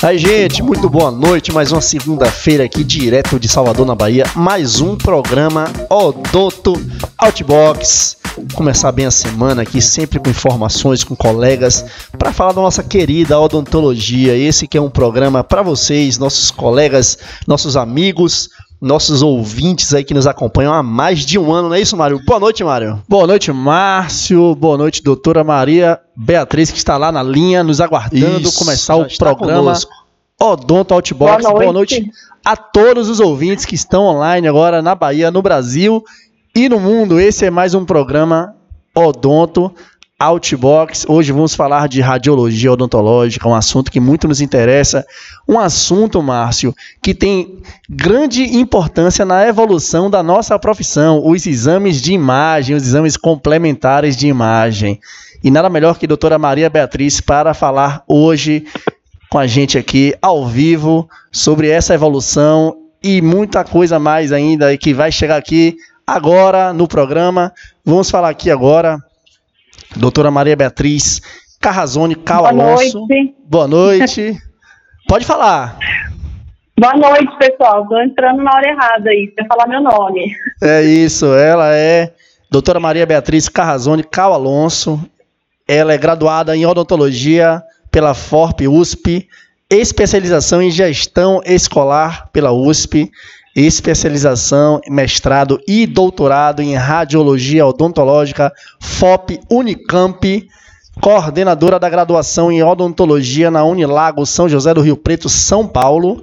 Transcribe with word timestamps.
Aí, 0.00 0.16
gente, 0.16 0.62
muito 0.62 0.88
boa 0.88 1.10
noite. 1.10 1.52
Mais 1.52 1.72
uma 1.72 1.80
segunda-feira 1.80 2.62
aqui, 2.62 2.84
direto 2.84 3.38
de 3.38 3.48
Salvador, 3.48 3.84
na 3.84 3.96
Bahia. 3.96 4.24
Mais 4.32 4.80
um 4.80 4.94
programa 4.94 5.64
Odonto 5.90 6.74
Outbox. 7.18 8.16
Começar 8.54 8.92
bem 8.92 9.06
a 9.06 9.10
semana 9.10 9.62
aqui, 9.62 9.82
sempre 9.82 10.20
com 10.20 10.30
informações 10.30 11.02
com 11.02 11.16
colegas, 11.16 11.84
para 12.16 12.32
falar 12.32 12.52
da 12.52 12.62
nossa 12.62 12.84
querida 12.84 13.40
odontologia. 13.40 14.36
Esse 14.36 14.68
que 14.68 14.78
é 14.78 14.80
um 14.80 14.88
programa 14.88 15.42
para 15.42 15.62
vocês, 15.62 16.16
nossos 16.16 16.52
colegas, 16.52 17.18
nossos 17.44 17.76
amigos, 17.76 18.50
nossos 18.80 19.22
ouvintes 19.22 19.92
aí 19.92 20.04
que 20.04 20.14
nos 20.14 20.26
acompanham 20.26 20.72
há 20.72 20.82
mais 20.82 21.26
de 21.26 21.38
um 21.38 21.52
ano, 21.52 21.68
não 21.68 21.74
é 21.74 21.80
isso, 21.80 21.96
Mário? 21.96 22.20
Boa 22.24 22.38
noite, 22.38 22.62
Mário. 22.62 23.02
Boa 23.08 23.26
noite, 23.26 23.50
Márcio. 23.50 24.54
Boa 24.54 24.78
noite, 24.78 25.02
doutora 25.02 25.42
Maria 25.42 25.98
Beatriz, 26.16 26.70
que 26.70 26.78
está 26.78 26.96
lá 26.96 27.12
na 27.12 27.22
linha, 27.22 27.62
nos 27.62 27.80
aguardando 27.80 28.48
isso, 28.48 28.58
começar 28.58 28.96
o 28.96 29.06
programa 29.16 29.60
conosco. 29.60 29.92
Odonto 30.40 30.94
Outbox. 30.94 31.42
Boa 31.42 31.52
noite. 31.52 31.62
Boa 31.64 31.72
noite 31.72 32.10
a 32.44 32.56
todos 32.56 33.08
os 33.08 33.18
ouvintes 33.18 33.64
que 33.64 33.74
estão 33.74 34.04
online 34.04 34.46
agora 34.46 34.80
na 34.80 34.94
Bahia, 34.94 35.30
no 35.30 35.42
Brasil 35.42 36.04
e 36.54 36.68
no 36.68 36.78
mundo. 36.78 37.18
Esse 37.18 37.44
é 37.44 37.50
mais 37.50 37.74
um 37.74 37.84
programa 37.84 38.54
Odonto 38.94 39.74
Outbox. 40.16 41.06
Hoje 41.08 41.32
vamos 41.32 41.56
falar 41.56 41.88
de 41.88 42.00
radiologia 42.00 42.72
odontológica, 42.72 43.48
um 43.48 43.54
assunto 43.54 43.90
que 43.90 43.98
muito 43.98 44.28
nos 44.28 44.40
interessa. 44.40 45.04
Um 45.46 45.58
assunto, 45.58 46.22
Márcio, 46.22 46.72
que 47.02 47.12
tem 47.12 47.60
grande 47.90 48.44
importância 48.56 49.24
na 49.24 49.44
evolução 49.44 50.08
da 50.08 50.22
nossa 50.22 50.56
profissão: 50.56 51.20
os 51.26 51.46
exames 51.46 52.00
de 52.00 52.12
imagem, 52.12 52.76
os 52.76 52.84
exames 52.84 53.16
complementares 53.16 54.16
de 54.16 54.28
imagem. 54.28 55.00
E 55.42 55.50
nada 55.50 55.68
melhor 55.68 55.98
que 55.98 56.06
a 56.06 56.08
doutora 56.08 56.38
Maria 56.38 56.70
Beatriz 56.70 57.20
para 57.20 57.54
falar 57.54 58.02
hoje 58.08 58.66
com 59.30 59.38
a 59.38 59.46
gente 59.46 59.76
aqui 59.76 60.14
ao 60.22 60.46
vivo 60.46 61.08
sobre 61.30 61.68
essa 61.68 61.94
evolução 61.94 62.76
e 63.02 63.20
muita 63.20 63.64
coisa 63.64 63.98
mais 63.98 64.32
ainda 64.32 64.76
que 64.76 64.94
vai 64.94 65.12
chegar 65.12 65.36
aqui 65.36 65.76
agora 66.06 66.72
no 66.72 66.88
programa. 66.88 67.52
Vamos 67.84 68.10
falar 68.10 68.30
aqui 68.30 68.50
agora 68.50 68.98
doutora 69.96 70.30
Maria 70.30 70.56
Beatriz 70.56 71.20
Carrazone 71.60 72.14
Cal 72.14 72.42
Boa 72.42 72.50
Alonso. 72.50 73.06
Noite. 73.06 73.34
Boa 73.44 73.68
noite. 73.68 74.36
Pode 75.08 75.24
falar. 75.24 75.78
Boa 76.78 76.94
noite, 76.94 77.36
pessoal. 77.38 77.82
Estou 77.82 78.00
entrando 78.00 78.42
na 78.42 78.54
hora 78.54 78.68
errada 78.68 79.10
aí, 79.10 79.32
para 79.34 79.46
falar 79.46 79.66
meu 79.66 79.82
nome. 79.82 80.32
É 80.62 80.82
isso, 80.82 81.26
ela 81.34 81.74
é 81.74 82.12
doutora 82.50 82.78
Maria 82.78 83.04
Beatriz 83.04 83.48
Carrazone 83.48 84.04
Cal 84.04 84.32
Alonso. 84.32 85.02
Ela 85.66 85.92
é 85.92 85.98
graduada 85.98 86.56
em 86.56 86.64
odontologia 86.64 87.62
pela 87.90 88.14
FORP 88.14 88.68
USP, 88.68 89.28
especialização 89.70 90.62
em 90.62 90.70
gestão 90.70 91.40
escolar 91.44 92.28
pela 92.32 92.52
USP 92.52 93.10
especialização, 93.66 94.80
mestrado 94.88 95.60
e 95.66 95.84
doutorado 95.86 96.62
em 96.62 96.76
radiologia 96.76 97.66
odontológica, 97.66 98.52
FOP 98.78 99.40
Unicamp, 99.50 100.48
coordenadora 101.00 101.78
da 101.78 101.88
graduação 101.88 102.52
em 102.52 102.62
odontologia 102.62 103.50
na 103.50 103.64
Unilago 103.64 104.24
São 104.26 104.48
José 104.48 104.72
do 104.74 104.80
Rio 104.80 104.96
Preto, 104.96 105.28
São 105.28 105.66
Paulo, 105.66 106.22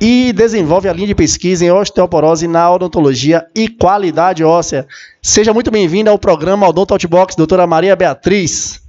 e 0.00 0.32
desenvolve 0.32 0.88
a 0.88 0.92
linha 0.92 1.08
de 1.08 1.14
pesquisa 1.14 1.64
em 1.64 1.70
osteoporose 1.70 2.46
na 2.46 2.70
odontologia 2.70 3.44
e 3.54 3.68
qualidade 3.68 4.42
óssea. 4.42 4.86
Seja 5.20 5.52
muito 5.52 5.70
bem-vinda 5.70 6.10
ao 6.10 6.18
programa 6.18 6.68
Odonto 6.68 6.94
Outbox, 6.94 7.34
doutora 7.34 7.66
Maria 7.66 7.94
Beatriz. 7.94 8.79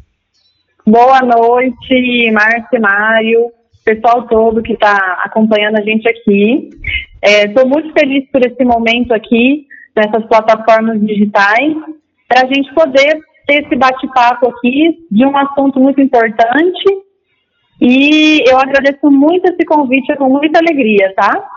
Boa 0.85 1.21
noite, 1.21 2.31
Márcio 2.31 2.67
e 2.73 2.79
Mário 2.79 3.61
pessoal 3.83 4.27
todo 4.27 4.61
que 4.61 4.73
está 4.73 5.21
acompanhando 5.25 5.77
a 5.77 5.81
gente 5.81 6.07
aqui. 6.07 6.69
Estou 7.21 7.63
é, 7.63 7.65
muito 7.65 7.91
feliz 7.93 8.29
por 8.31 8.41
esse 8.45 8.63
momento 8.63 9.11
aqui, 9.13 9.67
nessas 9.95 10.25
plataformas 10.27 10.99
digitais, 11.01 11.73
para 12.27 12.41
a 12.43 12.45
gente 12.45 12.73
poder 12.73 13.19
ter 13.47 13.63
esse 13.63 13.75
bate-papo 13.75 14.49
aqui 14.49 15.05
de 15.11 15.25
um 15.25 15.35
assunto 15.37 15.79
muito 15.79 16.01
importante. 16.01 16.83
E 17.79 18.43
eu 18.47 18.59
agradeço 18.59 19.09
muito 19.09 19.51
esse 19.51 19.65
convite 19.65 20.15
com 20.15 20.29
muita 20.29 20.59
alegria, 20.59 21.13
tá? 21.15 21.49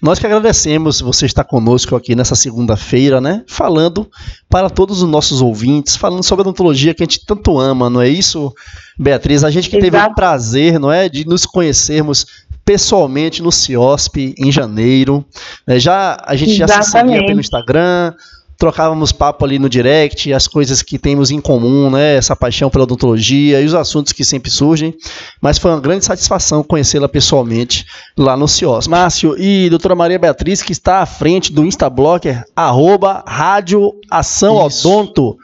Nós 0.00 0.18
que 0.18 0.26
agradecemos 0.26 1.00
você 1.00 1.26
estar 1.26 1.44
conosco 1.44 1.94
aqui 1.94 2.14
nessa 2.14 2.34
segunda-feira, 2.34 3.20
né? 3.20 3.44
Falando 3.46 4.08
para 4.48 4.70
todos 4.70 5.02
os 5.02 5.08
nossos 5.08 5.42
ouvintes, 5.42 5.94
falando 5.94 6.22
sobre 6.22 6.40
a 6.40 6.44
odontologia 6.48 6.94
que 6.94 7.02
a 7.02 7.06
gente 7.06 7.24
tanto 7.26 7.58
ama, 7.58 7.90
não 7.90 8.00
é 8.00 8.08
isso, 8.08 8.52
Beatriz? 8.98 9.44
A 9.44 9.50
gente 9.50 9.68
que 9.68 9.76
Exato. 9.76 9.92
teve 9.92 10.04
o 10.04 10.14
prazer, 10.14 10.80
não 10.80 10.90
é, 10.90 11.08
de 11.08 11.26
nos 11.26 11.44
conhecermos 11.44 12.26
pessoalmente 12.64 13.42
no 13.42 13.52
CIOSP 13.52 14.34
em 14.38 14.50
janeiro. 14.50 15.24
Né? 15.66 15.78
Já 15.78 16.16
a 16.24 16.34
gente 16.34 16.52
Exatamente. 16.52 16.76
já 16.76 16.82
se 16.82 16.90
seguia 16.90 17.26
pelo 17.26 17.40
Instagram, 17.40 18.14
trocávamos 18.60 19.10
papo 19.10 19.42
ali 19.46 19.58
no 19.58 19.70
direct, 19.70 20.30
as 20.34 20.46
coisas 20.46 20.82
que 20.82 20.98
temos 20.98 21.30
em 21.30 21.40
comum, 21.40 21.90
né? 21.90 22.16
Essa 22.16 22.36
paixão 22.36 22.68
pela 22.68 22.84
odontologia 22.84 23.58
e 23.58 23.64
os 23.64 23.74
assuntos 23.74 24.12
que 24.12 24.22
sempre 24.22 24.50
surgem. 24.50 24.94
Mas 25.40 25.56
foi 25.56 25.70
uma 25.70 25.80
grande 25.80 26.04
satisfação 26.04 26.62
conhecê-la 26.62 27.08
pessoalmente 27.08 27.86
lá 28.16 28.36
no 28.36 28.46
CIOS. 28.46 28.86
Márcio 28.86 29.34
e 29.38 29.70
doutora 29.70 29.94
Maria 29.94 30.18
Beatriz, 30.18 30.62
que 30.62 30.72
está 30.72 30.98
à 30.98 31.06
frente 31.06 31.50
do 31.50 31.64
Instablocker, 31.64 32.44
arroba 32.54 33.24
Rádio 33.26 33.94
Ação 34.10 34.56
Odonto. 34.56 35.38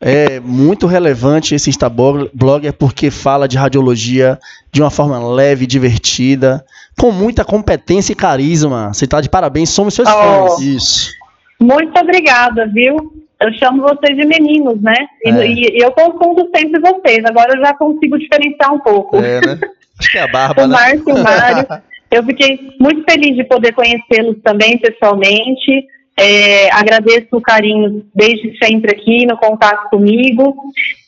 É 0.00 0.38
muito 0.38 0.86
relevante 0.86 1.54
esse 1.56 1.68
Instablogger 1.68 2.72
porque 2.72 3.10
fala 3.10 3.48
de 3.48 3.58
radiologia 3.58 4.38
de 4.72 4.80
uma 4.80 4.90
forma 4.90 5.18
leve, 5.34 5.66
divertida, 5.66 6.64
com 6.96 7.10
muita 7.10 7.44
competência 7.44 8.12
e 8.12 8.16
carisma. 8.16 8.94
Você 8.94 9.06
está 9.06 9.20
de 9.20 9.28
parabéns, 9.28 9.70
somos 9.70 9.92
seus 9.92 10.08
oh. 10.08 10.12
fãs. 10.12 10.60
Isso. 10.60 11.19
Muito 11.60 11.98
obrigada, 11.98 12.66
viu? 12.66 12.96
Eu 13.40 13.52
chamo 13.54 13.82
vocês 13.82 14.16
de 14.16 14.24
meninos, 14.26 14.80
né? 14.82 14.94
E, 15.24 15.30
é. 15.30 15.46
e, 15.46 15.82
eu 15.82 15.90
confundo 15.92 16.48
sempre 16.54 16.80
vocês. 16.80 17.24
Agora 17.24 17.56
eu 17.56 17.64
já 17.64 17.74
consigo 17.74 18.18
diferenciar 18.18 18.74
um 18.74 18.80
pouco. 18.80 19.16
É, 19.16 19.40
né? 19.40 19.58
Acho 19.98 20.10
que 20.10 20.18
é 20.18 20.22
a 20.22 20.28
barba, 20.28 20.64
o 20.64 20.66
né? 20.66 20.74
Márcio 20.74 21.08
e 21.08 21.12
o 21.12 21.22
Mário. 21.22 21.66
eu 22.10 22.24
fiquei 22.24 22.58
muito 22.80 23.04
feliz 23.10 23.36
de 23.36 23.44
poder 23.44 23.72
conhecê-los 23.72 24.36
também 24.42 24.78
pessoalmente. 24.78 25.86
É, 26.18 26.70
agradeço 26.72 27.28
o 27.32 27.40
carinho 27.40 28.04
desde 28.14 28.56
sempre 28.62 28.90
aqui 28.90 29.24
no 29.24 29.38
contato 29.38 29.88
comigo 29.88 30.54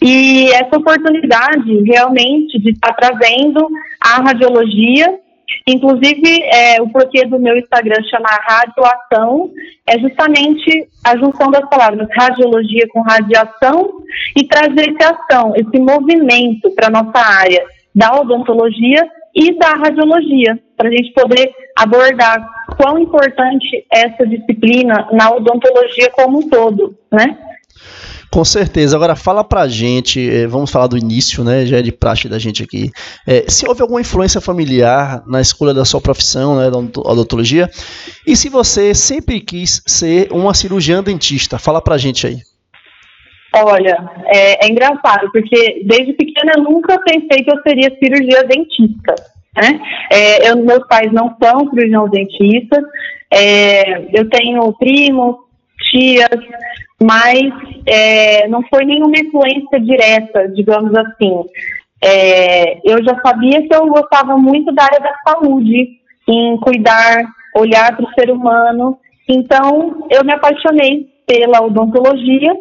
e 0.00 0.48
essa 0.52 0.78
oportunidade 0.78 1.82
realmente 1.84 2.58
de 2.58 2.70
estar 2.70 2.94
trazendo 2.94 3.68
a 4.00 4.22
radiologia 4.22 5.18
Inclusive, 5.66 6.42
é, 6.44 6.80
o 6.80 6.88
porquê 6.88 7.26
do 7.26 7.38
meu 7.38 7.56
Instagram 7.56 8.02
chamar 8.10 8.40
radioação 8.46 9.50
é 9.86 9.98
justamente 9.98 10.88
a 11.04 11.16
junção 11.16 11.50
das 11.50 11.68
palavras 11.68 12.08
radiologia 12.16 12.86
com 12.92 13.00
radiação 13.02 14.02
e 14.36 14.44
trazer 14.44 14.90
esse 14.90 15.02
ação, 15.02 15.52
esse 15.56 15.78
movimento 15.78 16.70
para 16.74 16.90
nossa 16.90 17.18
área 17.18 17.64
da 17.94 18.20
odontologia 18.20 19.06
e 19.34 19.58
da 19.58 19.70
radiologia, 19.70 20.58
para 20.76 20.88
a 20.88 20.92
gente 20.92 21.12
poder 21.12 21.50
abordar 21.76 22.46
quão 22.76 22.98
importante 22.98 23.86
é 23.92 24.06
essa 24.06 24.26
disciplina 24.26 25.08
na 25.12 25.30
odontologia 25.30 26.10
como 26.10 26.38
um 26.38 26.48
todo, 26.48 26.96
né? 27.10 27.38
Com 28.32 28.46
certeza. 28.46 28.96
Agora 28.96 29.14
fala 29.14 29.44
pra 29.44 29.68
gente, 29.68 30.18
eh, 30.18 30.46
vamos 30.46 30.70
falar 30.70 30.86
do 30.86 30.96
início, 30.96 31.44
né? 31.44 31.66
Já 31.66 31.76
é 31.80 31.82
de 31.82 31.92
praxe 31.92 32.30
da 32.30 32.38
gente 32.38 32.62
aqui. 32.62 32.90
É, 33.26 33.44
se 33.46 33.68
houve 33.68 33.82
alguma 33.82 34.00
influência 34.00 34.40
familiar 34.40 35.22
na 35.26 35.38
escolha 35.38 35.74
da 35.74 35.84
sua 35.84 36.00
profissão, 36.00 36.56
né, 36.56 36.70
da 36.70 36.78
odontologia, 36.78 37.68
e 38.26 38.34
se 38.34 38.48
você 38.48 38.94
sempre 38.94 39.38
quis 39.38 39.82
ser 39.86 40.28
uma 40.32 40.54
cirurgiã 40.54 41.02
dentista, 41.02 41.58
fala 41.58 41.82
pra 41.82 41.98
gente 41.98 42.26
aí. 42.26 42.38
Olha, 43.54 43.98
é, 44.24 44.64
é 44.64 44.70
engraçado, 44.70 45.30
porque 45.30 45.82
desde 45.84 46.14
pequena 46.14 46.52
eu 46.56 46.62
nunca 46.62 46.98
pensei 47.00 47.44
que 47.44 47.50
eu 47.50 47.60
seria 47.60 47.94
cirurgia 48.02 48.44
dentista. 48.44 49.14
Né? 49.54 49.78
É, 50.10 50.50
eu, 50.50 50.56
meus 50.56 50.88
pais 50.88 51.12
não 51.12 51.36
são 51.42 51.68
cirurgiões 51.68 52.10
dentistas, 52.10 52.82
é, 53.30 54.04
eu 54.18 54.26
tenho 54.30 54.72
primos, 54.78 55.36
tias, 55.90 56.30
mas 57.02 57.42
é, 57.86 58.48
não 58.48 58.62
foi 58.68 58.84
nenhuma 58.84 59.18
influência 59.18 59.80
direta, 59.80 60.48
digamos 60.48 60.92
assim. 60.96 61.44
É, 62.02 62.80
eu 62.84 63.02
já 63.04 63.20
sabia 63.24 63.66
que 63.66 63.74
eu 63.74 63.86
gostava 63.86 64.36
muito 64.36 64.72
da 64.72 64.84
área 64.84 65.00
da 65.00 65.14
saúde, 65.26 66.00
em 66.28 66.56
cuidar, 66.58 67.24
olhar 67.56 67.96
para 67.96 68.04
o 68.04 68.12
ser 68.14 68.30
humano. 68.30 68.98
Então, 69.28 70.06
eu 70.10 70.24
me 70.24 70.32
apaixonei 70.32 71.08
pela 71.26 71.62
odontologia 71.64 72.52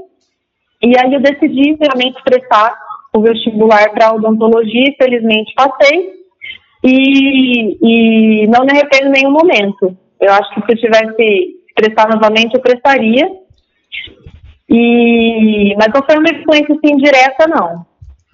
e 0.81 0.97
aí 0.97 1.13
eu 1.13 1.19
decidi 1.19 1.77
realmente 1.79 2.21
prestar 2.23 2.73
o 3.13 3.21
vestibular 3.21 3.89
para 3.91 4.13
odontologia. 4.13 4.95
Felizmente 5.01 5.53
passei 5.55 6.11
e, 6.83 8.43
e 8.43 8.47
não 8.47 8.65
me 8.65 8.71
arrependo 8.71 9.07
em 9.07 9.21
nenhum 9.21 9.31
momento. 9.31 9.97
Eu 10.19 10.31
acho 10.33 10.53
que 10.53 10.61
se 10.61 10.71
eu 10.73 10.91
tivesse 10.91 11.61
prestar 11.75 12.09
novamente, 12.09 12.55
eu 12.55 12.61
prestaria. 12.61 13.29
E, 14.73 15.75
mas 15.75 15.89
não 15.93 16.01
foi 16.01 16.17
uma 16.17 16.29
influência 16.29 16.73
assim 16.73 16.95
direta, 16.95 17.45
não. 17.47 17.85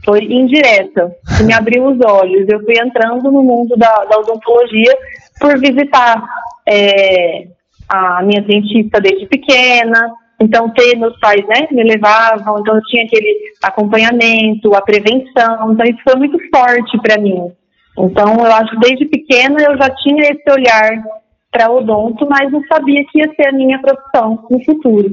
foi 0.06 0.24
indireta, 0.24 1.12
que 1.36 1.44
me 1.44 1.54
abriu 1.54 1.88
os 1.88 2.00
olhos. 2.00 2.48
Eu 2.48 2.64
fui 2.64 2.76
entrando 2.80 3.32
no 3.32 3.42
mundo 3.42 3.76
da, 3.76 4.06
da 4.06 4.20
odontologia 4.20 4.96
por 5.40 5.60
visitar 5.60 6.24
é, 6.68 7.48
a 7.90 8.22
minha 8.22 8.42
dentista 8.42 9.02
desde 9.02 9.26
pequena, 9.26 10.14
então 10.40 10.70
ter 10.70 10.96
meus 10.96 11.20
pais, 11.20 11.44
né, 11.48 11.68
me 11.72 11.84
levavam, 11.84 12.60
então 12.60 12.76
eu 12.76 12.82
tinha 12.84 13.04
aquele 13.04 13.36
acompanhamento, 13.64 14.76
a 14.76 14.82
prevenção, 14.82 15.74
então 15.74 15.86
isso 15.86 16.00
foi 16.04 16.16
muito 16.18 16.38
forte 16.54 16.98
para 17.02 17.20
mim. 17.20 17.52
Então 17.98 18.36
eu 18.36 18.52
acho 18.54 18.72
que 18.72 18.80
desde 18.80 19.06
pequena 19.06 19.60
eu 19.60 19.76
já 19.76 19.90
tinha 19.90 20.22
esse 20.22 20.52
olhar 20.52 21.04
para 21.52 21.72
odonto, 21.72 22.28
mas 22.30 22.52
não 22.52 22.62
sabia 22.66 23.04
que 23.12 23.20
ia 23.20 23.34
ser 23.36 23.48
a 23.48 23.54
minha 23.54 23.80
profissão 23.82 24.46
no 24.52 24.64
futuro. 24.64 25.10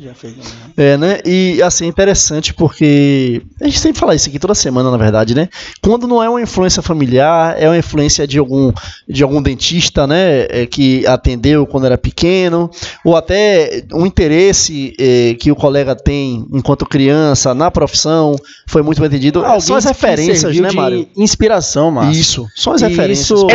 Já 0.00 0.14
fez, 0.14 0.36
né? 0.36 0.44
É, 0.76 0.96
né? 0.96 1.18
E 1.24 1.60
assim, 1.60 1.86
é 1.86 1.88
interessante 1.88 2.54
porque 2.54 3.42
a 3.60 3.64
gente 3.64 3.80
sempre 3.80 3.98
fala 3.98 4.14
isso 4.14 4.28
aqui 4.28 4.38
toda 4.38 4.54
semana, 4.54 4.92
na 4.92 4.96
verdade, 4.96 5.34
né? 5.34 5.48
Quando 5.82 6.06
não 6.06 6.22
é 6.22 6.30
uma 6.30 6.40
influência 6.40 6.80
familiar, 6.80 7.56
é 7.58 7.68
uma 7.68 7.76
influência 7.76 8.24
de 8.24 8.38
algum, 8.38 8.72
de 9.08 9.24
algum 9.24 9.42
dentista, 9.42 10.06
né? 10.06 10.46
É, 10.50 10.66
que 10.66 11.04
atendeu 11.04 11.66
quando 11.66 11.86
era 11.86 11.98
pequeno, 11.98 12.70
ou 13.04 13.16
até 13.16 13.82
um 13.92 14.06
interesse 14.06 14.94
é, 15.00 15.34
que 15.34 15.50
o 15.50 15.56
colega 15.56 15.96
tem 15.96 16.46
enquanto 16.52 16.86
criança 16.86 17.52
na 17.52 17.68
profissão, 17.68 18.36
foi 18.68 18.82
muito 18.82 19.00
bem 19.00 19.08
entendido. 19.08 19.44
Ah, 19.44 19.58
são 19.58 19.74
as 19.74 19.84
referências, 19.84 20.56
né, 20.60 20.70
Mário? 20.70 21.08
Inspiração, 21.16 21.90
Márcio. 21.90 22.20
Isso, 22.20 22.46
são 22.54 22.72
as 22.72 22.82
e 22.82 22.86
referências. 22.86 23.40
Isso 23.40 23.46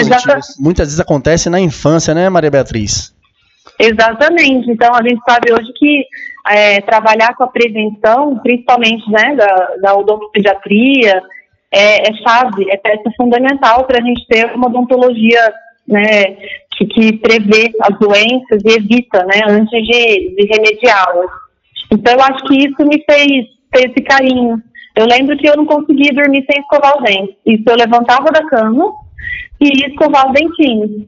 muitas 0.60 0.88
vezes 0.88 1.00
acontece 1.00 1.50
na 1.50 1.60
infância, 1.60 2.14
né, 2.14 2.28
Maria 2.28 2.52
Beatriz? 2.52 3.14
Exatamente. 3.80 4.70
Então, 4.70 4.94
a 4.94 5.02
gente 5.02 5.22
sabe 5.28 5.54
hoje 5.54 5.72
que 5.76 6.06
é, 6.48 6.82
trabalhar 6.82 7.36
com 7.36 7.44
a 7.44 7.48
prevenção, 7.48 8.40
principalmente 8.40 9.10
né, 9.10 9.36
da, 9.36 9.76
da 9.82 9.96
odontopediatria, 9.96 11.22
é, 11.72 12.10
é 12.10 12.14
chave, 12.16 12.70
é 12.70 12.78
peça 12.78 13.10
fundamental 13.18 13.86
para 13.86 14.00
a 14.00 14.06
gente 14.06 14.26
ter 14.28 14.54
uma 14.54 14.68
odontologia 14.68 15.54
né, 15.88 16.36
que, 16.78 16.86
que 16.86 17.18
prevê 17.18 17.72
as 17.82 17.98
doenças 17.98 18.62
e 18.64 18.78
evita 18.78 19.26
né, 19.26 19.42
antes 19.48 19.72
de, 19.86 20.36
de 20.36 20.48
remediá-las. 20.48 21.32
Então, 21.92 22.14
eu 22.14 22.22
acho 22.22 22.46
que 22.46 22.58
isso 22.58 22.86
me 22.86 23.04
fez 23.04 23.46
ter 23.72 23.90
esse 23.90 24.02
carinho. 24.04 24.62
Eu 24.96 25.08
lembro 25.08 25.36
que 25.38 25.48
eu 25.48 25.58
não 25.58 25.66
conseguia 25.66 26.14
dormir 26.14 26.46
sem 26.50 26.62
escovar 26.62 26.98
os 26.98 27.04
dentes. 27.04 27.36
Isso 27.46 27.64
eu 27.68 27.76
levantava 27.76 28.26
da 28.26 28.46
cama 28.48 28.92
e 29.60 29.66
ia 29.80 29.88
escovar 29.88 30.28
os 30.28 30.34
dentinhos. 30.34 31.08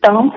Então, 0.00 0.32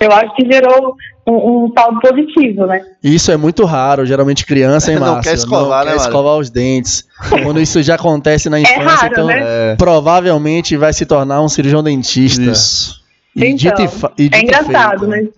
eu 0.00 0.12
acho 0.12 0.34
que 0.36 0.44
gerou 0.44 0.94
um, 1.26 1.64
um 1.64 1.72
saldo 1.72 1.98
positivo, 1.98 2.66
né? 2.66 2.82
Isso 3.02 3.32
é 3.32 3.38
muito 3.38 3.64
raro, 3.64 4.04
geralmente 4.04 4.44
criança, 4.44 4.92
hein, 4.92 4.98
Márcio? 5.00 5.14
Não 5.14 5.22
quer 5.22 5.32
escovar, 5.32 5.84
não 5.84 5.92
né, 5.92 5.98
quer 5.98 6.06
escovar 6.06 6.36
os 6.36 6.50
dentes. 6.50 7.08
Quando 7.42 7.58
isso 7.58 7.82
já 7.82 7.94
acontece 7.94 8.50
na 8.50 8.58
é 8.58 8.62
infância, 8.62 8.80
é 8.80 8.84
raro, 8.84 9.12
então 9.12 9.26
né? 9.26 9.40
é, 9.40 9.76
provavelmente 9.76 10.76
vai 10.76 10.92
se 10.92 11.06
tornar 11.06 11.40
um 11.40 11.48
cirurgião 11.48 11.82
dentista. 11.82 12.42
Isso. 12.42 12.98
E 13.34 13.46
então, 13.46 14.12
e 14.18 14.30
é 14.30 14.42
engraçado, 14.42 15.08
feito. 15.08 15.24
né? 15.24 15.28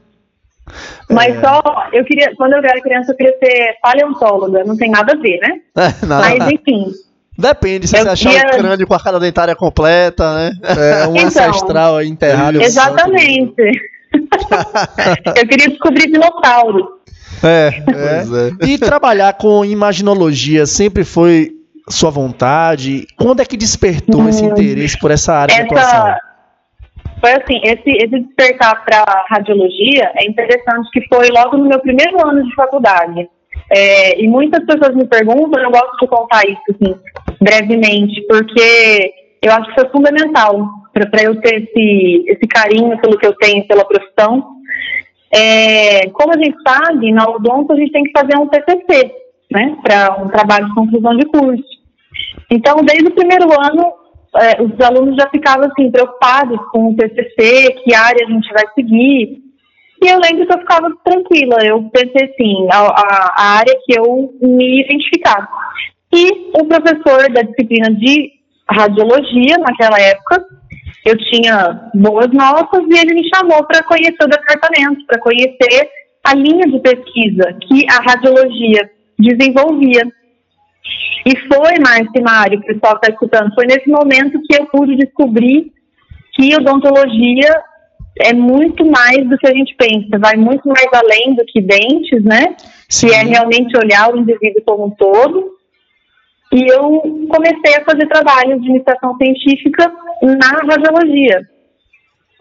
Mas 1.08 1.36
é. 1.36 1.40
só, 1.40 1.88
eu 1.92 2.04
queria, 2.04 2.34
quando 2.36 2.54
eu 2.54 2.58
era 2.58 2.80
criança, 2.80 3.12
eu 3.12 3.16
queria 3.16 3.36
ser 3.38 3.76
paleontóloga, 3.82 4.64
não 4.64 4.76
tem 4.76 4.90
nada 4.90 5.12
a 5.12 5.16
ver, 5.16 5.38
né? 5.40 5.60
É, 5.80 6.06
Mas 6.06 6.52
enfim. 6.52 6.92
Depende, 7.40 7.88
se 7.88 7.96
eu 7.96 8.02
você 8.02 8.08
achar 8.08 8.46
o 8.46 8.58
crânio 8.58 8.86
com 8.86 8.94
a 8.94 9.00
cara 9.00 9.18
dentária 9.18 9.56
completa, 9.56 10.34
né? 10.34 10.52
É, 10.62 11.06
um 11.06 11.16
então, 11.16 11.26
ancestral 11.26 12.02
enterrado. 12.02 12.60
Exatamente. 12.60 13.54
eu 15.36 15.48
queria 15.48 15.68
descobrir 15.68 16.10
dinossauros. 16.10 16.84
É, 17.42 17.72
é. 17.88 18.64
é. 18.64 18.66
E 18.66 18.78
trabalhar 18.78 19.32
com 19.34 19.64
imaginologia 19.64 20.66
sempre 20.66 21.04
foi 21.04 21.52
sua 21.88 22.10
vontade? 22.10 23.06
Quando 23.16 23.40
é 23.40 23.44
que 23.44 23.56
despertou 23.56 24.22
hum, 24.22 24.28
esse 24.28 24.44
interesse 24.44 24.98
por 24.98 25.10
essa 25.10 25.34
área 25.34 25.52
essa, 25.52 25.62
de 25.62 25.74
atuação? 25.74 26.14
Foi 27.20 27.32
assim, 27.32 27.60
esse, 27.64 27.90
esse 27.90 28.20
despertar 28.20 28.84
para 28.84 29.04
radiologia 29.28 30.10
é 30.16 30.26
interessante 30.26 30.90
que 30.92 31.06
foi 31.08 31.28
logo 31.28 31.56
no 31.56 31.68
meu 31.68 31.80
primeiro 31.80 32.26
ano 32.26 32.42
de 32.44 32.54
faculdade. 32.54 33.28
É, 33.72 34.20
e 34.20 34.26
muitas 34.28 34.64
pessoas 34.66 34.96
me 34.96 35.06
perguntam, 35.06 35.62
eu 35.62 35.70
gosto 35.70 35.96
de 36.00 36.08
contar 36.08 36.42
isso 36.44 36.60
assim, 36.70 36.94
brevemente, 37.40 38.20
porque 38.28 39.12
eu 39.40 39.52
acho 39.52 39.68
que 39.68 39.80
foi 39.80 39.90
fundamental 39.90 40.68
para 40.92 41.22
eu 41.22 41.40
ter 41.40 41.62
esse, 41.62 42.24
esse 42.26 42.46
carinho 42.48 42.98
pelo 43.00 43.16
que 43.16 43.26
eu 43.26 43.34
tenho 43.36 43.66
pela 43.66 43.84
profissão. 43.84 44.44
É, 45.32 46.08
como 46.10 46.32
a 46.34 46.36
gente 46.36 46.56
sabe, 46.66 47.12
na 47.12 47.28
Odonto 47.28 47.72
a 47.72 47.76
gente 47.76 47.92
tem 47.92 48.02
que 48.02 48.10
fazer 48.10 48.36
um 48.36 48.48
TCC, 48.48 49.12
né, 49.52 49.76
para 49.82 50.20
um 50.20 50.28
trabalho 50.28 50.66
de 50.66 50.74
conclusão 50.74 51.16
de 51.16 51.26
curso. 51.26 51.80
Então, 52.50 52.76
desde 52.84 53.06
o 53.06 53.14
primeiro 53.14 53.48
ano, 53.52 53.92
é, 54.36 54.62
os 54.62 54.80
alunos 54.80 55.16
já 55.16 55.28
ficavam 55.30 55.68
assim 55.70 55.90
preocupados 55.90 56.58
com 56.72 56.90
o 56.90 56.96
TCC, 56.96 57.72
que 57.84 57.94
área 57.94 58.26
a 58.26 58.30
gente 58.30 58.52
vai 58.52 58.64
seguir. 58.74 59.49
E 60.02 60.08
eu 60.08 60.18
lembro 60.18 60.46
que 60.46 60.52
eu 60.52 60.58
ficava 60.58 60.88
tranquila. 61.04 61.58
Eu 61.62 61.82
pensei 61.90 62.30
assim, 62.30 62.66
a, 62.72 62.78
a, 63.36 63.58
área 63.58 63.76
que 63.84 63.98
eu 63.98 64.34
me 64.40 64.82
identificava. 64.82 65.46
E 66.12 66.50
o 66.58 66.64
professor 66.64 67.30
da 67.32 67.42
disciplina 67.42 67.90
de 67.94 68.32
radiologia, 68.68 69.58
naquela 69.58 70.00
época, 70.00 70.44
eu 71.04 71.16
tinha 71.16 71.90
boas 71.94 72.28
notas 72.32 72.84
e 72.88 72.98
ele 72.98 73.14
me 73.14 73.28
chamou 73.34 73.64
para 73.64 73.82
conhecer 73.84 74.22
o 74.22 74.28
departamento, 74.28 75.06
para 75.06 75.20
conhecer 75.20 75.90
a 76.24 76.34
linha 76.34 76.66
de 76.66 76.78
pesquisa 76.80 77.56
que 77.62 77.86
a 77.90 78.02
radiologia 78.02 78.90
desenvolvia. 79.18 80.02
E 81.26 81.36
foi, 81.36 81.78
Márcio 81.78 82.22
Mário, 82.22 82.58
o 82.58 82.64
pessoal 82.64 82.94
está 82.94 83.12
escutando, 83.12 83.54
foi 83.54 83.66
nesse 83.66 83.88
momento 83.88 84.40
que 84.48 84.56
eu 84.56 84.66
pude 84.66 84.96
descobrir 84.96 85.72
que 86.34 86.54
odontologia 86.56 87.62
é 88.20 88.32
muito 88.32 88.84
mais 88.84 89.28
do 89.28 89.36
que 89.38 89.46
a 89.46 89.54
gente 89.54 89.74
pensa, 89.76 90.18
vai 90.18 90.36
muito 90.36 90.68
mais 90.68 90.86
além 90.92 91.34
do 91.34 91.44
que 91.44 91.60
dentes, 91.60 92.22
né? 92.24 92.56
Sim. 92.88 93.08
Que 93.08 93.14
é 93.14 93.22
realmente 93.22 93.76
olhar 93.76 94.12
o 94.12 94.18
indivíduo 94.18 94.62
como 94.64 94.86
um 94.86 94.90
todo. 94.90 95.52
E 96.52 96.72
eu 96.72 97.00
comecei 97.28 97.76
a 97.76 97.84
fazer 97.84 98.06
trabalhos 98.08 98.60
de 98.60 98.70
iniciação 98.70 99.16
científica 99.16 99.92
na 100.22 100.48
radiologia. 100.68 101.48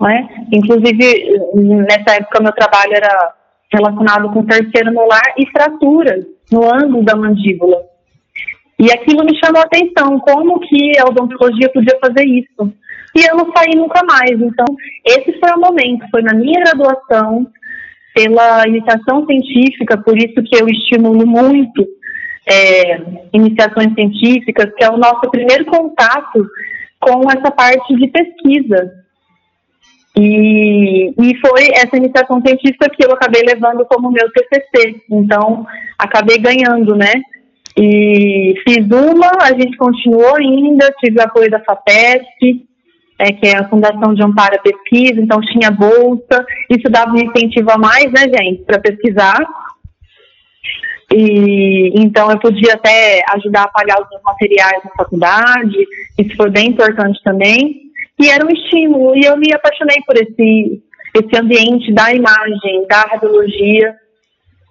Né? 0.01 0.29
Inclusive, 0.51 1.39
nessa 1.55 2.15
época, 2.15 2.41
meu 2.41 2.53
trabalho 2.53 2.93
era 2.93 3.33
relacionado 3.71 4.31
com 4.31 4.45
terceiro 4.45 4.93
molar 4.93 5.35
e 5.37 5.45
fraturas 5.51 6.25
no 6.51 6.63
ângulo 6.73 7.03
da 7.03 7.15
mandíbula. 7.15 7.83
E 8.79 8.91
aquilo 8.91 9.25
me 9.25 9.37
chamou 9.37 9.61
a 9.61 9.65
atenção, 9.65 10.19
como 10.19 10.59
que 10.61 10.97
a 10.97 11.05
odontologia 11.05 11.69
podia 11.69 11.99
fazer 11.99 12.25
isso. 12.25 12.73
E 13.19 13.25
eu 13.29 13.35
não 13.35 13.51
saí 13.53 13.75
nunca 13.75 14.01
mais. 14.05 14.31
Então, 14.31 14.65
esse 15.05 15.37
foi 15.39 15.51
o 15.51 15.59
momento, 15.59 16.05
foi 16.09 16.21
na 16.21 16.33
minha 16.33 16.61
graduação, 16.61 17.45
pela 18.15 18.65
iniciação 18.65 19.25
científica, 19.25 19.97
por 19.97 20.17
isso 20.17 20.41
que 20.43 20.55
eu 20.55 20.67
estimulo 20.69 21.27
muito 21.27 21.85
é, 22.49 23.01
iniciações 23.33 23.93
científicas, 23.93 24.73
que 24.75 24.83
é 24.83 24.89
o 24.89 24.97
nosso 24.97 25.29
primeiro 25.29 25.65
contato 25.65 26.45
com 26.99 27.29
essa 27.29 27.51
parte 27.51 27.93
de 27.95 28.07
pesquisa. 28.07 28.93
E, 30.17 31.13
e 31.17 31.37
foi 31.39 31.69
essa 31.73 31.97
iniciação 31.97 32.41
científica 32.41 32.89
que 32.89 33.05
eu 33.05 33.11
acabei 33.11 33.41
levando 33.43 33.85
como 33.85 34.11
meu 34.11 34.29
TCC. 34.31 35.01
Então, 35.11 35.65
acabei 35.97 36.37
ganhando, 36.37 36.95
né? 36.95 37.13
E 37.77 38.55
fiz 38.67 38.85
uma, 38.85 39.31
a 39.43 39.51
gente 39.51 39.77
continuou 39.77 40.35
ainda, 40.35 40.93
tive 40.99 41.21
apoio 41.21 41.49
da 41.49 41.59
FAPESP, 41.63 42.68
é, 43.19 43.33
que 43.33 43.47
é 43.47 43.57
a 43.57 43.67
Fundação 43.67 44.13
de 44.13 44.23
Amparo 44.23 44.55
à 44.55 44.59
Pesquisa, 44.59 45.19
então 45.19 45.41
tinha 45.41 45.69
bolsa, 45.69 46.45
isso 46.69 46.89
dava 46.89 47.11
um 47.11 47.17
incentivo 47.17 47.69
a 47.69 47.77
mais, 47.77 48.09
né, 48.13 48.21
gente, 48.21 48.63
para 48.63 48.79
pesquisar. 48.79 49.37
E 51.11 51.91
então 51.99 52.31
eu 52.31 52.39
podia 52.39 52.75
até 52.75 53.21
ajudar 53.35 53.63
a 53.63 53.67
pagar 53.67 54.01
os 54.01 54.09
meus 54.09 54.23
materiais 54.23 54.81
na 54.85 54.91
faculdade, 54.91 55.77
isso 56.17 56.35
foi 56.37 56.49
bem 56.49 56.67
importante 56.67 57.19
também. 57.23 57.89
E 58.17 58.29
era 58.29 58.45
um 58.45 58.49
estímulo, 58.49 59.15
e 59.15 59.25
eu 59.25 59.35
me 59.37 59.53
apaixonei 59.53 59.97
por 60.05 60.15
esse, 60.15 60.81
esse 61.15 61.41
ambiente 61.41 61.91
da 61.93 62.13
imagem, 62.13 62.85
da 62.87 63.01
radiologia, 63.01 63.95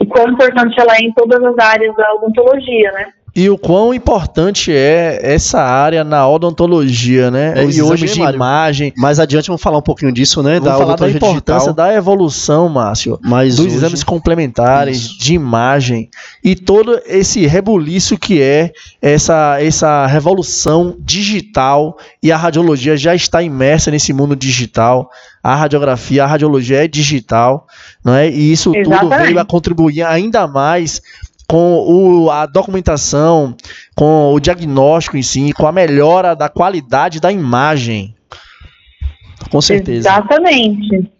e 0.00 0.07
quão 0.07 0.28
importante 0.28 0.78
ela 0.81 0.95
é 0.95 1.02
em 1.02 1.12
todas 1.12 1.43
as 1.43 1.59
áreas 1.59 1.95
da 1.97 2.14
odontologia, 2.14 2.93
né? 2.93 3.12
E 3.38 3.49
o 3.49 3.57
quão 3.57 3.95
importante 3.95 4.73
é 4.73 5.21
essa 5.23 5.62
área 5.62 6.02
na 6.02 6.28
odontologia, 6.28 7.30
né? 7.30 7.52
É, 7.54 7.64
e 7.66 7.80
hoje 7.80 8.07
de 8.07 8.21
imagem. 8.21 8.92
Mais 8.97 9.21
adiante 9.21 9.47
vamos 9.47 9.62
falar 9.62 9.78
um 9.78 9.83
pouquinho 9.83 10.11
disso, 10.11 10.42
né? 10.42 10.59
Vamos 10.59 10.64
da 10.64 10.76
falar 10.76 10.97
da 10.97 11.09
importância 11.09 11.73
digital. 11.73 11.75
da 11.75 11.95
evolução, 11.95 12.68
Márcio, 12.68 13.16
Mas 13.23 13.54
dos 13.54 13.66
hoje... 13.66 13.76
exames 13.76 14.02
complementares, 14.02 14.97
Isso. 14.97 15.18
de 15.21 15.35
imagem 15.35 16.11
e 16.42 16.57
todo 16.57 17.00
esse 17.07 17.47
rebuliço 17.47 18.18
que 18.18 18.42
é 18.42 18.73
essa, 19.00 19.62
essa 19.62 20.04
revolução 20.07 20.97
digital 20.99 21.97
e 22.21 22.33
a 22.33 22.37
radiologia 22.37 22.97
já 22.97 23.14
está 23.14 23.40
imersa 23.40 23.88
nesse 23.88 24.12
mundo 24.12 24.35
digital. 24.35 25.11
A 25.40 25.54
radiografia, 25.54 26.25
a 26.25 26.26
radiologia 26.26 26.83
é 26.83 26.88
digital, 26.88 27.68
não 28.04 28.14
é? 28.14 28.28
E 28.28 28.50
isso 28.50 28.75
Exatamente. 28.75 29.00
tudo 29.00 29.23
veio 29.23 29.38
a 29.38 29.45
contribuir 29.45 30.02
ainda 30.02 30.49
mais 30.49 31.00
com 31.49 31.85
o, 31.87 32.31
a 32.31 32.45
documentação, 32.45 33.57
com 33.97 34.35
o 34.35 34.38
diagnóstico 34.38 35.17
em 35.17 35.23
si, 35.23 35.52
com 35.55 35.67
a 35.67 35.73
melhora 35.73 36.37
da 36.37 36.49
qualidade 36.49 37.21
da 37.21 37.33
imagem. 37.33 38.14
Com 39.50 39.61
certeza. 39.61 40.09
Exatamente. 40.11 41.11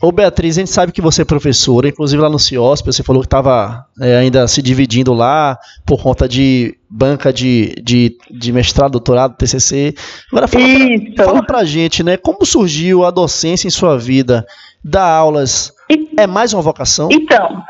Ô 0.00 0.12
Beatriz, 0.12 0.56
a 0.56 0.60
gente 0.60 0.70
sabe 0.70 0.92
que 0.92 1.00
você 1.00 1.22
é 1.22 1.24
professora, 1.24 1.88
inclusive 1.88 2.22
lá 2.22 2.28
no 2.28 2.38
CIOSP, 2.38 2.92
você 2.92 3.02
falou 3.02 3.22
que 3.22 3.26
estava 3.26 3.86
é, 4.00 4.16
ainda 4.18 4.46
se 4.46 4.60
dividindo 4.60 5.12
lá 5.14 5.58
por 5.86 6.02
conta 6.02 6.28
de 6.28 6.76
banca 6.88 7.32
de, 7.32 7.74
de, 7.82 8.16
de 8.30 8.52
mestrado, 8.52 8.92
doutorado, 8.92 9.36
TCC. 9.36 9.94
Agora 10.30 10.48
fala 10.48 10.64
pra, 11.14 11.24
fala 11.24 11.42
pra 11.42 11.64
gente, 11.64 12.02
né, 12.02 12.16
como 12.16 12.44
surgiu 12.44 13.04
a 13.04 13.10
docência 13.10 13.68
em 13.68 13.70
sua 13.70 13.98
vida? 13.98 14.46
Dar 14.84 15.06
aulas 15.06 15.72
é 16.18 16.26
mais 16.26 16.52
uma 16.52 16.62
vocação? 16.62 17.08
Então, 17.10 17.62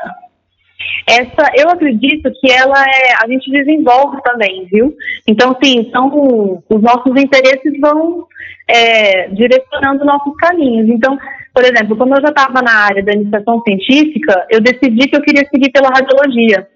essa 1.07 1.51
eu 1.55 1.69
acredito 1.69 2.31
que 2.39 2.51
ela 2.51 2.83
é 2.83 3.13
a 3.23 3.27
gente 3.27 3.49
desenvolve 3.51 4.21
também, 4.23 4.67
viu? 4.71 4.95
Então, 5.27 5.55
sim, 5.63 5.89
são 5.91 6.63
os 6.69 6.81
nossos 6.81 7.15
interesses 7.15 7.79
vão 7.79 8.25
é, 8.67 9.29
direcionando 9.29 10.05
nossos 10.05 10.35
caminhos. 10.37 10.89
Então, 10.89 11.17
por 11.53 11.63
exemplo, 11.63 11.95
quando 11.95 12.15
eu 12.15 12.21
já 12.21 12.29
estava 12.29 12.61
na 12.61 12.85
área 12.85 13.03
da 13.03 13.13
iniciação 13.13 13.61
científica, 13.61 14.45
eu 14.49 14.61
decidi 14.61 15.07
que 15.07 15.15
eu 15.15 15.21
queria 15.21 15.47
seguir 15.49 15.71
pela 15.71 15.89
radiologia, 15.89 16.67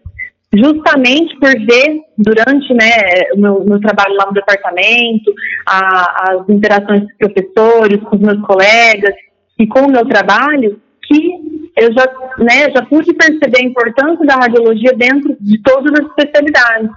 justamente 0.54 1.38
por 1.40 1.50
ver 1.50 2.02
durante 2.18 2.74
né, 2.74 2.90
o 3.36 3.40
meu, 3.40 3.64
meu 3.64 3.80
trabalho 3.80 4.16
lá 4.16 4.26
no 4.26 4.34
departamento, 4.34 5.34
a, 5.68 6.32
as 6.32 6.50
interações 6.50 7.02
com 7.02 7.08
os 7.08 7.18
professores, 7.18 8.02
com 8.04 8.16
os 8.16 8.22
meus 8.22 8.42
colegas 8.42 9.14
e 9.60 9.68
com 9.68 9.82
o 9.82 9.92
meu 9.92 10.06
trabalho, 10.06 10.82
que 11.04 11.32
eu 11.78 11.94
já, 11.94 12.06
né, 12.38 12.70
já 12.74 12.84
pude 12.86 13.14
perceber 13.14 13.60
a 13.60 13.66
importância 13.66 14.26
da 14.26 14.36
radiologia 14.36 14.94
dentro 14.94 15.36
de 15.40 15.62
todas 15.62 15.92
as 16.00 16.08
especialidades. 16.08 16.90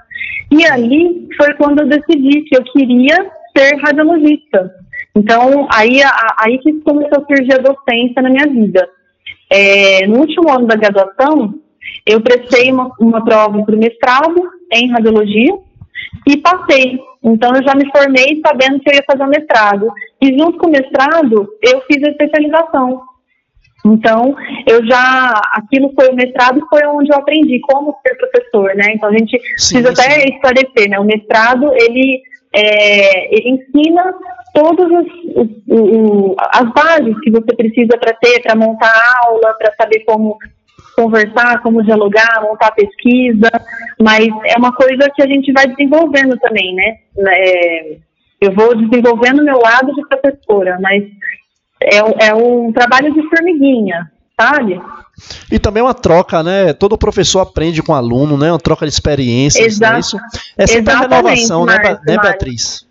E 0.50 0.64
ali 0.66 1.28
foi 1.36 1.54
quando 1.54 1.80
eu 1.80 1.88
decidi 1.88 2.42
que 2.42 2.56
eu 2.56 2.64
queria 2.64 3.30
ser 3.56 3.76
radiologista. 3.76 4.72
Então, 5.16 5.68
aí, 5.72 6.00
aí 6.38 6.58
que 6.58 6.72
começou 6.80 7.22
a 7.22 7.26
surgir 7.26 7.54
a 7.54 7.62
docência 7.62 8.20
na 8.20 8.30
minha 8.30 8.46
vida. 8.46 8.88
É, 9.50 10.06
no 10.06 10.20
último 10.20 10.50
ano 10.50 10.66
da 10.66 10.74
graduação, 10.74 11.54
eu 12.04 12.20
prestei 12.20 12.72
uma, 12.72 12.90
uma 12.98 13.24
prova 13.24 13.62
para 13.62 13.74
o 13.74 13.78
mestrado 13.78 14.34
em 14.72 14.90
radiologia 14.90 15.56
e 16.26 16.36
passei. 16.38 16.98
Então, 17.22 17.52
eu 17.54 17.62
já 17.62 17.74
me 17.74 17.90
formei 17.90 18.42
sabendo 18.44 18.80
que 18.80 18.90
eu 18.90 18.94
ia 18.94 19.04
fazer 19.06 19.22
o 19.22 19.28
mestrado. 19.28 19.88
E 20.20 20.38
junto 20.38 20.58
com 20.58 20.66
o 20.66 20.70
mestrado, 20.70 21.48
eu 21.62 21.80
fiz 21.82 22.02
a 22.02 22.10
especialização. 22.10 23.02
Então, 23.86 24.34
eu 24.66 24.84
já, 24.86 25.40
aquilo 25.52 25.92
foi 25.94 26.08
o 26.08 26.14
mestrado, 26.14 26.66
foi 26.70 26.86
onde 26.86 27.12
eu 27.12 27.18
aprendi 27.18 27.60
como 27.60 27.94
ser 28.06 28.14
professor, 28.16 28.74
né? 28.74 28.86
Então, 28.94 29.10
a 29.10 29.12
gente 29.12 29.38
sim, 29.58 29.82
precisa 29.82 29.94
sim. 29.94 30.02
até 30.02 30.24
esclarecer, 30.24 30.88
né? 30.88 30.98
O 30.98 31.04
mestrado, 31.04 31.70
ele, 31.74 32.22
é, 32.54 33.36
ele 33.36 33.50
ensina 33.50 34.14
todas 34.54 34.90
as, 34.90 35.06
as 36.62 36.72
bases 36.72 37.20
que 37.20 37.30
você 37.30 37.54
precisa 37.54 37.98
para 37.98 38.14
ter, 38.14 38.40
para 38.40 38.54
montar 38.54 38.92
aula, 39.26 39.54
para 39.58 39.74
saber 39.76 40.02
como 40.06 40.38
conversar, 40.96 41.60
como 41.60 41.82
dialogar, 41.82 42.40
montar 42.42 42.70
pesquisa, 42.70 43.50
mas 44.00 44.28
é 44.46 44.56
uma 44.56 44.72
coisa 44.72 45.10
que 45.14 45.22
a 45.22 45.26
gente 45.26 45.52
vai 45.52 45.66
desenvolvendo 45.66 46.38
também, 46.38 46.74
né? 46.74 46.96
É, 47.18 47.96
eu 48.40 48.52
vou 48.52 48.74
desenvolvendo 48.76 49.42
meu 49.42 49.58
lado 49.58 49.92
de 49.92 50.06
professora, 50.06 50.78
mas 50.80 51.02
é, 51.84 52.28
é 52.28 52.34
um 52.34 52.72
trabalho 52.72 53.12
de 53.12 53.22
formiguinha, 53.28 54.10
sabe? 54.38 54.80
E 55.50 55.58
também 55.58 55.82
uma 55.82 55.94
troca, 55.94 56.42
né? 56.42 56.72
Todo 56.72 56.98
professor 56.98 57.40
aprende 57.40 57.82
com 57.82 57.92
o 57.92 57.94
aluno, 57.94 58.36
né? 58.36 58.50
Uma 58.50 58.58
troca 58.58 58.86
de 58.86 58.92
experiências. 58.92 59.74
Exato. 59.74 59.94
Né? 59.94 60.00
Isso 60.00 60.18
é 60.56 60.66
sempre 60.66 60.92
a 60.92 60.98
renovação, 61.00 61.64
né, 61.64 61.98
né, 62.06 62.18
Beatriz? 62.18 62.86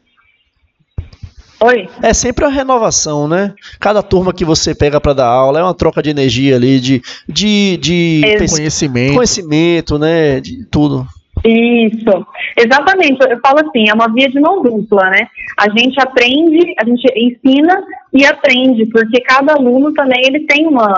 Oi? 1.59 1.89
É 2.01 2.13
sempre 2.13 2.43
uma 2.43 2.51
renovação, 2.51 3.27
né? 3.27 3.53
Cada 3.79 4.03
turma 4.03 4.33
que 4.33 4.43
você 4.43 4.75
pega 4.75 5.00
para 5.00 5.13
dar 5.13 5.27
aula 5.27 5.59
é 5.59 5.63
uma 5.63 5.73
troca 5.73 6.03
de 6.03 6.09
energia 6.09 6.57
ali, 6.57 6.79
de, 6.79 7.01
de, 7.27 7.77
de 7.77 8.21
conhecimento. 8.50 9.13
conhecimento, 9.13 9.97
né? 9.97 10.41
De 10.41 10.65
tudo. 10.65 11.07
Isso, 11.45 12.25
exatamente. 12.57 13.19
Eu 13.29 13.39
falo 13.41 13.59
assim, 13.67 13.89
é 13.89 13.93
uma 13.93 14.12
via 14.13 14.29
de 14.29 14.39
mão 14.39 14.62
dupla, 14.62 15.09
né? 15.09 15.27
A 15.59 15.69
gente 15.69 16.00
aprende, 16.00 16.73
a 16.79 16.85
gente 16.85 17.05
ensina 17.15 17.83
e 18.13 18.25
aprende, 18.25 18.85
porque 18.85 19.19
cada 19.21 19.53
aluno 19.53 19.93
também 19.93 20.21
ele 20.23 20.45
tem 20.45 20.65
uma, 20.65 20.93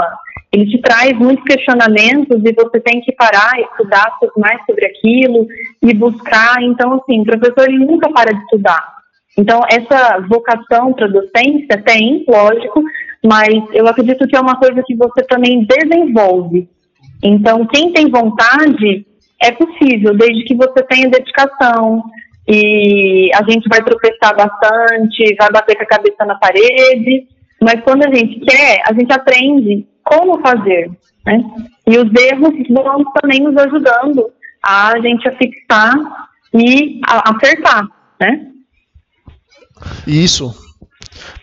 ele 0.54 0.68
te 0.68 0.80
traz 0.82 1.18
muitos 1.18 1.44
questionamentos 1.44 2.42
e 2.46 2.54
você 2.54 2.80
tem 2.80 3.02
que 3.02 3.12
parar, 3.14 3.60
estudar 3.60 4.08
mais 4.38 4.64
sobre 4.68 4.86
aquilo 4.86 5.48
e 5.82 5.94
buscar. 5.96 6.62
Então, 6.62 6.94
assim, 6.94 7.22
o 7.22 7.26
professor 7.26 7.68
ele 7.68 7.84
nunca 7.84 8.12
para 8.12 8.32
de 8.32 8.40
estudar. 8.42 8.96
Então, 9.38 9.62
essa 9.70 10.20
vocação 10.30 10.94
para 10.94 11.08
docência 11.08 11.82
tem, 11.84 12.24
lógico, 12.28 12.84
mas 13.26 13.52
eu 13.74 13.88
acredito 13.88 14.28
que 14.28 14.36
é 14.36 14.40
uma 14.40 14.58
coisa 14.58 14.82
que 14.86 14.96
você 14.96 15.24
também 15.24 15.66
desenvolve. 15.66 16.70
Então, 17.24 17.66
quem 17.66 17.92
tem 17.92 18.10
vontade 18.10 19.06
é 19.46 19.52
possível, 19.52 20.16
desde 20.18 20.44
que 20.44 20.56
você 20.56 20.84
tenha 20.84 21.10
dedicação. 21.10 22.04
E 22.48 23.32
a 23.34 23.44
gente 23.50 23.68
vai 23.70 23.84
tropeçar 23.84 24.36
bastante, 24.36 25.36
vai 25.38 25.52
bater 25.52 25.76
com 25.76 25.84
a 25.84 25.88
cabeça 25.88 26.26
na 26.26 26.36
parede, 26.36 27.28
mas 27.62 27.82
quando 27.82 28.04
a 28.04 28.14
gente 28.14 28.40
quer, 28.42 28.82
a 28.86 28.94
gente 28.94 29.12
aprende 29.12 29.88
como 30.04 30.40
fazer. 30.42 30.92
Né? 31.26 31.44
E 31.88 31.98
os 31.98 32.12
erros 32.14 32.54
vão 32.70 33.04
também 33.20 33.42
nos 33.42 33.58
ajudando 33.58 34.32
a 34.64 34.94
gente 35.02 35.28
a 35.28 35.36
fixar 35.36 35.94
e 36.54 37.00
a 37.08 37.32
acertar, 37.32 37.88
né? 38.20 38.48
Isso. 40.08 40.54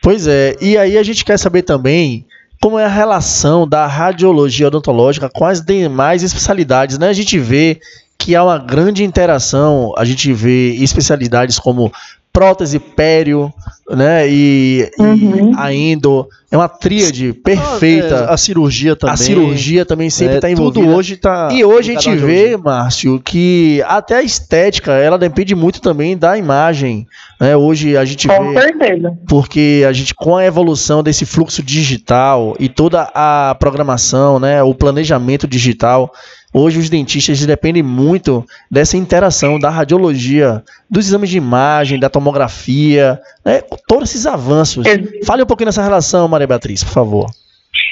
Pois 0.02 0.26
é. 0.26 0.56
E 0.61 0.76
aí 0.78 0.97
a 0.97 1.02
gente 1.02 1.25
quer 1.25 1.38
saber 1.38 1.62
também 1.62 2.26
como 2.62 2.78
é 2.78 2.85
a 2.85 2.88
relação 2.88 3.66
da 3.66 3.88
radiologia 3.88 4.69
odontológica 4.69 5.28
com 5.28 5.45
as 5.45 5.61
demais 5.61 6.23
especialidades, 6.23 6.97
né? 6.97 7.09
A 7.09 7.12
gente 7.12 7.37
vê 7.37 7.81
que 8.16 8.37
há 8.37 8.45
uma 8.45 8.57
grande 8.57 9.02
interação, 9.02 9.92
a 9.99 10.04
gente 10.04 10.33
vê 10.33 10.73
especialidades 10.76 11.59
como 11.59 11.92
prótese 12.32 12.78
pério, 12.78 13.52
né? 13.90 14.26
E, 14.28 14.90
uhum. 14.98 15.52
e 15.52 15.54
a 15.56 15.72
endo 15.72 16.26
é 16.50 16.56
uma 16.56 16.68
tríade 16.68 17.32
perfeita. 17.32 18.26
É, 18.28 18.32
a 18.32 18.36
cirurgia 18.36 18.96
também. 18.96 19.14
A 19.14 19.16
cirurgia 19.16 19.84
também 19.84 20.08
sempre 20.08 20.36
está 20.36 20.48
é, 20.48 20.52
envolvida. 20.52 20.84
Tudo 20.84 20.96
hoje 20.96 21.14
está. 21.14 21.50
E 21.52 21.64
hoje 21.64 21.94
a 21.94 22.00
gente 22.00 22.16
vê, 22.16 22.56
Márcio, 22.56 23.20
que 23.20 23.82
até 23.86 24.16
a 24.16 24.22
estética 24.22 24.92
ela 24.92 25.18
depende 25.18 25.54
muito 25.54 25.80
também 25.80 26.16
da 26.16 26.38
imagem. 26.38 27.06
Né? 27.38 27.54
Hoje 27.54 27.96
a 27.96 28.04
gente 28.04 28.26
com 28.26 28.52
vê. 28.52 28.60
certeza. 28.60 29.12
Porque 29.28 29.84
a 29.86 29.92
gente, 29.92 30.14
com 30.14 30.36
a 30.36 30.44
evolução 30.44 31.02
desse 31.02 31.26
fluxo 31.26 31.62
digital 31.62 32.56
e 32.58 32.68
toda 32.68 33.10
a 33.14 33.54
programação, 33.58 34.40
né? 34.40 34.62
O 34.62 34.74
planejamento 34.74 35.46
digital 35.46 36.12
Hoje 36.54 36.78
os 36.78 36.90
dentistas 36.90 37.44
dependem 37.47 37.82
muito 37.82 38.44
dessa 38.71 38.97
interação 38.97 39.59
da 39.59 39.71
radiologia, 39.71 40.62
dos 40.88 41.06
exames 41.06 41.30
de 41.30 41.38
imagem, 41.38 41.99
da 41.99 42.11
tomografia, 42.11 43.18
né? 43.44 43.62
todos 43.88 44.11
esses 44.11 44.26
avanços. 44.26 44.85
Fale 45.25 45.42
um 45.42 45.47
pouquinho 45.47 45.68
dessa 45.68 45.82
relação, 45.82 46.28
Maria 46.28 46.47
Beatriz, 46.47 46.85
por 46.85 46.92
favor. 46.92 47.26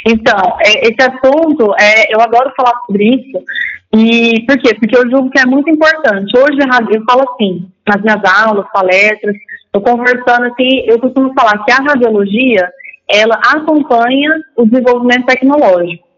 Então, 0.06 0.58
é, 0.60 0.88
esse 0.88 1.00
assunto, 1.00 1.74
é, 1.78 2.14
eu 2.14 2.20
adoro 2.20 2.52
falar 2.56 2.74
sobre 2.86 3.04
isso. 3.04 3.42
E 3.94 4.44
por 4.46 4.58
quê? 4.58 4.74
Porque 4.74 4.96
eu 4.96 5.10
julgo 5.10 5.30
que 5.30 5.40
é 5.40 5.46
muito 5.46 5.70
importante. 5.70 6.36
Hoje 6.38 6.58
eu 6.90 7.04
falo 7.04 7.28
assim, 7.32 7.66
nas 7.88 8.02
minhas 8.02 8.22
aulas, 8.24 8.66
palestras, 8.72 9.36
eu 9.72 9.80
conversando 9.80 10.46
assim, 10.46 10.84
eu 10.86 10.98
costumo 11.00 11.32
falar 11.34 11.64
que 11.64 11.72
a 11.72 11.76
radiologia, 11.76 12.70
ela 13.08 13.40
acompanha 13.52 14.30
o 14.56 14.64
desenvolvimento 14.64 15.26
tecnológico. 15.26 16.09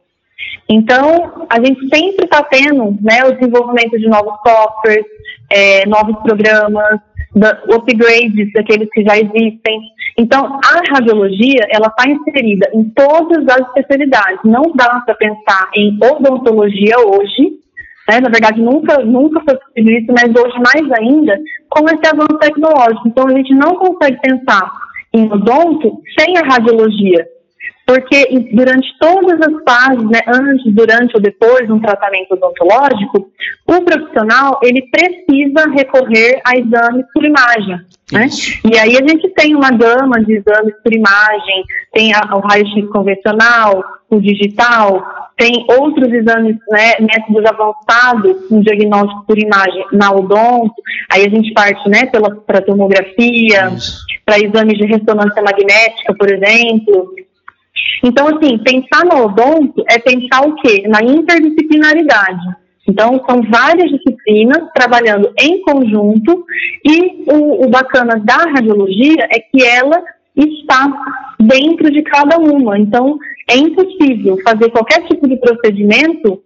Então, 0.69 1.47
a 1.51 1.57
gente 1.57 1.81
sempre 1.95 2.25
está 2.25 2.43
tendo 2.45 2.97
né, 3.03 3.25
o 3.25 3.33
desenvolvimento 3.33 3.99
de 3.99 4.09
novos 4.09 4.35
softwares, 4.47 5.05
é, 5.51 5.87
novos 5.87 6.17
programas, 6.23 7.01
upgrades 7.71 8.53
daqueles 8.53 8.89
que 8.93 9.03
já 9.03 9.17
existem. 9.17 9.81
Então, 10.19 10.61
a 10.65 10.95
radiologia, 10.95 11.67
ela 11.71 11.89
está 11.89 12.09
inserida 12.09 12.71
em 12.75 12.85
todas 12.91 13.47
as 13.49 13.67
especialidades. 13.69 14.41
Não 14.45 14.73
dá 14.75 15.01
para 15.05 15.15
pensar 15.15 15.71
em 15.75 15.99
odontologia 16.03 16.99
hoje, 16.99 17.59
né? 18.09 18.21
na 18.21 18.29
verdade, 18.29 18.61
nunca, 18.61 18.99
nunca 18.99 19.41
foi 19.45 19.57
possível 19.57 19.99
isso, 19.99 20.13
mas 20.13 20.43
hoje 20.43 20.59
mais 20.59 20.93
ainda, 20.93 21.39
com 21.69 21.85
esse 21.87 22.07
avanço 22.07 22.39
tecnológico. 22.39 23.09
Então, 23.09 23.27
a 23.27 23.33
gente 23.33 23.55
não 23.55 23.75
consegue 23.77 24.19
pensar 24.21 24.71
em 25.15 25.31
odonto 25.31 26.01
sem 26.19 26.37
a 26.39 26.43
radiologia 26.43 27.27
porque 27.87 28.27
durante 28.53 28.87
todas 28.99 29.41
as 29.41 29.63
fases, 29.65 30.09
né, 30.09 30.21
antes, 30.29 30.73
durante 30.73 31.15
ou 31.15 31.21
depois 31.21 31.67
de 31.67 31.73
um 31.73 31.81
tratamento 31.81 32.33
odontológico, 32.35 33.31
o 33.67 33.83
profissional 33.83 34.61
ele 34.63 34.83
precisa 34.91 35.69
recorrer 35.71 36.41
a 36.45 36.57
exames 36.57 37.05
por 37.13 37.25
imagem. 37.25 37.81
Né? 38.13 38.27
E 38.71 38.79
aí 38.79 38.97
a 38.97 39.09
gente 39.09 39.29
tem 39.31 39.55
uma 39.55 39.71
gama 39.71 40.23
de 40.25 40.35
exames 40.35 40.75
por 40.83 40.95
imagem, 40.95 41.65
tem 41.93 42.13
a, 42.15 42.37
o 42.37 42.41
raio-x 42.41 42.89
convencional, 42.91 43.83
o 44.11 44.21
digital, 44.21 45.03
tem 45.37 45.65
outros 45.69 46.13
exames, 46.13 46.57
né, 46.71 46.95
métodos 47.01 47.45
avançados 47.47 48.51
no 48.51 48.63
diagnóstico 48.63 49.25
por 49.27 49.39
imagem 49.39 49.87
na 49.93 50.13
odonto, 50.13 50.75
aí 51.11 51.25
a 51.25 51.29
gente 51.31 51.53
parte, 51.55 51.89
né, 51.89 52.03
para 52.47 52.61
tomografia, 52.61 53.73
para 54.25 54.39
exames 54.39 54.79
de 54.79 54.87
ressonância 54.87 55.43
magnética, 55.43 56.15
por 56.15 56.31
exemplo. 56.31 57.15
Então, 58.05 58.27
assim, 58.29 58.59
pensar 58.59 59.05
no 59.05 59.25
odonto 59.25 59.85
é 59.89 59.99
pensar 59.99 60.47
o 60.47 60.55
quê? 60.57 60.85
Na 60.89 61.03
interdisciplinaridade. 61.03 62.63
Então, 62.89 63.23
são 63.29 63.41
várias 63.43 63.91
disciplinas 63.91 64.69
trabalhando 64.75 65.33
em 65.39 65.63
conjunto 65.63 66.45
e 66.85 67.25
o, 67.31 67.65
o 67.65 67.71
bacana 67.71 68.21
da 68.25 68.39
radiologia 68.39 69.29
é 69.31 69.39
que 69.39 69.65
ela 69.65 70.03
está 70.37 70.93
dentro 71.39 71.91
de 71.91 72.03
cada 72.03 72.39
uma. 72.39 72.79
Então, 72.79 73.19
é 73.49 73.57
impossível 73.57 74.37
fazer 74.43 74.71
qualquer 74.71 75.07
tipo 75.07 75.29
de 75.29 75.37
procedimento 75.37 76.43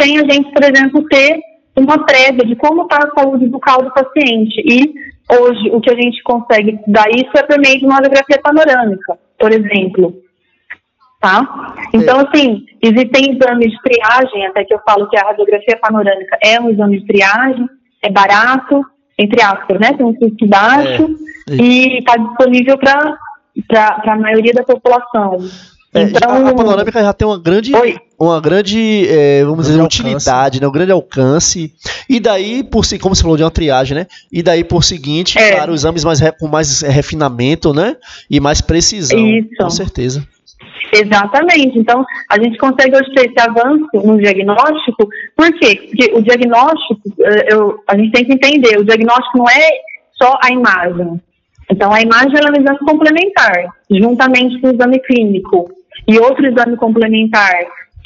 sem 0.00 0.18
a 0.18 0.22
gente, 0.22 0.50
por 0.52 0.62
exemplo, 0.64 1.06
ter 1.08 1.38
uma 1.76 2.04
prévia 2.04 2.44
de 2.44 2.56
como 2.56 2.82
está 2.82 2.98
a 2.98 3.20
saúde 3.20 3.46
bucal 3.46 3.82
do 3.82 3.92
paciente. 3.92 4.60
E 4.64 4.94
hoje 5.30 5.70
o 5.70 5.80
que 5.80 5.90
a 5.90 5.94
gente 5.94 6.22
consegue 6.22 6.78
dar 6.86 7.08
isso 7.10 7.30
é 7.36 7.42
por 7.42 7.58
meio 7.58 7.78
de 7.78 7.84
uma 7.84 7.96
radiografia 7.96 8.40
panorâmica, 8.42 9.18
por 9.38 9.52
exemplo. 9.52 10.14
Tá? 11.24 11.74
Então, 11.94 12.20
assim, 12.20 12.66
existem 12.82 13.34
exames 13.34 13.70
de 13.70 13.80
triagem, 13.82 14.46
até 14.46 14.62
que 14.62 14.74
eu 14.74 14.80
falo 14.86 15.08
que 15.08 15.16
a 15.16 15.22
radiografia 15.22 15.78
panorâmica 15.80 16.36
é 16.42 16.60
um 16.60 16.68
exame 16.68 17.00
de 17.00 17.06
triagem, 17.06 17.66
é 18.02 18.10
barato, 18.10 18.84
entre 19.18 19.42
aspas, 19.42 19.80
né? 19.80 19.94
Tem 19.94 20.04
um 20.04 20.12
custo 20.12 20.46
baixo 20.46 21.16
é. 21.48 21.54
e 21.54 21.98
está 22.00 22.18
disponível 22.18 22.76
para 22.76 23.16
a 24.04 24.16
maioria 24.16 24.52
da 24.52 24.64
população. 24.64 25.38
É, 25.94 26.02
então, 26.02 26.46
a, 26.46 26.52
panorâmica 26.52 27.00
já 27.02 27.14
tem 27.14 27.26
uma 27.26 27.38
grande, 27.38 27.72
uma 28.20 28.38
grande, 28.38 29.08
é, 29.08 29.42
vamos 29.46 29.66
dizer, 29.66 29.80
utilidade, 29.80 30.60
né, 30.60 30.68
um 30.68 30.72
grande 30.72 30.92
alcance. 30.92 31.72
E 32.06 32.20
daí, 32.20 32.62
por 32.62 32.84
si, 32.84 32.98
como 32.98 33.14
você 33.14 33.22
falou 33.22 33.38
de 33.38 33.44
uma 33.44 33.50
triagem, 33.50 33.96
né? 33.96 34.06
E 34.30 34.42
daí, 34.42 34.62
por 34.62 34.84
seguinte, 34.84 35.38
é. 35.38 35.52
claro, 35.52 35.72
exames 35.72 36.04
mais 36.04 36.20
com 36.38 36.48
mais 36.48 36.82
refinamento, 36.82 37.72
né? 37.72 37.96
E 38.28 38.40
mais 38.40 38.60
precisão. 38.60 39.18
Isso. 39.26 39.56
Com 39.58 39.70
certeza. 39.70 40.22
Exatamente. 40.92 41.78
Então, 41.78 42.04
a 42.30 42.40
gente 42.40 42.56
consegue 42.58 42.96
hoje 42.96 43.12
ter 43.14 43.30
esse 43.30 43.48
avanço 43.48 43.88
no 43.94 44.18
diagnóstico. 44.18 45.08
Por 45.36 45.52
quê? 45.58 45.88
Porque 45.88 46.12
o 46.14 46.22
diagnóstico, 46.22 47.00
eh, 47.20 47.48
eu, 47.52 47.80
a 47.88 47.96
gente 47.96 48.12
tem 48.12 48.24
que 48.24 48.32
entender, 48.32 48.78
o 48.78 48.84
diagnóstico 48.84 49.38
não 49.38 49.48
é 49.48 49.70
só 50.12 50.38
a 50.42 50.52
imagem. 50.52 51.20
Então, 51.70 51.92
a 51.92 52.00
imagem 52.00 52.36
é 52.36 52.50
um 52.50 52.62
exame 52.62 52.78
complementar, 52.80 53.66
juntamente 53.90 54.60
com 54.60 54.68
o 54.68 54.74
exame 54.74 55.00
clínico. 55.00 55.70
E 56.06 56.18
outro 56.18 56.46
exame 56.46 56.76
complementar, 56.76 57.52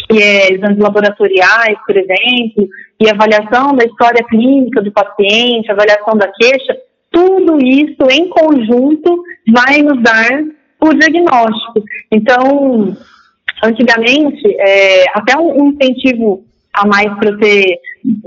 que 0.09 0.23
é 0.23 0.53
exames 0.53 0.79
laboratoriais, 0.79 1.77
por 1.87 1.97
exemplo, 1.97 2.69
e 3.00 3.11
avaliação 3.11 3.75
da 3.75 3.85
história 3.85 4.25
clínica 4.29 4.81
do 4.81 4.93
paciente, 4.93 5.71
avaliação 5.71 6.17
da 6.17 6.29
queixa, 6.29 6.77
tudo 7.11 7.59
isso 7.65 8.03
em 8.11 8.29
conjunto 8.29 9.23
vai 9.53 9.83
nos 9.83 10.00
dar 10.03 10.45
o 10.80 10.94
diagnóstico. 10.94 11.85
Então, 12.11 12.97
antigamente, 13.62 14.42
é, 14.58 15.04
até 15.14 15.37
um 15.38 15.70
incentivo 15.70 16.44
a 16.73 16.87
mais 16.87 17.12
para 17.18 17.37
ter 17.38 17.78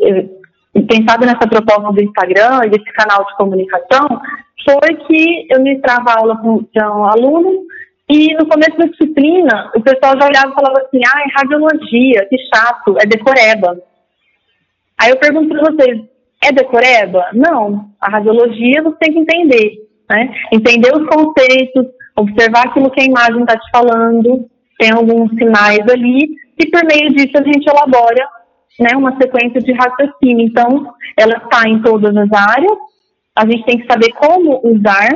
é, 0.03 0.81
pensado 0.81 1.25
nessa 1.25 1.47
proposta 1.47 1.91
do 1.91 2.03
Instagram 2.03 2.61
e 2.65 2.69
desse 2.69 2.91
canal 2.93 3.25
de 3.25 3.35
comunicação 3.35 4.21
foi 4.63 4.95
que 5.07 5.47
eu 5.49 5.61
ministrava 5.61 6.13
aula 6.13 6.37
com, 6.37 6.63
com 6.63 7.05
alunos 7.05 7.65
e 8.09 8.33
no 8.35 8.45
começo 8.45 8.77
da 8.77 8.85
disciplina 8.85 9.71
o 9.75 9.81
pessoal 9.81 10.19
já 10.19 10.27
olhava 10.27 10.51
e 10.51 10.55
falava 10.55 10.79
assim, 10.81 11.01
ah, 11.05 11.21
é 11.21 11.39
radiologia, 11.39 12.27
que 12.29 12.37
chato, 12.53 12.97
é 12.99 13.05
decoreba. 13.05 13.77
Aí 14.97 15.09
eu 15.09 15.17
pergunto 15.17 15.49
para 15.49 15.71
vocês, 15.71 16.01
é 16.43 16.51
decoreba? 16.51 17.27
Não, 17.33 17.89
a 17.99 18.09
radiologia 18.09 18.83
você 18.83 18.97
tem 18.99 19.13
que 19.13 19.19
entender, 19.19 19.87
né? 20.09 20.33
Entender 20.51 20.91
os 20.93 21.07
conceitos, 21.07 21.85
observar 22.15 22.67
aquilo 22.67 22.91
que 22.91 23.01
a 23.01 23.05
imagem 23.05 23.41
está 23.41 23.57
te 23.57 23.69
falando, 23.71 24.49
tem 24.77 24.91
alguns 24.91 25.29
sinais 25.31 25.81
ali, 25.89 26.35
e 26.57 26.69
por 26.69 26.83
meio 26.85 27.09
disso 27.13 27.37
a 27.37 27.43
gente 27.43 27.67
elabora 27.67 28.27
né, 28.79 28.89
uma 28.95 29.15
sequência 29.17 29.59
de 29.61 29.71
raciocínio. 29.73 30.47
Então, 30.47 30.93
ela 31.17 31.37
está 31.37 31.67
em 31.67 31.81
todas 31.81 32.15
as 32.15 32.29
áreas, 32.31 32.77
a 33.35 33.45
gente 33.45 33.65
tem 33.65 33.79
que 33.79 33.87
saber 33.87 34.11
como 34.13 34.59
usar 34.63 35.09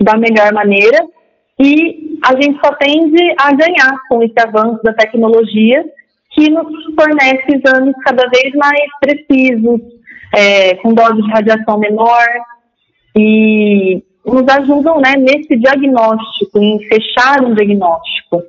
da 0.00 0.16
melhor 0.16 0.52
maneira, 0.52 0.98
e 1.60 2.18
a 2.24 2.40
gente 2.40 2.60
só 2.64 2.72
tende 2.74 3.34
a 3.40 3.52
ganhar 3.52 3.96
com 4.08 4.22
esse 4.22 4.38
avanço 4.38 4.82
da 4.82 4.92
tecnologia, 4.92 5.84
que 6.30 6.50
nos 6.50 6.72
fornece 6.94 7.46
exames 7.48 7.94
cada 8.04 8.28
vez 8.28 8.54
mais 8.54 8.86
precisos, 9.00 9.80
é, 10.36 10.74
com 10.76 10.94
dose 10.94 11.20
de 11.22 11.30
radiação 11.30 11.78
menor, 11.78 12.26
e 13.16 14.04
nos 14.34 14.48
ajudam 14.48 15.00
né, 15.00 15.14
nesse 15.16 15.56
diagnóstico, 15.56 16.58
em 16.58 16.78
fechar 16.88 17.42
um 17.44 17.54
diagnóstico. 17.54 18.42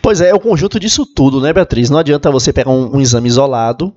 Pois 0.00 0.20
é, 0.20 0.30
é 0.30 0.34
o 0.34 0.40
conjunto 0.40 0.80
disso 0.80 1.04
tudo, 1.04 1.40
né, 1.40 1.52
Beatriz? 1.52 1.90
Não 1.90 1.98
adianta 1.98 2.30
você 2.30 2.52
pegar 2.52 2.70
um, 2.70 2.96
um 2.96 3.00
exame 3.00 3.28
isolado, 3.28 3.92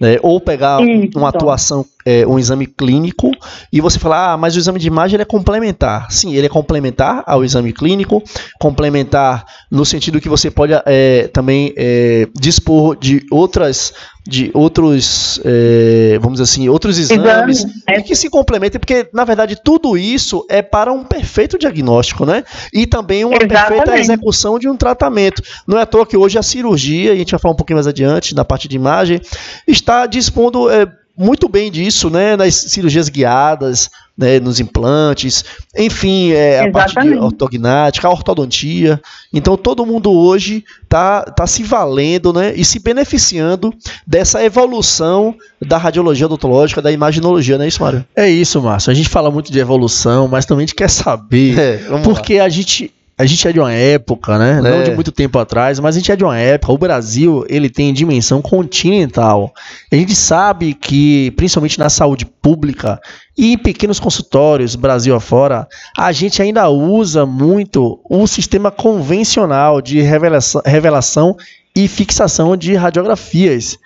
né, 0.00 0.16
ou 0.22 0.40
pegar 0.40 0.82
Isso. 0.82 1.16
uma 1.16 1.28
atuação, 1.28 1.84
é, 2.04 2.26
um 2.26 2.38
exame 2.38 2.66
clínico, 2.66 3.30
e 3.72 3.80
você 3.80 3.98
falar, 3.98 4.32
ah, 4.32 4.36
mas 4.36 4.54
o 4.56 4.58
exame 4.58 4.78
de 4.78 4.86
imagem 4.86 5.20
é 5.20 5.24
complementar. 5.24 6.10
Sim, 6.10 6.34
ele 6.34 6.46
é 6.46 6.48
complementar 6.48 7.22
ao 7.26 7.44
exame 7.44 7.72
clínico, 7.72 8.22
complementar 8.60 9.44
no 9.70 9.84
sentido 9.84 10.20
que 10.20 10.28
você 10.28 10.50
pode 10.50 10.72
é, 10.86 11.28
também 11.28 11.72
é, 11.76 12.28
dispor 12.34 12.96
de 12.96 13.24
outras 13.30 13.92
de 14.26 14.50
outros, 14.54 15.40
é, 15.44 16.16
vamos 16.20 16.38
dizer 16.38 16.44
assim, 16.44 16.68
outros 16.68 16.96
exames 16.96 17.58
Exame, 17.58 17.82
é. 17.88 18.00
que 18.02 18.14
se 18.14 18.30
complementem, 18.30 18.78
porque 18.78 19.08
na 19.12 19.24
verdade 19.24 19.58
tudo 19.62 19.96
isso 19.98 20.46
é 20.48 20.62
para 20.62 20.92
um 20.92 21.02
perfeito 21.02 21.58
diagnóstico, 21.58 22.24
né? 22.24 22.44
E 22.72 22.86
também 22.86 23.24
uma 23.24 23.34
Exatamente. 23.34 23.68
perfeita 23.68 23.98
execução 23.98 24.58
de 24.58 24.68
um 24.68 24.76
tratamento. 24.76 25.42
Não 25.66 25.76
é 25.76 25.82
à 25.82 25.86
toa 25.86 26.06
que 26.06 26.16
hoje 26.16 26.38
a 26.38 26.42
cirurgia, 26.42 27.10
e 27.10 27.14
a 27.14 27.16
gente 27.16 27.32
vai 27.32 27.40
falar 27.40 27.54
um 27.54 27.56
pouquinho 27.56 27.76
mais 27.76 27.86
adiante 27.86 28.34
na 28.34 28.44
parte 28.44 28.68
de 28.68 28.76
imagem, 28.76 29.20
está 29.66 30.06
dispondo 30.06 30.70
é, 30.70 30.86
muito 31.16 31.48
bem 31.48 31.70
disso, 31.70 32.08
né, 32.08 32.36
nas 32.36 32.54
cirurgias 32.54 33.08
guiadas, 33.08 33.90
né, 34.16 34.40
nos 34.40 34.60
implantes, 34.60 35.44
enfim, 35.76 36.32
é, 36.32 36.60
a 36.60 36.70
parte 36.70 37.00
de 37.00 37.14
ortognática, 37.14 38.08
a 38.08 38.10
ortodontia. 38.10 39.00
Então 39.32 39.56
todo 39.56 39.86
mundo 39.86 40.10
hoje 40.10 40.64
está 40.82 41.22
tá 41.22 41.46
se 41.46 41.62
valendo 41.62 42.32
né, 42.32 42.52
e 42.54 42.64
se 42.64 42.78
beneficiando 42.78 43.74
dessa 44.06 44.42
evolução 44.44 45.34
da 45.60 45.78
radiologia 45.78 46.26
odontológica, 46.26 46.82
da 46.82 46.92
imaginologia, 46.92 47.56
não 47.56 47.64
é 47.64 47.68
isso, 47.68 47.82
Mário? 47.82 48.04
É 48.16 48.28
isso, 48.28 48.60
Márcio. 48.60 48.90
A 48.90 48.94
gente 48.94 49.08
fala 49.08 49.30
muito 49.30 49.52
de 49.52 49.58
evolução, 49.58 50.28
mas 50.28 50.46
também 50.46 50.64
a 50.64 50.66
gente 50.66 50.76
quer 50.76 50.90
saber, 50.90 51.58
é, 51.58 51.76
porque 52.02 52.38
lá. 52.38 52.44
a 52.44 52.48
gente 52.48 52.92
a 53.16 53.26
gente 53.26 53.46
é 53.46 53.52
de 53.52 53.60
uma 53.60 53.72
época, 53.72 54.38
né? 54.38 54.58
É. 54.58 54.60
Não 54.60 54.82
de 54.82 54.90
muito 54.92 55.12
tempo 55.12 55.38
atrás, 55.38 55.78
mas 55.78 55.94
a 55.94 55.98
gente 55.98 56.10
é 56.10 56.16
de 56.16 56.24
uma 56.24 56.38
época. 56.38 56.72
O 56.72 56.78
Brasil, 56.78 57.44
ele 57.48 57.68
tem 57.68 57.92
dimensão 57.92 58.40
continental. 58.40 59.52
A 59.90 59.96
gente 59.96 60.14
sabe 60.14 60.74
que, 60.74 61.30
principalmente 61.32 61.78
na 61.78 61.90
saúde 61.90 62.24
pública 62.24 63.00
e 63.36 63.52
em 63.52 63.58
pequenos 63.58 64.00
consultórios, 64.00 64.74
Brasil 64.74 65.14
afora, 65.14 65.68
a 65.96 66.10
gente 66.10 66.40
ainda 66.40 66.68
usa 66.68 67.26
muito 67.26 68.00
o 68.08 68.26
sistema 68.26 68.70
convencional 68.70 69.80
de 69.82 70.00
revelação, 70.00 70.62
revelação 70.64 71.36
e 71.76 71.88
fixação 71.88 72.56
de 72.56 72.74
radiografias. 72.74 73.78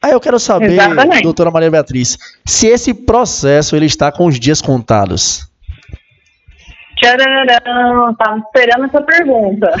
Aí 0.00 0.12
eu 0.12 0.20
quero 0.20 0.38
saber, 0.38 0.72
Exatamente. 0.74 1.22
doutora 1.22 1.50
Maria 1.50 1.70
Beatriz, 1.70 2.16
se 2.46 2.68
esse 2.68 2.94
processo 2.94 3.74
ele 3.74 3.86
está 3.86 4.12
com 4.12 4.26
os 4.26 4.38
dias 4.38 4.62
contados. 4.62 5.47
Tchararão, 7.00 8.14
tava 8.14 8.38
esperando 8.38 8.84
essa 8.86 9.02
pergunta. 9.02 9.70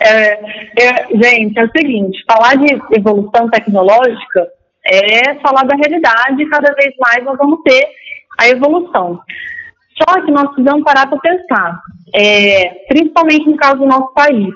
É. 0.00 0.32
é, 0.80 1.08
gente, 1.10 1.58
é 1.58 1.64
o 1.64 1.70
seguinte, 1.76 2.24
falar 2.24 2.54
de 2.54 2.72
evolução 2.96 3.50
tecnológica 3.50 4.48
é 4.84 5.34
falar 5.40 5.64
da 5.64 5.74
realidade 5.74 6.40
e 6.40 6.48
cada 6.48 6.72
vez 6.74 6.94
mais 7.00 7.24
nós 7.24 7.36
vamos 7.36 7.60
ter 7.64 7.84
a 8.38 8.48
evolução. 8.48 9.20
Só 10.00 10.24
que 10.24 10.30
nós 10.30 10.46
precisamos 10.54 10.84
parar 10.84 11.08
para 11.08 11.18
pensar, 11.18 11.80
é, 12.14 12.86
principalmente 12.88 13.46
no 13.46 13.56
caso 13.56 13.78
do 13.78 13.86
nosso 13.86 14.14
país. 14.14 14.54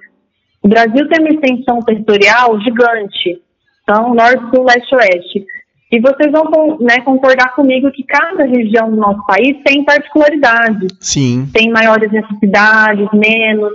O 0.63 0.69
Brasil 0.69 1.09
tem 1.09 1.21
uma 1.21 1.35
extensão 1.35 1.81
territorial 1.81 2.61
gigante, 2.61 3.43
então 3.83 4.15
norte, 4.15 4.55
sul, 4.55 4.65
leste, 4.65 4.95
oeste. 4.95 5.45
E 5.93 6.01
vocês 6.01 6.33
vão 6.33 6.79
né, 6.81 7.01
concordar 7.05 7.55
comigo 7.55 7.93
que 7.93 8.03
cada 8.03 8.45
região 8.45 8.91
do 8.91 8.97
nosso 8.97 9.25
país 9.27 9.59
tem 9.63 9.85
particularidades. 9.85 10.89
Sim. 10.99 11.47
Tem 11.53 11.71
maiores 11.71 12.11
necessidades, 12.11 13.07
menos, 13.13 13.71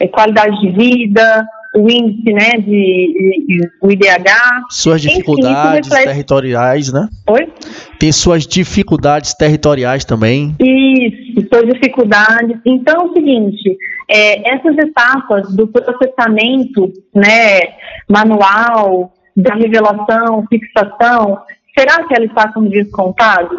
é, 0.00 0.08
qualidade 0.08 0.58
de 0.60 0.70
vida. 0.70 1.46
o 1.76 1.90
índice, 1.90 2.32
né, 2.32 2.52
de, 2.58 3.44
de 3.46 3.70
o 3.82 3.90
IDH. 3.90 4.32
Suas 4.70 5.02
dificuldades 5.02 5.86
Enfim, 5.86 5.94
reflete... 5.94 6.06
territoriais, 6.06 6.92
né? 6.92 7.08
Oi? 7.28 7.52
Tem 8.00 8.10
suas 8.12 8.46
dificuldades 8.46 9.34
territoriais 9.34 10.04
também. 10.04 10.56
Isso, 10.58 11.46
suas 11.52 11.66
dificuldades. 11.74 12.58
Então, 12.64 13.02
é 13.02 13.04
o 13.04 13.12
seguinte, 13.12 13.76
é, 14.08 14.54
essas 14.54 14.76
etapas 14.78 15.54
do 15.54 15.66
processamento, 15.66 16.90
né, 17.14 17.60
manual, 18.08 19.12
da 19.36 19.54
revelação, 19.54 20.44
fixação, 20.48 21.38
será 21.78 22.04
que 22.06 22.14
elas 22.14 22.32
passam 22.32 22.64
descontados? 22.64 23.56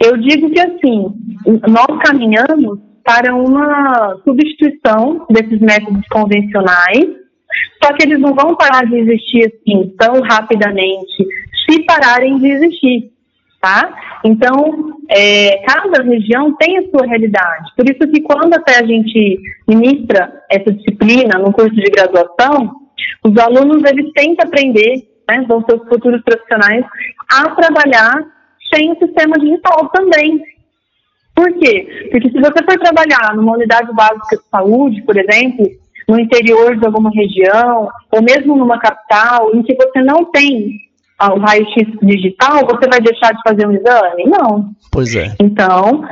Eu 0.00 0.16
digo 0.16 0.50
que 0.50 0.60
assim, 0.60 1.06
nós 1.68 2.02
caminhamos 2.04 2.80
para 3.04 3.34
uma 3.34 4.20
substituição 4.24 5.26
desses 5.30 5.60
métodos 5.60 6.06
convencionais, 6.08 7.06
só 7.82 7.92
que 7.94 8.04
eles 8.04 8.20
não 8.20 8.34
vão 8.34 8.54
parar 8.54 8.84
de 8.86 8.96
existir 8.96 9.46
assim 9.46 9.94
tão 9.98 10.20
rapidamente, 10.20 11.26
se 11.68 11.82
pararem 11.84 12.38
de 12.38 12.48
existir, 12.48 13.10
tá? 13.60 13.94
Então, 14.24 14.98
é, 15.08 15.62
cada 15.64 16.02
região 16.02 16.54
tem 16.56 16.78
a 16.78 16.90
sua 16.90 17.06
realidade. 17.06 17.70
Por 17.76 17.88
isso 17.88 18.10
que 18.12 18.20
quando 18.20 18.54
até 18.54 18.78
a 18.78 18.86
gente 18.86 19.38
ministra 19.66 20.42
essa 20.50 20.72
disciplina 20.72 21.38
no 21.38 21.52
curso 21.52 21.74
de 21.74 21.90
graduação, 21.90 22.72
os 23.24 23.36
alunos 23.38 23.82
eles 23.90 24.12
têm 24.12 24.34
que 24.34 24.44
aprender, 24.44 25.08
né, 25.28 25.44
vão 25.48 25.64
ser 25.64 25.76
os 25.76 25.88
futuros 25.88 26.22
profissionais, 26.22 26.84
a 27.30 27.50
trabalhar 27.50 28.24
sem 28.74 28.92
o 28.92 28.98
sistema 28.98 29.38
digital 29.38 29.88
também, 29.88 30.42
por 31.38 31.52
quê? 31.52 32.08
Porque 32.10 32.30
se 32.30 32.40
você 32.40 32.64
for 32.64 32.78
trabalhar 32.80 33.36
numa 33.36 33.52
unidade 33.52 33.94
básica 33.94 34.36
de 34.36 34.42
saúde, 34.50 35.02
por 35.02 35.16
exemplo, 35.16 35.66
no 36.08 36.18
interior 36.18 36.76
de 36.76 36.84
alguma 36.84 37.10
região, 37.10 37.88
ou 38.10 38.20
mesmo 38.20 38.56
numa 38.56 38.80
capital, 38.80 39.54
em 39.54 39.62
que 39.62 39.72
você 39.76 40.02
não 40.02 40.24
tem 40.32 40.80
o 41.20 41.38
raio-x 41.38 41.86
digital, 42.02 42.66
você 42.66 42.88
vai 42.88 43.00
deixar 43.00 43.32
de 43.32 43.40
fazer 43.46 43.68
um 43.68 43.72
exame? 43.72 44.24
Não. 44.24 44.70
Pois 44.90 45.14
é. 45.14 45.36
Então, 45.38 46.02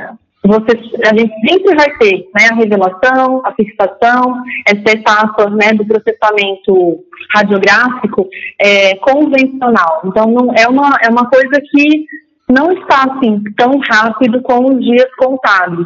você, 0.47 0.79
a 1.03 1.17
gente 1.17 1.33
sempre 1.47 1.75
vai 1.75 1.97
ter 1.97 2.29
né, 2.35 2.47
a 2.51 2.55
revelação, 2.55 3.41
a 3.45 3.53
fixação, 3.53 4.41
essa 4.65 4.97
etapa 4.97 5.49
né, 5.49 5.73
do 5.73 5.85
processamento 5.85 7.03
radiográfico 7.35 8.27
é, 8.61 8.95
convencional. 8.95 10.01
Então, 10.05 10.25
não, 10.27 10.53
é, 10.55 10.67
uma, 10.67 10.97
é 11.03 11.09
uma 11.09 11.29
coisa 11.29 11.61
que 11.71 12.05
não 12.49 12.71
está 12.71 13.03
assim 13.03 13.43
tão 13.57 13.77
rápido 13.79 14.41
com 14.41 14.73
os 14.73 14.79
dias 14.83 15.07
contados. 15.17 15.85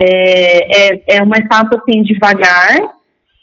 É, 0.00 0.92
é, 0.94 1.16
é 1.16 1.22
uma 1.22 1.38
etapa 1.38 1.76
assim 1.76 2.02
devagar, 2.02 2.78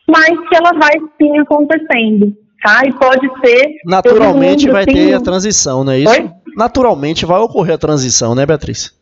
mas 0.07 0.39
que 0.47 0.55
ela 0.55 0.71
vai 0.73 0.93
sim 1.17 1.37
acontecendo, 1.39 2.33
tá? 2.61 2.83
E 2.85 2.93
pode 2.93 3.27
ser 3.43 3.71
naturalmente 3.85 4.69
vai 4.69 4.83
assim, 4.83 4.93
ter 4.93 5.13
a 5.13 5.19
transição, 5.19 5.83
não 5.83 5.91
é 5.91 5.99
isso? 5.99 6.31
Naturalmente 6.55 7.25
vai 7.25 7.39
ocorrer 7.39 7.75
a 7.75 7.77
transição, 7.77 8.33
né, 8.33 8.45
Beatriz? 8.45 8.93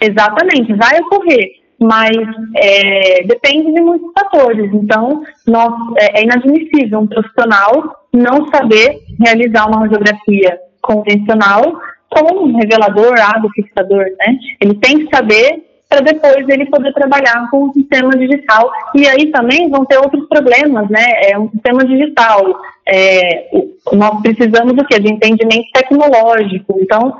Exatamente, 0.00 0.74
vai 0.74 1.00
ocorrer, 1.00 1.52
mas 1.80 2.16
é, 2.54 3.22
depende 3.24 3.72
de 3.72 3.80
muitos 3.80 4.12
fatores. 4.12 4.70
Então, 4.72 5.22
nós, 5.46 5.72
é, 5.98 6.20
é 6.20 6.24
inadmissível 6.24 7.00
um 7.00 7.06
profissional 7.06 8.06
não 8.12 8.48
saber 8.48 8.98
realizar 9.20 9.68
uma 9.68 9.80
radiografia 9.80 10.58
convencional 10.80 11.80
como 12.08 12.44
um 12.44 12.56
revelador, 12.56 13.14
água, 13.20 13.50
fixador, 13.54 14.04
né? 14.18 14.38
Ele 14.60 14.74
tem 14.74 15.04
que 15.04 15.14
saber 15.14 15.64
para 15.88 16.00
depois 16.00 16.48
ele 16.48 16.66
poder 16.66 16.92
trabalhar 16.92 17.48
com 17.50 17.64
o 17.64 17.72
sistema 17.72 18.10
digital. 18.16 18.70
E 18.94 19.06
aí 19.06 19.30
também 19.30 19.68
vão 19.68 19.84
ter 19.84 19.98
outros 19.98 20.26
problemas, 20.28 20.88
né? 20.88 21.04
É 21.30 21.38
um 21.38 21.48
sistema 21.50 21.84
digital. 21.84 22.42
É, 22.86 23.48
nós 23.92 24.20
precisamos 24.20 24.74
do 24.74 24.84
quê? 24.84 24.98
De 24.98 25.12
entendimento 25.12 25.70
tecnológico. 25.72 26.78
Então, 26.80 27.16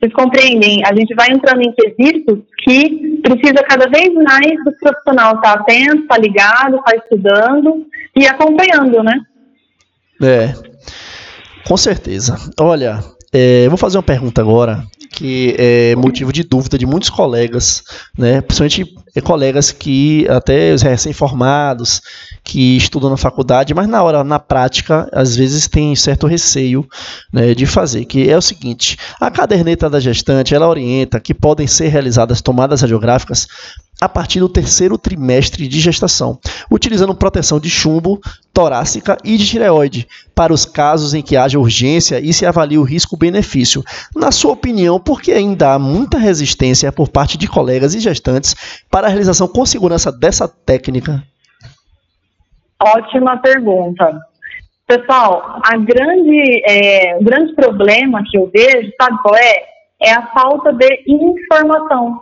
vocês 0.00 0.12
compreendem, 0.14 0.80
a 0.86 0.94
gente 0.94 1.14
vai 1.14 1.28
entrando 1.30 1.60
em 1.60 1.74
quesitos 1.74 2.38
que 2.64 3.20
precisa 3.22 3.62
cada 3.68 3.86
vez 3.90 4.12
mais 4.14 4.64
do 4.64 4.72
profissional 4.80 5.34
estar 5.34 5.52
atento, 5.52 6.02
estar 6.02 6.14
tá 6.14 6.18
ligado, 6.18 6.76
estar 6.76 6.90
tá 6.90 6.96
estudando 6.96 7.86
e 8.16 8.26
acompanhando, 8.26 9.02
né? 9.02 9.20
É, 10.22 10.54
com 11.68 11.76
certeza. 11.76 12.36
Olha, 12.58 13.00
é, 13.30 13.68
vou 13.68 13.76
fazer 13.76 13.98
uma 13.98 14.02
pergunta 14.02 14.40
agora 14.40 14.82
que 15.10 15.54
é 15.58 15.96
motivo 15.96 16.32
de 16.32 16.44
dúvida 16.44 16.78
de 16.78 16.86
muitos 16.86 17.10
colegas, 17.10 17.82
né? 18.16 18.40
principalmente 18.40 18.94
colegas 19.22 19.72
que 19.72 20.26
até 20.28 20.72
os 20.72 20.82
recém-formados, 20.82 22.00
que 22.44 22.76
estudam 22.76 23.10
na 23.10 23.16
faculdade, 23.16 23.74
mas 23.74 23.88
na 23.88 24.02
hora, 24.02 24.22
na 24.22 24.38
prática, 24.38 25.08
às 25.12 25.36
vezes 25.36 25.66
tem 25.66 25.94
certo 25.96 26.26
receio 26.26 26.86
né, 27.32 27.54
de 27.54 27.66
fazer, 27.66 28.04
que 28.04 28.30
é 28.30 28.36
o 28.36 28.42
seguinte, 28.42 28.96
a 29.20 29.30
caderneta 29.30 29.90
da 29.90 30.00
gestante, 30.00 30.54
ela 30.54 30.68
orienta 30.68 31.20
que 31.20 31.34
podem 31.34 31.66
ser 31.66 31.88
realizadas 31.88 32.40
tomadas 32.40 32.80
radiográficas 32.80 33.48
a 34.00 34.08
partir 34.08 34.40
do 34.40 34.48
terceiro 34.48 34.96
trimestre 34.96 35.68
de 35.68 35.78
gestação, 35.78 36.38
utilizando 36.70 37.14
proteção 37.14 37.60
de 37.60 37.68
chumbo, 37.68 38.20
torácica 38.52 39.18
e 39.24 39.36
de 39.36 39.46
tireoide, 39.46 40.08
para 40.34 40.52
os 40.52 40.64
casos 40.64 41.12
em 41.12 41.22
que 41.22 41.36
haja 41.36 41.58
urgência 41.58 42.18
e 42.18 42.32
se 42.32 42.46
avalie 42.46 42.78
o 42.78 42.82
risco-benefício. 42.82 43.82
Na 44.16 44.32
sua 44.32 44.52
opinião, 44.52 44.98
por 44.98 45.20
que 45.20 45.32
ainda 45.32 45.74
há 45.74 45.78
muita 45.78 46.18
resistência 46.18 46.90
por 46.90 47.08
parte 47.08 47.36
de 47.36 47.46
colegas 47.46 47.94
e 47.94 48.00
gestantes 48.00 48.54
para 48.90 49.06
a 49.06 49.10
realização 49.10 49.46
com 49.46 49.66
segurança 49.66 50.10
dessa 50.10 50.48
técnica? 50.48 51.22
Ótima 52.82 53.36
pergunta. 53.36 54.18
Pessoal, 54.86 55.60
a 55.62 55.76
grande, 55.76 56.62
é, 56.66 57.16
o 57.16 57.22
grande 57.22 57.54
problema 57.54 58.22
que 58.28 58.36
eu 58.36 58.50
vejo, 58.52 58.90
sabe 59.00 59.18
qual 59.22 59.36
é? 59.36 59.70
É 60.02 60.12
a 60.12 60.26
falta 60.28 60.72
de 60.72 61.02
informação. 61.06 62.20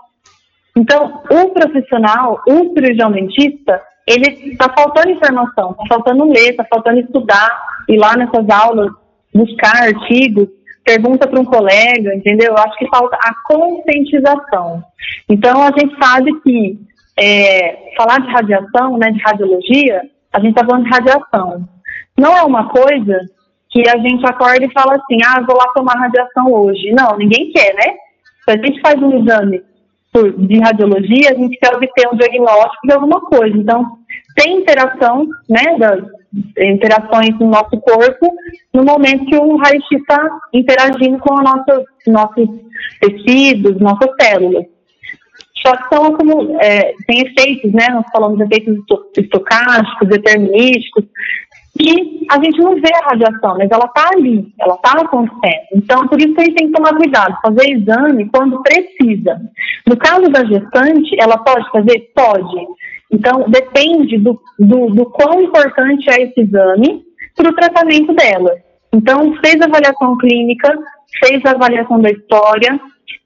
Então, 0.78 1.22
o 1.28 1.50
profissional, 1.50 2.40
o 2.46 2.72
cirurgião 2.72 3.10
dentista, 3.10 3.82
ele 4.06 4.52
está 4.52 4.72
faltando 4.72 5.10
informação, 5.10 5.72
está 5.72 5.86
faltando 5.88 6.24
ler, 6.26 6.50
está 6.50 6.64
faltando 6.64 7.00
estudar, 7.00 7.50
ir 7.88 7.96
lá 7.96 8.16
nessas 8.16 8.48
aulas, 8.48 8.88
buscar 9.34 9.74
artigos, 9.82 10.46
pergunta 10.84 11.26
para 11.26 11.40
um 11.40 11.44
colega, 11.44 12.14
entendeu? 12.14 12.52
Eu 12.52 12.58
acho 12.58 12.78
que 12.78 12.88
falta 12.90 13.16
a 13.16 13.34
conscientização. 13.48 14.84
Então, 15.28 15.62
a 15.62 15.72
gente 15.76 15.96
sabe 16.00 16.32
que 16.42 16.78
é, 17.18 17.92
falar 17.96 18.20
de 18.20 18.30
radiação, 18.30 18.96
né, 18.98 19.10
de 19.10 19.20
radiologia, 19.20 20.02
a 20.32 20.38
gente 20.38 20.50
está 20.50 20.64
falando 20.64 20.84
de 20.84 20.90
radiação. 20.90 21.68
Não 22.16 22.36
é 22.36 22.42
uma 22.44 22.68
coisa 22.68 23.18
que 23.68 23.82
a 23.88 23.98
gente 23.98 24.24
acorda 24.24 24.64
e 24.64 24.72
fala 24.72 24.94
assim, 24.94 25.18
ah, 25.26 25.44
vou 25.44 25.56
lá 25.56 25.66
tomar 25.74 25.98
radiação 25.98 26.52
hoje. 26.52 26.92
Não, 26.92 27.18
ninguém 27.18 27.50
quer, 27.50 27.74
né? 27.74 27.94
Se 28.44 28.52
a 28.52 28.56
gente 28.56 28.80
faz 28.80 29.02
um 29.02 29.18
exame 29.18 29.60
de 30.14 30.58
radiologia, 30.58 31.30
a 31.30 31.34
gente 31.34 31.58
quer 31.58 31.74
obter 31.74 32.08
um 32.12 32.16
diagnóstico 32.16 32.86
de 32.86 32.92
alguma 32.92 33.20
coisa. 33.20 33.56
Então, 33.56 33.84
tem 34.34 34.58
interação, 34.58 35.26
né, 35.48 35.76
das 35.78 36.00
interações 36.58 37.38
no 37.38 37.48
nosso 37.48 37.80
corpo 37.80 38.34
no 38.72 38.84
momento 38.84 39.24
que 39.26 39.36
o 39.36 39.56
raio-x 39.56 39.86
está 39.92 40.28
interagindo 40.52 41.18
com 41.18 41.34
nossa, 41.36 41.84
nossos 42.06 42.48
tecidos, 43.00 43.80
nossas 43.80 44.10
células. 44.20 44.66
Só 45.66 45.76
que 45.76 45.94
são 45.94 46.12
como, 46.12 46.56
é, 46.60 46.94
tem 47.06 47.26
efeitos, 47.26 47.72
né? 47.72 47.88
Nós 47.90 48.04
falamos 48.12 48.38
de 48.38 48.44
efeitos 48.44 48.78
estocásticos, 49.16 50.08
determinísticos, 50.08 51.04
e 51.80 52.26
a 52.30 52.42
gente 52.42 52.58
não 52.60 52.74
vê 52.74 52.90
a 52.94 53.08
radiação, 53.08 53.56
mas 53.56 53.70
ela 53.70 53.84
está 53.84 54.08
ali, 54.12 54.52
ela 54.58 54.74
está 54.74 55.00
acontecendo. 55.00 55.66
Então, 55.74 56.08
por 56.08 56.20
isso 56.20 56.34
que 56.34 56.40
a 56.40 56.44
gente 56.44 56.56
tem 56.56 56.66
que 56.66 56.72
tomar 56.72 56.96
cuidado, 56.96 57.38
fazer 57.40 57.70
exame 57.70 58.28
quando 58.30 58.62
precisa. 58.62 59.40
No 59.86 59.96
caso 59.96 60.28
da 60.28 60.44
gestante, 60.44 61.16
ela 61.20 61.38
pode 61.38 61.70
fazer? 61.70 62.10
Pode. 62.14 62.66
Então, 63.12 63.44
depende 63.48 64.18
do, 64.18 64.40
do, 64.58 64.90
do 64.90 65.06
quão 65.06 65.40
importante 65.40 66.10
é 66.10 66.22
esse 66.22 66.40
exame 66.40 67.02
para 67.36 67.48
o 67.48 67.54
tratamento 67.54 68.12
dela. 68.12 68.56
Então, 68.92 69.34
fez 69.44 69.60
avaliação 69.60 70.16
clínica, 70.18 70.76
fez 71.24 71.40
a 71.44 71.52
avaliação 71.52 72.00
da 72.00 72.10
história, 72.10 72.80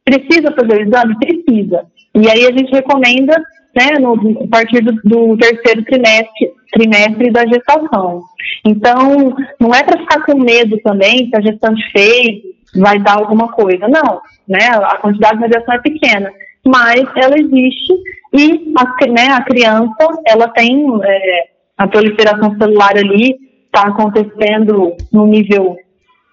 precisa 0.04 0.52
fazer 0.52 0.78
o 0.78 0.88
exame? 0.88 1.16
Precisa. 1.18 1.86
E 2.14 2.28
aí 2.28 2.46
a 2.46 2.52
gente 2.52 2.70
recomenda, 2.70 3.42
né, 3.74 3.98
no, 3.98 4.14
a 4.44 4.48
partir 4.48 4.80
do, 4.82 4.92
do 5.04 5.36
terceiro 5.36 5.84
trimestre, 5.84 6.52
trimestre 6.72 7.30
da 7.30 7.46
gestação. 7.46 8.22
Então, 8.64 9.34
não 9.60 9.74
é 9.74 9.82
para 9.82 10.00
ficar 10.00 10.24
com 10.24 10.38
medo 10.38 10.78
também 10.82 11.28
se 11.28 11.36
a 11.36 11.40
gestante 11.40 11.82
fez, 11.92 12.42
vai 12.76 12.98
dar 12.98 13.18
alguma 13.18 13.48
coisa. 13.48 13.88
Não, 13.88 14.20
né? 14.48 14.68
A 14.68 14.96
quantidade 14.98 15.36
de 15.36 15.42
radiação 15.42 15.74
é 15.74 15.78
pequena, 15.80 16.32
mas 16.64 17.04
ela 17.16 17.38
existe 17.38 17.92
e 18.34 18.72
a, 18.76 19.06
né, 19.08 19.28
a 19.32 19.42
criança, 19.42 20.22
ela 20.26 20.48
tem 20.48 20.86
é, 21.02 21.44
a 21.76 21.86
proliferação 21.86 22.56
celular 22.56 22.96
ali, 22.96 23.36
está 23.66 23.88
acontecendo 23.88 24.94
no 25.12 25.26
nível 25.26 25.76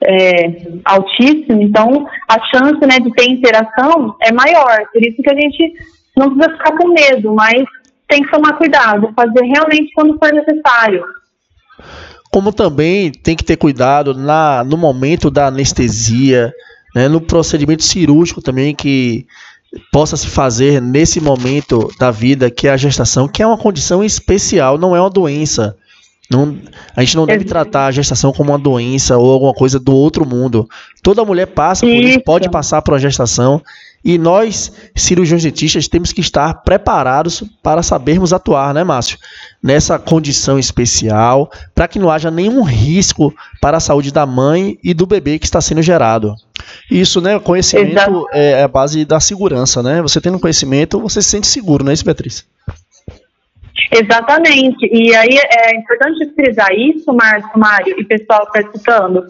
é, 0.05 0.61
altíssimo, 0.85 1.61
então 1.61 2.07
a 2.27 2.39
chance 2.45 2.79
né, 2.85 2.99
de 2.99 3.11
ter 3.13 3.29
interação 3.29 4.15
é 4.21 4.31
maior. 4.31 4.77
Por 4.93 5.05
isso 5.05 5.21
que 5.21 5.29
a 5.29 5.35
gente 5.35 5.73
não 6.15 6.35
precisa 6.35 6.57
ficar 6.57 6.77
com 6.77 6.93
medo, 6.93 7.33
mas 7.33 7.63
tem 8.07 8.23
que 8.23 8.31
tomar 8.31 8.53
cuidado, 8.53 9.13
fazer 9.15 9.43
realmente 9.45 9.91
quando 9.93 10.17
for 10.17 10.33
necessário. 10.33 11.03
Como 12.31 12.51
também 12.51 13.11
tem 13.11 13.35
que 13.35 13.43
ter 13.43 13.57
cuidado 13.57 14.13
na, 14.13 14.63
no 14.63 14.77
momento 14.77 15.31
da 15.31 15.47
anestesia, 15.47 16.53
né, 16.95 17.07
no 17.07 17.21
procedimento 17.21 17.83
cirúrgico 17.83 18.41
também 18.41 18.75
que 18.75 19.25
possa 19.91 20.17
se 20.17 20.27
fazer 20.27 20.81
nesse 20.81 21.21
momento 21.21 21.89
da 21.99 22.11
vida, 22.11 22.49
que 22.49 22.67
é 22.67 22.71
a 22.71 22.77
gestação, 22.77 23.27
que 23.27 23.41
é 23.41 23.47
uma 23.47 23.57
condição 23.57 24.03
especial, 24.03 24.77
não 24.77 24.95
é 24.95 24.99
uma 24.99 25.09
doença. 25.09 25.75
Não, 26.29 26.55
a 26.95 27.01
gente 27.03 27.15
não 27.15 27.25
deve 27.25 27.43
tratar 27.43 27.87
a 27.87 27.91
gestação 27.91 28.31
como 28.31 28.51
uma 28.51 28.59
doença 28.59 29.17
ou 29.17 29.31
alguma 29.31 29.53
coisa 29.53 29.79
do 29.79 29.95
outro 29.95 30.27
mundo. 30.27 30.69
Toda 31.01 31.25
mulher 31.25 31.47
passa 31.47 31.85
por 31.87 31.91
isso, 31.91 32.19
pode 32.21 32.49
passar 32.51 32.83
por 32.83 32.93
uma 32.93 32.99
gestação. 32.99 33.61
E 34.03 34.17
nós, 34.17 34.71
cirurgiões 34.95 35.43
dentistas, 35.43 35.87
temos 35.87 36.11
que 36.11 36.21
estar 36.21 36.53
preparados 36.63 37.43
para 37.61 37.83
sabermos 37.83 38.31
atuar, 38.31 38.73
né, 38.73 38.83
Márcio? 38.83 39.17
Nessa 39.61 39.99
condição 39.99 40.57
especial, 40.57 41.51
para 41.75 41.87
que 41.87 41.99
não 41.99 42.09
haja 42.09 42.31
nenhum 42.31 42.63
risco 42.63 43.33
para 43.61 43.77
a 43.77 43.81
saúde 43.81 44.11
da 44.11 44.25
mãe 44.25 44.77
e 44.83 44.93
do 44.93 45.05
bebê 45.05 45.37
que 45.37 45.45
está 45.45 45.59
sendo 45.59 45.81
gerado. 45.81 46.33
Isso, 46.89 47.19
né? 47.19 47.37
Conhecimento 47.39 48.27
é, 48.31 48.51
é 48.51 48.63
a 48.63 48.67
base 48.67 49.03
da 49.03 49.19
segurança, 49.19 49.83
né? 49.83 50.01
Você 50.01 50.21
tendo 50.21 50.39
conhecimento, 50.39 50.99
você 50.99 51.21
se 51.21 51.29
sente 51.29 51.47
seguro, 51.47 51.83
não 51.83 51.91
é 51.91 51.93
isso, 51.93 52.05
Beatriz? 52.05 52.45
Exatamente. 53.91 54.87
E 54.91 55.15
aí 55.15 55.37
é 55.37 55.75
importante 55.75 56.31
frisar 56.35 56.71
isso, 56.73 57.11
Márcio, 57.11 57.57
Mário 57.57 57.99
e 57.99 58.03
pessoal 58.03 58.45
que 58.51 58.59
está 58.59 58.69
escutando, 58.69 59.23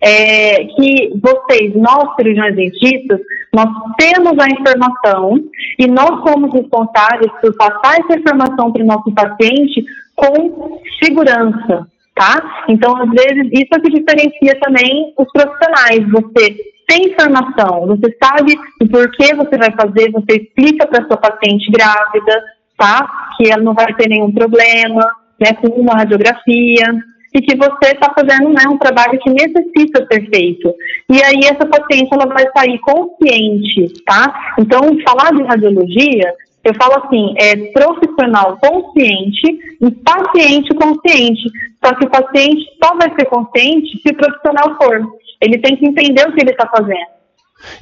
é, 0.00 0.64
que 0.64 1.12
vocês, 1.20 1.74
nós 1.74 2.14
cirurgiões 2.16 2.54
dentistas, 2.54 3.20
nós 3.54 3.68
temos 3.98 4.38
a 4.38 4.48
informação 4.48 5.38
e 5.78 5.86
nós 5.86 6.22
somos 6.26 6.52
responsáveis 6.54 7.30
por 7.40 7.54
passar 7.56 8.00
essa 8.00 8.18
informação 8.18 8.72
para 8.72 8.82
o 8.82 8.86
nosso 8.86 9.12
paciente 9.12 9.84
com 10.16 10.80
segurança, 11.02 11.86
tá? 12.14 12.64
Então, 12.68 12.96
às 12.96 13.10
vezes, 13.10 13.50
isso 13.52 13.68
é 13.74 13.80
que 13.80 13.90
diferencia 13.90 14.58
também 14.60 15.12
os 15.18 15.30
profissionais. 15.32 16.10
Você 16.10 16.56
tem 16.86 17.12
informação, 17.12 17.86
você 17.86 18.16
sabe 18.22 18.54
o 18.80 18.88
porquê 18.88 19.34
você 19.34 19.58
vai 19.58 19.70
fazer, 19.72 20.10
você 20.10 20.40
explica 20.40 20.86
para 20.86 21.06
sua 21.06 21.18
paciente 21.18 21.70
grávida, 21.70 22.42
tá? 22.78 23.06
Que 23.36 23.50
ela 23.50 23.62
não 23.62 23.74
vai 23.74 23.92
ter 23.94 24.08
nenhum 24.08 24.32
problema, 24.32 25.06
né, 25.38 25.52
com 25.60 25.68
uma 25.68 25.94
radiografia, 25.94 26.86
e 27.34 27.40
que 27.40 27.56
você 27.56 27.92
está 27.92 28.12
fazendo 28.14 28.50
né, 28.50 28.62
um 28.70 28.78
trabalho 28.78 29.18
que 29.18 29.30
necessita 29.30 30.06
ser 30.10 30.28
feito. 30.28 30.74
E 31.10 31.22
aí 31.22 31.40
essa 31.44 31.66
paciente 31.66 32.08
ela 32.12 32.26
vai 32.26 32.44
sair 32.56 32.78
consciente, 32.80 34.02
tá? 34.04 34.54
Então, 34.58 34.80
falar 35.06 35.32
de 35.32 35.42
radiologia, 35.42 36.34
eu 36.64 36.74
falo 36.74 37.04
assim, 37.04 37.34
é 37.38 37.56
profissional 37.72 38.58
consciente 38.58 39.58
e 39.80 39.90
paciente 39.90 40.74
consciente. 40.74 41.50
Só 41.84 41.94
que 41.94 42.04
o 42.04 42.10
paciente 42.10 42.64
só 42.82 42.94
vai 42.96 43.12
ser 43.18 43.24
consciente 43.26 44.00
se 44.00 44.12
o 44.12 44.16
profissional 44.16 44.76
for. 44.76 45.00
Ele 45.40 45.58
tem 45.58 45.76
que 45.76 45.86
entender 45.86 46.28
o 46.28 46.32
que 46.32 46.40
ele 46.40 46.52
está 46.52 46.68
fazendo. 46.68 47.22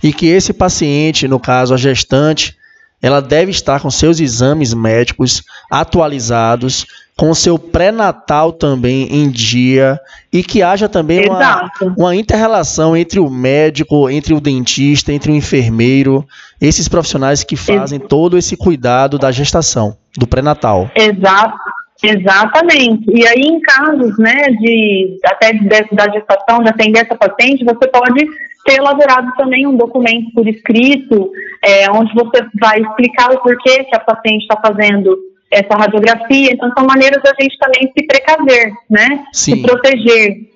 E 0.03 0.13
que 0.13 0.27
esse 0.27 0.53
paciente, 0.53 1.29
no 1.29 1.41
caso 1.41 1.75
a 1.75 1.77
gestante, 1.77 2.57
ela 3.03 3.21
deve 3.21 3.51
estar 3.51 3.81
com 3.81 3.91
seus 3.91 4.21
exames 4.21 4.75
médicos 4.75 5.43
atualizados, 5.71 6.87
com 7.17 7.35
seu 7.35 7.59
pré-natal 7.59 8.53
também 8.53 9.07
em 9.11 9.31
dia 9.31 10.01
e 10.33 10.43
que 10.43 10.63
haja 10.63 10.89
também 10.89 11.29
uma, 11.29 11.71
uma 11.97 12.17
inter-relação 12.17 12.97
entre 12.97 13.21
o 13.21 13.29
médico, 13.29 14.09
entre 14.09 14.33
o 14.33 14.41
dentista, 14.41 15.13
entre 15.13 15.31
o 15.31 15.35
enfermeiro, 15.35 16.27
esses 16.61 16.89
profissionais 16.89 17.45
que 17.45 17.57
fazem 17.57 17.99
Ex 17.99 18.09
todo 18.09 18.39
esse 18.39 18.57
cuidado 18.57 19.19
da 19.19 19.31
gestação, 19.31 19.97
do 20.17 20.27
pré-natal. 20.27 20.91
Exato. 20.95 21.59
Exatamente. 22.03 23.05
E 23.13 23.27
aí, 23.27 23.43
em 23.43 23.61
casos, 23.61 24.19
né, 24.19 24.47
de 24.59 25.19
até 25.25 25.53
de, 25.53 25.69
da 25.69 26.11
gestação, 26.11 26.63
de 26.63 26.71
atender 26.71 27.01
essa 27.01 27.15
paciente, 27.15 27.65
você 27.65 27.87
pode 27.89 28.27
ter 28.65 28.79
elaborado 28.79 29.31
também 29.37 29.67
um 29.67 29.77
documento 29.77 30.33
por 30.35 30.47
escrito, 30.47 31.31
é, 31.63 31.91
onde 31.91 32.13
você 32.15 32.45
vai 32.61 32.81
explicar 32.81 33.33
o 33.33 33.41
porquê 33.41 33.85
que 33.85 33.97
a 33.97 34.01
paciente 34.01 34.43
está 34.43 34.57
fazendo 34.61 35.17
essa 35.51 35.77
radiografia. 35.77 36.53
Então, 36.53 36.73
são 36.77 36.87
maneiras 36.87 37.23
da 37.23 37.33
gente 37.39 37.59
também 37.59 37.93
se 37.93 38.07
precaver, 38.07 38.73
né? 38.89 39.25
Sim. 39.33 39.57
Se 39.57 39.63
proteger. 39.63 40.51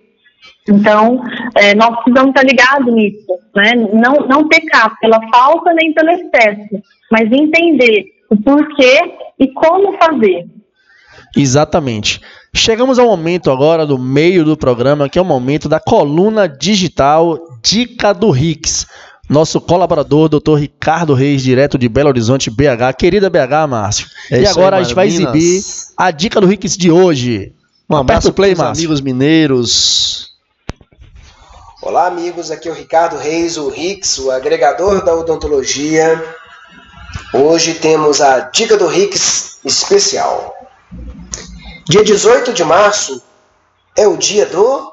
Então, 0.68 1.22
é, 1.56 1.74
nós 1.74 1.94
precisamos 2.02 2.30
estar 2.30 2.44
ligados 2.44 2.94
nisso, 2.94 3.38
né? 3.54 3.72
Não, 3.92 4.26
não 4.26 4.48
pecar 4.48 4.98
pela 4.98 5.20
falta 5.30 5.74
nem 5.74 5.92
pelo 5.92 6.10
excesso, 6.10 6.82
mas 7.10 7.30
entender 7.30 8.06
o 8.30 8.36
porquê 8.36 9.14
e 9.38 9.48
como 9.52 9.92
fazer. 9.98 10.46
Exatamente. 11.36 12.20
Chegamos 12.54 12.98
ao 12.98 13.06
momento 13.06 13.50
agora 13.50 13.84
do 13.84 13.98
meio 13.98 14.44
do 14.44 14.56
programa, 14.56 15.08
que 15.08 15.18
é 15.18 15.22
o 15.22 15.24
momento 15.24 15.68
da 15.68 15.80
coluna 15.80 16.48
digital 16.48 17.38
Dica 17.62 18.12
do 18.12 18.30
Rix. 18.30 18.86
Nosso 19.28 19.60
colaborador, 19.60 20.28
doutor 20.28 20.60
Ricardo 20.60 21.14
Reis, 21.14 21.42
direto 21.42 21.78
de 21.78 21.88
Belo 21.88 22.10
Horizonte, 22.10 22.50
BH. 22.50 22.94
Querida 22.98 23.30
BH, 23.30 23.66
Márcio. 23.68 24.06
É 24.30 24.42
e 24.42 24.46
agora 24.46 24.76
aí, 24.76 24.82
a 24.82 24.84
gente 24.84 24.94
vai 24.94 25.06
exibir 25.06 25.62
a 25.96 26.10
dica 26.10 26.40
do 26.40 26.46
Rix 26.46 26.76
de 26.76 26.90
hoje. 26.90 27.52
Um 27.88 27.96
abraço 27.96 28.32
para 28.32 28.52
os 28.52 28.60
amigos 28.60 29.00
mineiros. 29.00 30.34
Olá, 31.82 32.06
amigos. 32.06 32.50
Aqui 32.50 32.68
é 32.68 32.70
o 32.70 32.74
Ricardo 32.74 33.16
Reis, 33.16 33.56
o 33.56 33.68
Rix, 33.68 34.18
o 34.18 34.30
agregador 34.30 35.04
da 35.04 35.14
odontologia. 35.14 36.22
Hoje 37.32 37.74
temos 37.74 38.20
a 38.20 38.40
dica 38.40 38.76
do 38.76 38.86
Rix 38.86 39.58
especial. 39.64 40.54
Dia 41.86 42.02
18 42.02 42.54
de 42.54 42.64
março 42.64 43.22
é 43.94 44.08
o 44.08 44.16
dia 44.16 44.46
do 44.46 44.90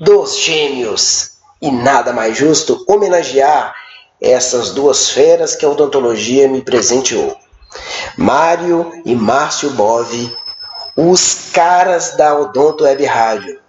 dos 0.00 0.36
gêmeos. 0.40 1.34
E 1.60 1.70
nada 1.70 2.12
mais 2.12 2.36
justo 2.36 2.84
homenagear 2.88 3.72
essas 4.20 4.70
duas 4.70 5.10
feras 5.10 5.54
que 5.54 5.64
a 5.64 5.68
odontologia 5.68 6.48
me 6.48 6.62
presenteou. 6.62 7.38
Mário 8.18 8.90
e 9.04 9.14
Márcio 9.14 9.70
Bove, 9.70 10.36
os 10.96 11.50
caras 11.52 12.16
da 12.16 12.36
Odonto 12.36 12.82
Web 12.82 13.04
Rádio. 13.04 13.61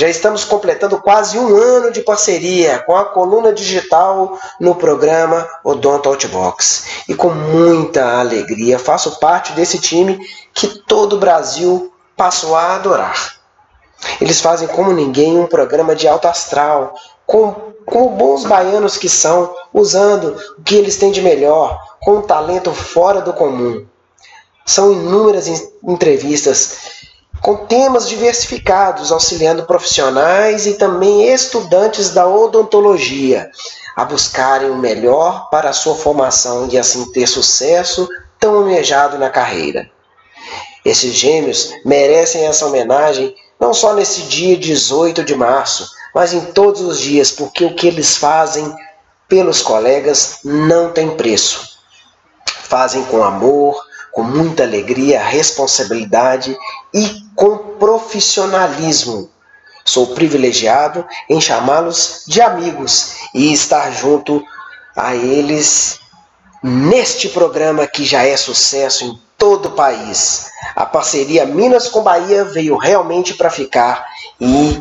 Já 0.00 0.08
estamos 0.08 0.44
completando 0.44 0.98
quase 0.98 1.38
um 1.38 1.54
ano 1.54 1.92
de 1.92 2.00
parceria 2.00 2.78
com 2.86 2.96
a 2.96 3.04
coluna 3.04 3.52
digital 3.52 4.38
no 4.58 4.74
programa 4.74 5.46
Odonto 5.62 6.08
Outbox. 6.08 6.86
E 7.06 7.14
com 7.14 7.28
muita 7.28 8.18
alegria 8.18 8.78
faço 8.78 9.20
parte 9.20 9.52
desse 9.52 9.78
time 9.78 10.18
que 10.54 10.68
todo 10.68 11.16
o 11.16 11.18
Brasil 11.18 11.92
passou 12.16 12.56
a 12.56 12.76
adorar. 12.76 13.34
Eles 14.18 14.40
fazem 14.40 14.66
como 14.68 14.90
ninguém 14.90 15.38
um 15.38 15.46
programa 15.46 15.94
de 15.94 16.08
alto 16.08 16.28
astral, 16.28 16.94
com, 17.26 17.74
como 17.84 18.16
bons 18.16 18.46
baianos 18.46 18.96
que 18.96 19.06
são, 19.06 19.54
usando 19.70 20.34
o 20.58 20.62
que 20.62 20.76
eles 20.76 20.96
têm 20.96 21.12
de 21.12 21.20
melhor, 21.20 21.78
com 22.00 22.12
um 22.12 22.22
talento 22.22 22.72
fora 22.72 23.20
do 23.20 23.34
comum. 23.34 23.84
São 24.64 24.92
inúmeras 24.92 25.46
entrevistas 25.86 26.99
com 27.40 27.56
temas 27.66 28.08
diversificados, 28.08 29.10
auxiliando 29.10 29.64
profissionais 29.64 30.66
e 30.66 30.74
também 30.74 31.32
estudantes 31.32 32.10
da 32.10 32.26
odontologia 32.26 33.50
a 33.96 34.04
buscarem 34.04 34.70
o 34.70 34.76
melhor 34.76 35.48
para 35.50 35.70
a 35.70 35.74
sua 35.74 35.94
formação 35.94 36.68
e 36.70 36.78
assim 36.78 37.10
ter 37.12 37.26
sucesso 37.26 38.08
tão 38.38 38.56
almejado 38.56 39.18
na 39.18 39.28
carreira. 39.28 39.90
Esses 40.84 41.12
gêmeos 41.12 41.72
merecem 41.84 42.46
essa 42.46 42.66
homenagem 42.66 43.34
não 43.58 43.74
só 43.74 43.92
nesse 43.94 44.22
dia 44.22 44.56
18 44.56 45.22
de 45.22 45.34
março, 45.34 45.90
mas 46.14 46.32
em 46.32 46.40
todos 46.40 46.80
os 46.80 46.98
dias, 46.98 47.30
porque 47.30 47.64
o 47.64 47.74
que 47.74 47.86
eles 47.86 48.16
fazem 48.16 48.74
pelos 49.28 49.60
colegas 49.60 50.38
não 50.42 50.92
tem 50.92 51.16
preço. 51.16 51.78
Fazem 52.64 53.04
com 53.04 53.22
amor, 53.22 53.78
com 54.12 54.22
muita 54.22 54.62
alegria, 54.62 55.22
responsabilidade 55.22 56.56
e 56.94 57.29
com 57.40 57.56
profissionalismo. 57.78 59.30
Sou 59.82 60.08
privilegiado 60.08 61.06
em 61.26 61.40
chamá-los 61.40 62.24
de 62.28 62.42
amigos 62.42 63.14
e 63.34 63.50
estar 63.50 63.90
junto 63.92 64.44
a 64.94 65.16
eles 65.16 65.98
neste 66.62 67.30
programa 67.30 67.86
que 67.86 68.04
já 68.04 68.24
é 68.24 68.36
sucesso 68.36 69.06
em 69.06 69.18
todo 69.38 69.70
o 69.70 69.72
país. 69.72 70.50
A 70.76 70.84
parceria 70.84 71.46
Minas 71.46 71.88
com 71.88 72.02
Bahia 72.02 72.44
veio 72.44 72.76
realmente 72.76 73.32
para 73.32 73.48
ficar 73.48 74.06
e 74.38 74.78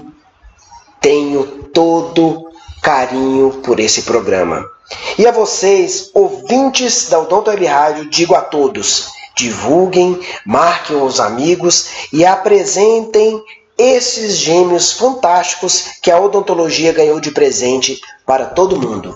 tenho 0.99 1.45
todo 1.73 2.51
carinho 2.81 3.61
por 3.63 3.79
esse 3.79 4.01
programa. 4.01 4.69
E 5.17 5.25
a 5.25 5.31
vocês, 5.31 6.11
ouvintes 6.13 7.07
da 7.07 7.19
Odonto 7.19 7.51
Web 7.51 7.65
Rádio, 7.65 8.09
digo 8.09 8.35
a 8.35 8.41
todos: 8.41 9.07
divulguem, 9.35 10.19
marquem 10.45 11.01
os 11.01 11.19
amigos 11.19 11.87
e 12.11 12.25
apresentem 12.25 13.41
esses 13.77 14.35
gêmeos 14.35 14.91
fantásticos 14.91 15.93
que 16.01 16.11
a 16.11 16.19
odontologia 16.19 16.91
ganhou 16.91 17.19
de 17.19 17.31
presente 17.31 17.99
para 18.25 18.45
todo 18.45 18.79
mundo. 18.79 19.15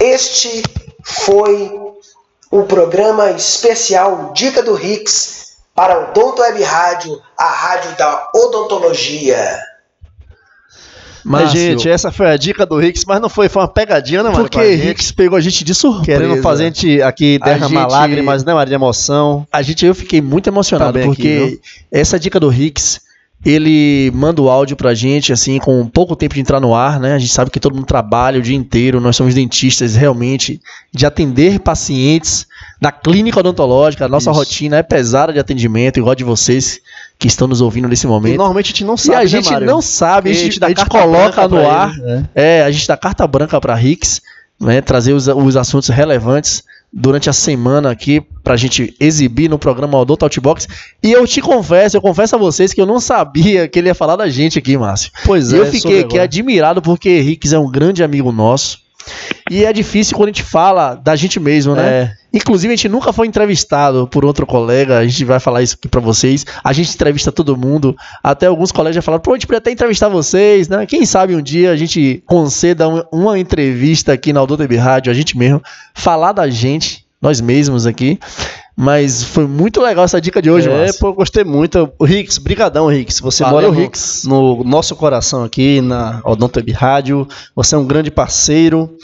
Este 0.00 0.62
foi 1.04 1.72
o 2.50 2.64
programa 2.64 3.30
especial 3.30 4.32
Dica 4.34 4.62
do 4.62 4.74
Rix 4.74 5.56
para 5.74 5.98
o 5.98 6.10
Odonto 6.10 6.42
Web 6.42 6.62
Rádio, 6.62 7.22
a 7.38 7.48
rádio 7.48 7.96
da 7.96 8.28
odontologia. 8.34 9.69
Mas, 11.24 11.52
gente, 11.52 11.88
essa 11.88 12.10
foi 12.10 12.30
a 12.30 12.36
dica 12.36 12.64
do 12.64 12.78
Rix, 12.78 13.04
mas 13.04 13.20
não 13.20 13.28
foi, 13.28 13.48
foi 13.48 13.62
uma 13.62 13.68
pegadinha, 13.68 14.22
né, 14.22 14.30
Mano? 14.30 14.44
Porque 14.44 14.74
Rix 14.74 15.12
pegou 15.12 15.36
a 15.36 15.40
gente 15.40 15.64
de 15.64 15.74
surpresa. 15.74 16.20
Querendo 16.20 16.42
fazer 16.42 16.64
a 16.64 16.66
gente 16.66 17.02
aqui 17.02 17.38
derramar 17.42 17.82
gente, 17.82 17.92
lágrimas, 17.92 18.44
né, 18.44 18.54
Maria, 18.54 18.70
de 18.70 18.74
emoção. 18.74 19.46
A 19.52 19.62
gente, 19.62 19.84
eu 19.84 19.94
fiquei 19.94 20.20
muito 20.20 20.48
emocionado, 20.48 20.98
porque 21.00 21.56
aqui, 21.56 21.60
essa 21.90 22.18
dica 22.18 22.38
do 22.38 22.48
Rix 22.48 23.00
ele 23.44 24.10
manda 24.14 24.42
o 24.42 24.50
áudio 24.50 24.76
pra 24.76 24.92
gente, 24.92 25.32
assim, 25.32 25.58
com 25.58 25.86
pouco 25.86 26.14
tempo 26.14 26.34
de 26.34 26.40
entrar 26.40 26.60
no 26.60 26.74
ar, 26.74 27.00
né? 27.00 27.14
A 27.14 27.18
gente 27.18 27.32
sabe 27.32 27.50
que 27.50 27.58
todo 27.58 27.74
mundo 27.74 27.86
trabalha 27.86 28.38
o 28.38 28.42
dia 28.42 28.56
inteiro, 28.56 29.00
nós 29.00 29.16
somos 29.16 29.34
dentistas 29.34 29.96
realmente, 29.96 30.60
de 30.92 31.06
atender 31.06 31.58
pacientes 31.58 32.46
na 32.80 32.92
clínica 32.92 33.40
odontológica. 33.40 34.04
A 34.04 34.08
nossa 34.08 34.30
Isso. 34.30 34.38
rotina 34.38 34.76
é 34.76 34.82
pesada 34.82 35.32
de 35.32 35.38
atendimento, 35.38 35.98
igual 35.98 36.14
de 36.14 36.24
vocês 36.24 36.80
que 37.20 37.26
estão 37.26 37.46
nos 37.46 37.60
ouvindo 37.60 37.86
nesse 37.86 38.06
momento. 38.06 38.34
E 38.34 38.38
normalmente 38.38 38.66
a 38.66 38.70
gente 38.70 38.84
não 38.84 38.96
sabe. 38.96 39.12
E 39.12 39.18
a 39.18 39.20
né, 39.20 39.26
gente 39.26 39.50
né, 39.52 39.60
não 39.60 39.82
sabe, 39.82 40.30
a 40.30 40.32
gente, 40.32 40.64
a 40.64 40.68
gente 40.68 40.86
coloca 40.86 41.46
no 41.46 41.68
ar. 41.68 41.92
Ele, 41.92 42.02
né? 42.02 42.28
É, 42.34 42.62
a 42.62 42.70
gente 42.70 42.88
dá 42.88 42.96
carta 42.96 43.26
branca 43.26 43.60
para 43.60 43.74
Rix, 43.74 44.22
né? 44.58 44.80
Trazer 44.80 45.12
os, 45.12 45.28
os 45.28 45.54
assuntos 45.54 45.90
relevantes 45.90 46.64
durante 46.90 47.28
a 47.28 47.32
semana 47.34 47.90
aqui 47.90 48.22
pra 48.42 48.56
gente 48.56 48.96
exibir 48.98 49.50
no 49.50 49.58
programa 49.58 49.98
Odonto 49.98 50.24
Outbox. 50.24 50.66
E 51.02 51.12
eu 51.12 51.26
te 51.26 51.42
confesso, 51.42 51.94
eu 51.94 52.00
confesso 52.00 52.36
a 52.36 52.38
vocês 52.38 52.72
que 52.72 52.80
eu 52.80 52.86
não 52.86 52.98
sabia 52.98 53.68
que 53.68 53.78
ele 53.78 53.88
ia 53.88 53.94
falar 53.94 54.16
da 54.16 54.26
gente 54.26 54.58
aqui, 54.58 54.78
Márcio. 54.78 55.12
Pois 55.26 55.52
e 55.52 55.56
é. 55.56 55.58
eu 55.58 55.66
fiquei 55.66 56.00
aqui 56.00 56.18
admirado 56.18 56.80
porque 56.80 57.10
Henrique 57.10 57.54
é 57.54 57.58
um 57.58 57.70
grande 57.70 58.02
amigo 58.02 58.32
nosso. 58.32 58.78
E 59.50 59.64
é 59.64 59.72
difícil 59.72 60.16
quando 60.16 60.28
a 60.28 60.32
gente 60.32 60.42
fala 60.42 60.94
da 60.94 61.16
gente 61.16 61.40
mesmo, 61.40 61.74
né? 61.74 61.88
É. 61.88 62.12
Inclusive, 62.32 62.72
a 62.72 62.76
gente 62.76 62.88
nunca 62.88 63.12
foi 63.12 63.26
entrevistado 63.26 64.06
por 64.06 64.24
outro 64.24 64.46
colega, 64.46 64.98
a 64.98 65.06
gente 65.06 65.24
vai 65.24 65.40
falar 65.40 65.62
isso 65.62 65.74
aqui 65.76 65.88
para 65.88 66.00
vocês. 66.00 66.46
A 66.62 66.72
gente 66.72 66.94
entrevista 66.94 67.32
todo 67.32 67.56
mundo, 67.56 67.96
até 68.22 68.46
alguns 68.46 68.70
colegas 68.70 68.94
já 68.94 69.02
falaram, 69.02 69.22
pô, 69.22 69.32
a 69.32 69.34
gente 69.34 69.46
podia 69.46 69.58
até 69.58 69.72
entrevistar 69.72 70.08
vocês, 70.08 70.68
né? 70.68 70.86
Quem 70.86 71.04
sabe 71.04 71.34
um 71.34 71.42
dia 71.42 71.72
a 71.72 71.76
gente 71.76 72.22
conceda 72.26 72.86
uma 73.10 73.38
entrevista 73.38 74.12
aqui 74.12 74.32
na 74.32 74.40
Aldoteb 74.40 74.76
Rádio, 74.76 75.10
a 75.10 75.14
gente 75.14 75.36
mesmo, 75.36 75.60
falar 75.92 76.32
da 76.32 76.48
gente, 76.48 77.04
nós 77.20 77.40
mesmos 77.40 77.86
aqui. 77.86 78.20
Mas 78.76 79.22
foi 79.22 79.46
muito 79.46 79.80
legal 79.80 80.04
essa 80.04 80.20
dica 80.20 80.40
de 80.40 80.50
hoje, 80.50 80.70
É, 80.70 80.92
pô, 80.92 81.12
gostei 81.12 81.44
muito. 81.44 81.92
O 81.98 82.04
Rix, 82.04 82.38
brigadão, 82.38 82.86
Rix. 82.86 83.20
Você 83.20 83.42
Valeu, 83.44 83.72
mora 83.72 83.90
no, 84.24 84.56
no 84.58 84.64
nosso 84.64 84.96
coração 84.96 85.44
aqui 85.44 85.80
na 85.80 86.20
Odonto 86.24 86.62
Rádio. 86.72 87.28
Você 87.54 87.74
é 87.74 87.78
um 87.78 87.86
grande 87.86 88.10
parceiro. 88.10 88.96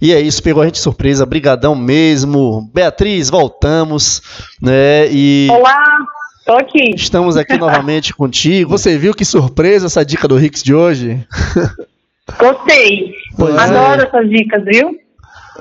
E 0.00 0.12
é 0.12 0.20
isso, 0.20 0.42
pegou 0.42 0.62
a 0.62 0.66
gente 0.66 0.74
de 0.74 0.80
surpresa, 0.80 1.24
brigadão 1.24 1.74
mesmo. 1.74 2.70
Beatriz, 2.74 3.30
voltamos, 3.30 4.20
né? 4.60 5.08
E 5.10 5.48
Olá, 5.50 5.98
tô 6.44 6.52
aqui. 6.54 6.94
Estamos 6.94 7.36
aqui 7.36 7.56
novamente 7.58 8.12
contigo. 8.14 8.70
Você 8.70 8.98
viu 8.98 9.14
que 9.14 9.24
surpresa 9.24 9.86
essa 9.86 10.04
dica 10.04 10.28
do 10.28 10.36
Rix 10.36 10.62
de 10.62 10.74
hoje? 10.74 11.26
Gostei. 12.38 13.14
Pois 13.36 13.56
Adoro 13.56 14.02
é. 14.02 14.04
essas 14.04 14.28
dicas, 14.28 14.64
viu? 14.64 15.03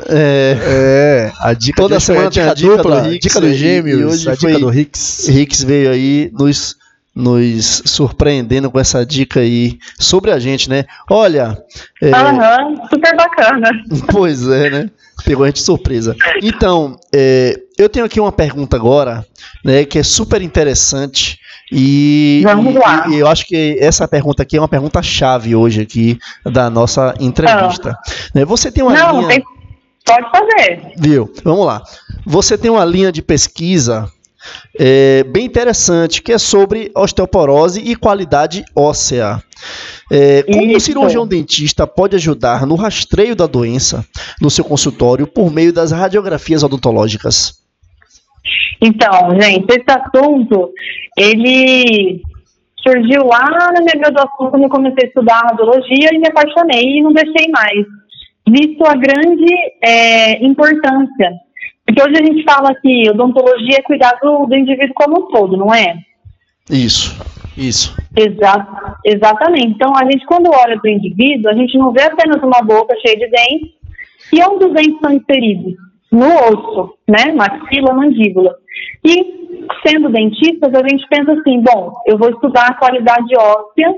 É, 0.07 0.57
é, 0.59 1.31
a 1.39 1.53
dica 1.53 1.81
toda 1.81 1.99
semana 1.99 2.31
tem 2.31 2.43
a 2.43 2.53
dica 2.53 2.77
dupla, 2.77 3.01
do 3.01 3.09
Rix, 3.09 3.23
dica 3.23 3.41
do 3.41 3.53
Gêmeos, 3.53 3.99
e 3.99 4.03
hoje 4.03 4.29
a 4.29 4.35
dica 4.35 4.59
do 4.59 4.69
Rix. 4.69 5.27
Rix 5.27 5.63
veio 5.63 5.91
aí 5.91 6.31
nos 6.33 6.75
nos 7.15 7.83
surpreendendo 7.85 8.71
com 8.71 8.79
essa 8.79 9.05
dica 9.05 9.39
aí 9.39 9.77
sobre 9.99 10.31
a 10.31 10.39
gente, 10.39 10.69
né? 10.69 10.85
Olha. 11.09 11.61
É... 12.01 12.07
Uhum, 12.07 12.87
super 12.89 13.15
bacana. 13.15 13.69
Pois 14.11 14.47
é, 14.47 14.69
né? 14.69 14.89
Pegou 15.23 15.43
a 15.43 15.47
gente 15.47 15.57
de 15.57 15.63
surpresa. 15.63 16.15
Então, 16.41 16.99
é, 17.13 17.55
eu 17.77 17.87
tenho 17.87 18.05
aqui 18.05 18.19
uma 18.19 18.31
pergunta 18.31 18.75
agora, 18.75 19.25
né, 19.63 19.85
que 19.85 19.99
é 19.99 20.03
super 20.03 20.41
interessante. 20.41 21.39
E, 21.71 22.41
Vamos 22.43 22.73
lá. 22.75 23.07
E, 23.07 23.19
eu 23.19 23.27
acho 23.27 23.45
que 23.45 23.77
essa 23.79 24.07
pergunta 24.07 24.43
aqui 24.43 24.57
é 24.57 24.59
uma 24.59 24.67
pergunta 24.67 25.01
chave 25.01 25.55
hoje 25.55 25.81
aqui 25.81 26.19
da 26.43 26.69
nossa 26.69 27.13
entrevista. 27.19 27.97
Ah. 28.35 28.45
Você 28.45 28.71
tem 28.71 28.83
uma 28.83 28.93
Não, 28.93 29.21
linha... 29.21 29.27
tem... 29.27 29.43
pode 30.05 30.29
fazer. 30.29 30.93
Viu? 30.97 31.31
Vamos 31.43 31.65
lá. 31.65 31.81
Você 32.25 32.57
tem 32.57 32.71
uma 32.71 32.85
linha 32.85 33.11
de 33.11 33.21
pesquisa 33.21 34.09
é, 34.77 35.23
bem 35.23 35.45
interessante, 35.45 36.21
que 36.21 36.31
é 36.31 36.37
sobre 36.37 36.91
osteoporose 36.95 37.79
e 37.79 37.95
qualidade 37.95 38.63
óssea. 38.75 39.41
É, 40.11 40.43
como 40.43 40.63
Isso. 40.63 40.77
o 40.77 40.81
cirurgião 40.81 41.27
dentista 41.27 41.87
pode 41.87 42.15
ajudar 42.15 42.65
no 42.65 42.75
rastreio 42.75 43.35
da 43.35 43.47
doença 43.47 44.05
no 44.41 44.49
seu 44.49 44.65
consultório 44.65 45.25
por 45.25 45.51
meio 45.51 45.71
das 45.71 45.91
radiografias 45.91 46.63
odontológicas? 46.63 47.63
Então, 48.81 49.39
gente, 49.39 49.65
esse 49.71 49.85
assunto, 49.87 50.71
ele 51.17 52.21
surgiu 52.81 53.25
lá 53.25 53.71
na 53.71 53.79
minha 53.79 53.95
graduação, 53.95 54.51
quando 54.51 54.63
eu 54.63 54.69
comecei 54.69 55.05
a 55.05 55.07
estudar 55.07 55.39
radiologia 55.45 56.09
e 56.11 56.19
me 56.19 56.27
apaixonei 56.27 56.97
e 56.97 57.01
não 57.01 57.13
deixei 57.13 57.49
mais. 57.49 57.85
Visto 58.47 58.85
a 58.85 58.95
grande 58.95 59.53
é, 59.81 60.45
importância 60.45 61.31
porque 61.85 62.01
hoje 62.01 62.21
a 62.21 62.25
gente 62.25 62.43
fala 62.43 62.73
que 62.75 63.09
odontologia 63.09 63.77
é 63.77 63.83
cuidar 63.83 64.17
do, 64.21 64.45
do 64.45 64.55
indivíduo 64.55 64.95
como 64.95 65.19
um 65.19 65.27
todo, 65.27 65.57
não 65.57 65.73
é? 65.73 65.95
Isso, 66.69 67.19
isso. 67.57 67.95
Exa 68.15 68.95
exatamente. 69.05 69.67
Então, 69.67 69.93
a 69.95 70.05
gente, 70.05 70.25
quando 70.25 70.49
olha 70.49 70.79
para 70.79 70.89
o 70.89 70.93
indivíduo, 70.93 71.51
a 71.51 71.53
gente 71.53 71.77
não 71.77 71.91
vê 71.91 72.03
apenas 72.03 72.41
uma 72.41 72.61
boca 72.61 72.95
cheia 73.05 73.17
de 73.17 73.29
dentes 73.29 73.71
e 74.31 74.41
onde 74.41 74.65
os 74.65 74.73
dentes 74.73 74.99
são 75.01 75.11
inseridos? 75.11 75.73
No 76.11 76.25
osso, 76.25 76.93
né? 77.07 77.33
Maxila, 77.33 77.93
mandíbula. 77.93 78.55
E, 79.03 79.67
sendo 79.85 80.09
dentistas, 80.09 80.73
a 80.73 80.87
gente 80.87 81.05
pensa 81.09 81.33
assim, 81.33 81.61
bom, 81.61 81.93
eu 82.07 82.17
vou 82.17 82.29
estudar 82.29 82.67
a 82.67 82.75
qualidade 82.75 83.35
óssea 83.35 83.93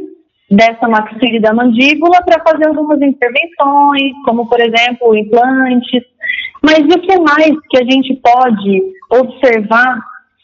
dessa 0.50 0.88
maxila 0.88 1.38
e 1.38 1.42
da 1.42 1.54
mandíbula 1.54 2.22
para 2.24 2.44
fazer 2.44 2.68
algumas 2.68 3.02
intervenções, 3.02 4.14
como, 4.26 4.48
por 4.48 4.60
exemplo, 4.60 5.16
implantes, 5.16 6.04
mas 6.64 6.80
o 6.80 7.00
que 7.00 7.20
mais 7.20 7.52
que 7.70 7.78
a 7.78 7.84
gente 7.84 8.16
pode 8.16 8.82
observar 9.12 10.00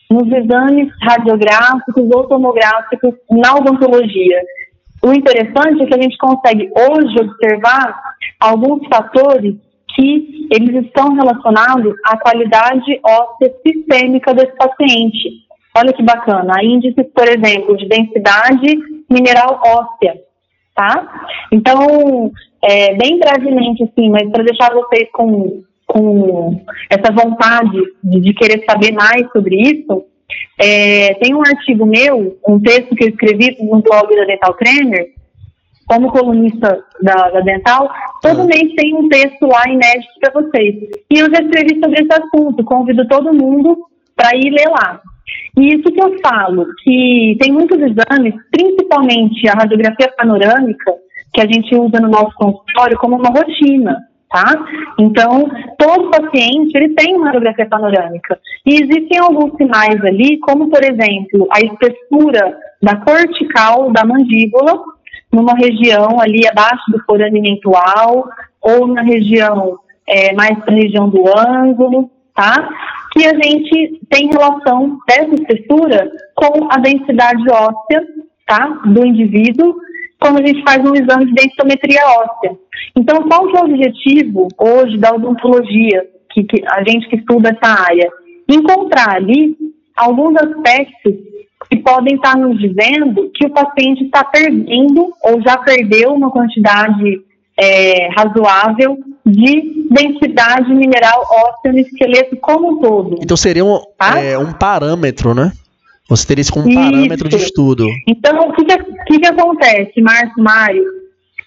nos 0.09 0.27
exames 0.31 0.89
radiográficos 1.01 2.09
ou 2.13 2.27
tomográficos 2.27 3.13
na 3.29 3.55
odontologia? 3.55 4.41
O 5.03 5.13
interessante 5.13 5.81
é 5.81 5.85
que 5.85 5.95
a 5.95 6.01
gente 6.01 6.17
consegue 6.17 6.69
hoje 6.77 7.15
observar 7.19 7.99
alguns 8.39 8.87
fatores 8.87 9.55
que 9.95 10.47
eles 10.51 10.85
estão 10.85 11.13
relacionados 11.15 11.93
à 12.05 12.17
qualidade 12.17 12.99
óssea 13.03 13.53
sistêmica 13.65 14.33
desse 14.33 14.55
paciente. 14.57 15.41
Olha 15.75 15.93
que 15.93 16.03
bacana, 16.03 16.53
índices, 16.61 17.07
por 17.15 17.27
exemplo, 17.27 17.75
de 17.77 17.87
densidade 17.87 18.77
mineral 19.12 19.62
óssea, 19.63 20.15
tá? 20.76 21.08
Então, 21.52 22.32
é, 22.63 22.95
bem 22.95 23.19
brevemente, 23.19 23.84
assim, 23.84 24.10
mas 24.10 24.30
para 24.30 24.43
deixar 24.43 24.74
vocês 24.74 25.10
com 25.12 25.63
com 25.91 26.63
essa 26.89 27.12
vontade 27.12 27.78
de, 28.02 28.21
de 28.21 28.34
querer 28.34 28.63
saber 28.65 28.93
mais 28.93 29.30
sobre 29.34 29.56
isso, 29.56 30.06
é, 30.58 31.13
tem 31.15 31.36
um 31.36 31.41
artigo 31.41 31.86
meu, 31.86 32.38
um 32.47 32.60
texto 32.62 32.95
que 32.95 33.04
eu 33.04 33.10
escrevi 33.10 33.58
no 33.60 33.82
blog 33.82 34.15
da 34.15 34.24
Dental 34.24 34.54
Trainer, 34.54 35.08
como 35.86 36.12
colunista 36.12 36.82
da, 37.02 37.30
da 37.32 37.41
Dental, 37.41 37.89
todo 38.21 38.41
ah. 38.41 38.45
mês 38.45 38.74
tem 38.76 38.95
um 38.95 39.10
texto 39.10 39.45
lá 39.45 39.63
inédito 39.67 40.13
para 40.21 40.41
vocês. 40.41 40.76
E 41.10 41.19
eu 41.19 41.30
já 41.30 41.41
escrevi 41.41 41.80
sobre 41.82 42.02
esse 42.02 42.13
assunto, 42.13 42.63
convido 42.63 43.06
todo 43.08 43.34
mundo 43.34 43.78
para 44.15 44.34
ir 44.38 44.50
ler 44.52 44.69
lá. 44.69 45.02
E 45.58 45.76
isso 45.76 45.91
que 45.91 46.02
eu 46.02 46.17
falo, 46.22 46.65
que 46.84 47.38
tem 47.39 47.52
muitos 47.52 47.78
exames, 47.78 48.34
principalmente 48.52 49.48
a 49.50 49.54
radiografia 49.54 50.12
panorâmica, 50.17 50.94
que 51.34 51.41
a 51.41 51.46
gente 51.46 51.76
usa 51.76 52.00
no 52.00 52.10
nosso 52.10 52.34
consultório 52.36 52.98
como 52.98 53.17
uma 53.17 53.30
rotina 53.30 53.98
tá? 54.32 54.56
Então, 54.98 55.52
todo 55.78 56.10
paciente, 56.10 56.76
ele 56.76 56.96
tem 56.96 57.15
uma 57.15 57.26
radiografia 57.26 57.67
panorâmica. 57.67 58.39
E 58.65 58.76
existem 58.76 59.20
alguns 59.20 59.56
sinais 59.58 60.04
ali, 60.06 60.39
como, 60.39 60.70
por 60.70 60.82
exemplo, 60.84 61.48
a 61.52 61.60
espessura 61.60 62.58
da 62.82 62.96
cortical 62.96 63.91
da 63.91 64.06
mandíbula, 64.06 64.82
numa 65.32 65.54
região 65.54 66.20
ali 66.20 66.48
abaixo 66.48 66.89
do 66.89 67.04
forame 67.04 67.41
mentual, 67.41 68.28
ou 68.62 68.88
na 68.88 69.02
região, 69.02 69.78
é, 70.08 70.34
mais 70.34 70.58
na 70.65 70.74
região 70.74 71.10
do 71.10 71.24
ângulo, 71.38 72.10
tá? 72.34 72.70
Que 73.13 73.26
a 73.26 73.34
gente 73.34 74.00
tem 74.10 74.30
relação 74.30 74.97
dessa 75.08 75.34
espessura 75.36 76.12
com 76.36 76.67
a 76.71 76.77
densidade 76.77 77.44
óssea, 77.52 78.08
tá? 78.48 78.67
Do 78.85 79.06
indivíduo, 79.06 79.75
quando 80.19 80.40
a 80.42 80.46
gente 80.46 80.63
faz 80.63 80.79
um 80.79 80.96
exame 80.96 81.25
de 81.25 81.33
densitometria 81.33 82.02
óssea. 82.06 82.58
Então, 82.96 83.27
qual 83.27 83.48
que 83.48 83.58
é 83.58 83.62
o 83.62 83.65
objetivo 83.65 84.48
hoje 84.58 84.98
da 84.98 85.13
odontologia, 85.13 86.06
que, 86.33 86.44
que 86.44 86.63
a 86.67 86.83
gente 86.88 87.08
que 87.10 87.17
estuda 87.17 87.50
essa 87.50 87.81
área? 87.83 88.10
Encontrar 88.48 89.15
ali 89.15 89.56
alguns 89.96 90.35
aspectos 90.35 91.13
que 91.69 91.77
podem 91.77 92.15
estar 92.15 92.38
nos 92.38 92.60
dizendo 92.60 93.31
que 93.33 93.46
o 93.46 93.50
paciente 93.50 94.06
está 94.06 94.23
perdendo 94.23 95.13
ou 95.23 95.42
já 95.42 95.58
perdeu 95.58 96.13
uma 96.13 96.31
quantidade 96.31 97.21
é, 97.62 98.09
razoável 98.17 98.97
de 99.23 99.85
densidade 99.91 100.73
mineral 100.73 101.21
óssea 101.21 101.71
no 101.71 101.77
esqueleto 101.77 102.35
como 102.37 102.71
um 102.71 102.81
todo. 102.81 103.19
Então 103.21 103.37
seria 103.37 103.63
um, 103.63 103.79
tá? 103.97 104.19
é, 104.19 104.35
um 104.35 104.51
parâmetro, 104.51 105.35
né? 105.35 105.51
Você 106.09 106.25
teria 106.25 106.41
isso 106.41 106.51
como 106.51 106.67
isso. 106.67 106.79
parâmetro 106.79 107.29
de 107.29 107.35
estudo. 107.35 107.87
Então, 108.07 108.49
o 108.49 108.53
que, 108.53 108.65
que, 108.65 109.19
que 109.19 109.27
acontece, 109.27 110.01
Márcio, 110.01 110.43
Mário? 110.43 110.83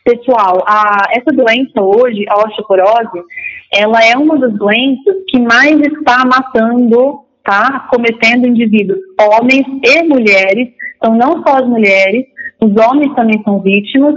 Pessoal, 0.05 0.63
a, 0.67 1.09
essa 1.11 1.33
doença 1.33 1.81
hoje, 1.81 2.25
a 2.29 2.37
osteoporose, 2.37 3.21
ela 3.73 4.05
é 4.05 4.17
uma 4.17 4.39
das 4.39 4.53
doenças 4.55 5.17
que 5.29 5.39
mais 5.41 5.81
está 5.81 6.25
matando, 6.25 7.21
tá? 7.43 7.89
Cometendo 7.91 8.47
indivíduos, 8.47 8.99
homens 9.19 9.67
e 9.83 10.03
mulheres, 10.05 10.69
então 10.97 11.17
não 11.17 11.43
só 11.43 11.57
as 11.57 11.67
mulheres, 11.67 12.25
os 12.65 12.73
homens 12.87 13.15
também 13.15 13.43
são 13.43 13.61
vítimas, 13.61 14.15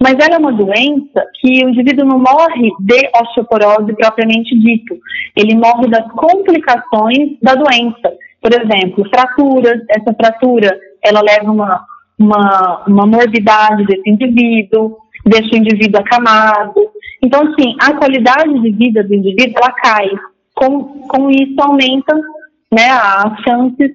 mas 0.00 0.14
ela 0.14 0.36
é 0.36 0.38
uma 0.38 0.52
doença 0.52 1.26
que 1.40 1.64
o 1.64 1.68
indivíduo 1.68 2.06
não 2.06 2.18
morre 2.18 2.70
de 2.80 3.10
osteoporose 3.20 3.92
propriamente 3.94 4.58
dito, 4.58 4.96
ele 5.36 5.54
morre 5.54 5.88
das 5.88 6.10
complicações 6.12 7.38
da 7.42 7.54
doença. 7.54 8.12
Por 8.40 8.52
exemplo, 8.52 9.04
fraturas, 9.10 9.82
essa 9.90 10.14
fratura, 10.14 10.78
ela 11.04 11.20
leva 11.20 11.50
uma, 11.50 11.84
uma, 12.18 12.84
uma 12.86 13.06
morbidade 13.06 13.84
desse 13.84 14.08
indivíduo, 14.08 14.96
deixa 15.26 15.54
o 15.54 15.58
indivíduo 15.58 16.00
acamado. 16.00 16.74
Então, 17.22 17.42
assim, 17.42 17.76
a 17.80 17.92
qualidade 17.94 18.58
de 18.60 18.70
vida 18.70 19.04
do 19.04 19.14
indivíduo, 19.14 19.56
ela 19.56 19.72
cai. 19.72 20.08
Com, 20.54 20.84
com 21.06 21.30
isso, 21.30 21.54
aumenta 21.60 22.14
né, 22.72 22.88
as 22.90 23.40
chances 23.42 23.92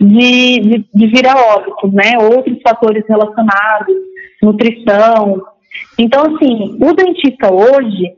de, 0.00 0.60
de, 0.60 0.86
de 0.94 1.06
vir 1.06 1.26
a 1.26 1.36
óbitos, 1.36 1.92
né? 1.92 2.12
Outros 2.20 2.58
fatores 2.62 3.04
relacionados, 3.08 3.94
nutrição. 4.42 5.42
Então, 5.98 6.34
assim, 6.34 6.76
o 6.80 6.92
dentista 6.92 7.52
hoje 7.52 8.12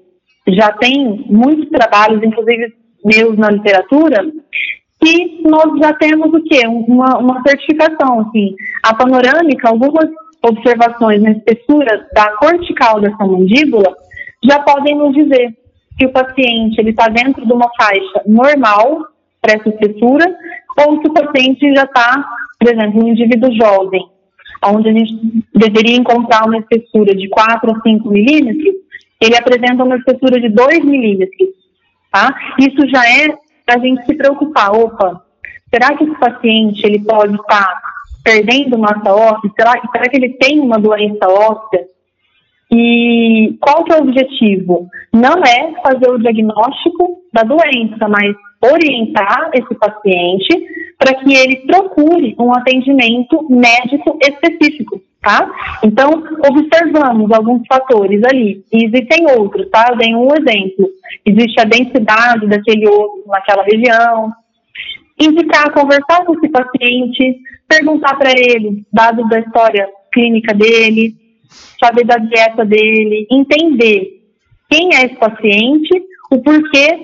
já 0.48 0.72
tem 0.72 1.24
muitos 1.28 1.68
trabalhos, 1.70 2.22
inclusive 2.22 2.72
meus 3.04 3.36
na 3.36 3.50
literatura, 3.50 4.24
que 5.00 5.42
nós 5.44 5.78
já 5.78 5.92
temos 5.94 6.32
o 6.32 6.42
quê? 6.44 6.66
Uma, 6.66 7.18
uma 7.18 7.42
certificação, 7.42 8.20
assim. 8.20 8.54
A 8.82 8.94
panorâmica, 8.94 9.68
algumas 9.68 10.08
observações 10.42 11.22
na 11.22 11.32
espessura 11.32 12.08
da 12.12 12.30
cortical 12.36 13.00
dessa 13.00 13.24
mandíbula 13.24 13.94
já 14.44 14.60
podem 14.60 14.96
nos 14.96 15.14
dizer 15.14 15.54
que 15.98 16.06
o 16.06 16.12
paciente 16.12 16.78
ele 16.78 16.90
está 16.90 17.08
dentro 17.08 17.44
de 17.44 17.52
uma 17.52 17.68
faixa 17.76 18.22
normal 18.26 19.00
espessura 19.54 20.36
ou 20.76 21.00
se 21.00 21.08
o 21.08 21.12
paciente 21.12 21.74
já 21.74 21.84
está, 21.84 22.28
por 22.58 22.72
exemplo, 22.72 23.04
um 23.04 23.08
indivíduo 23.08 23.50
jovem, 23.54 24.04
onde 24.64 24.88
a 24.88 24.92
gente 24.92 25.44
deveria 25.54 25.96
encontrar 25.96 26.44
uma 26.46 26.58
espessura 26.58 27.14
de 27.14 27.28
4 27.28 27.70
a 27.70 27.80
5 27.80 28.08
milímetros, 28.08 28.74
ele 29.20 29.36
apresenta 29.36 29.84
uma 29.84 29.96
espessura 29.96 30.40
de 30.40 30.48
2 30.50 30.84
milímetros, 30.84 31.48
tá? 32.12 32.34
Isso 32.58 32.86
já 32.88 33.02
é 33.08 33.28
para 33.64 33.76
a 33.76 33.78
gente 33.78 34.04
se 34.04 34.14
preocupar, 34.14 34.72
opa, 34.72 35.22
será 35.72 35.96
que 35.96 36.04
esse 36.04 36.18
paciente 36.18 36.84
ele 36.84 37.00
pode 37.00 37.34
estar 37.34 37.64
tá 37.64 37.82
perdendo 38.22 38.78
massa 38.78 39.12
óssea? 39.12 39.50
Será, 39.58 39.72
será 39.90 40.08
que 40.08 40.16
ele 40.16 40.34
tem 40.34 40.60
uma 40.60 40.78
doença 40.78 41.26
óssea? 41.28 41.86
E 42.70 43.56
qual 43.60 43.84
que 43.84 43.92
é 43.92 43.96
o 43.96 44.02
objetivo? 44.02 44.88
Não 45.12 45.42
é 45.44 45.72
fazer 45.82 46.10
o 46.10 46.18
diagnóstico 46.18 47.22
da 47.32 47.42
doença, 47.42 48.08
mas 48.08 48.34
orientar 48.62 49.50
esse 49.54 49.74
paciente 49.74 50.66
para 50.98 51.14
que 51.14 51.34
ele 51.34 51.56
procure 51.66 52.34
um 52.38 52.52
atendimento 52.54 53.46
médico 53.50 54.18
específico, 54.22 55.00
tá? 55.20 55.50
Então, 55.82 56.22
observamos 56.48 57.30
alguns 57.32 57.66
fatores 57.66 58.22
ali, 58.24 58.64
e 58.72 58.86
existem 58.86 59.26
outros, 59.36 59.68
tá? 59.70 59.88
Eu 59.90 59.96
dei 59.96 60.14
um 60.14 60.28
exemplo. 60.34 60.88
Existe 61.24 61.60
a 61.60 61.64
densidade 61.64 62.46
daquele 62.46 62.88
osso 62.88 63.24
naquela 63.26 63.62
região. 63.62 64.32
Indicar, 65.20 65.72
conversar 65.72 66.24
com 66.24 66.34
esse 66.34 66.48
paciente, 66.48 67.38
perguntar 67.68 68.16
para 68.16 68.30
ele 68.30 68.84
dados 68.92 69.28
da 69.28 69.40
história 69.40 69.88
clínica 70.12 70.54
dele, 70.54 71.14
saber 71.78 72.04
da 72.04 72.16
dieta 72.16 72.64
dele, 72.64 73.26
entender 73.30 74.16
quem 74.70 74.94
é 74.94 75.06
esse 75.06 75.16
paciente, 75.16 75.90
o 76.30 76.38
porquê 76.42 76.98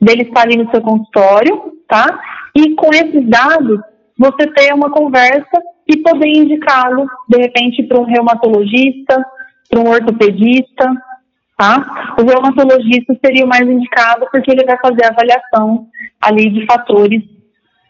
dele 0.00 0.22
estar 0.22 0.42
ali 0.42 0.56
no 0.56 0.70
seu 0.70 0.80
consultório, 0.80 1.72
tá? 1.88 2.20
E 2.54 2.74
com 2.74 2.90
esses 2.92 3.28
dados, 3.28 3.80
você 4.18 4.46
ter 4.52 4.72
uma 4.74 4.90
conversa 4.90 5.62
e 5.86 5.96
poder 5.98 6.28
indicá-lo, 6.28 7.06
de 7.28 7.38
repente, 7.38 7.82
para 7.84 8.00
um 8.00 8.04
reumatologista, 8.04 9.24
para 9.68 9.80
um 9.80 9.88
ortopedista, 9.88 10.92
tá? 11.56 12.14
O 12.18 12.24
reumatologista 12.24 13.16
seria 13.24 13.44
o 13.44 13.48
mais 13.48 13.68
indicado 13.68 14.26
porque 14.30 14.50
ele 14.50 14.64
vai 14.64 14.78
fazer 14.78 15.04
a 15.04 15.08
avaliação 15.08 15.86
ali 16.20 16.50
de 16.50 16.66
fatores 16.66 17.22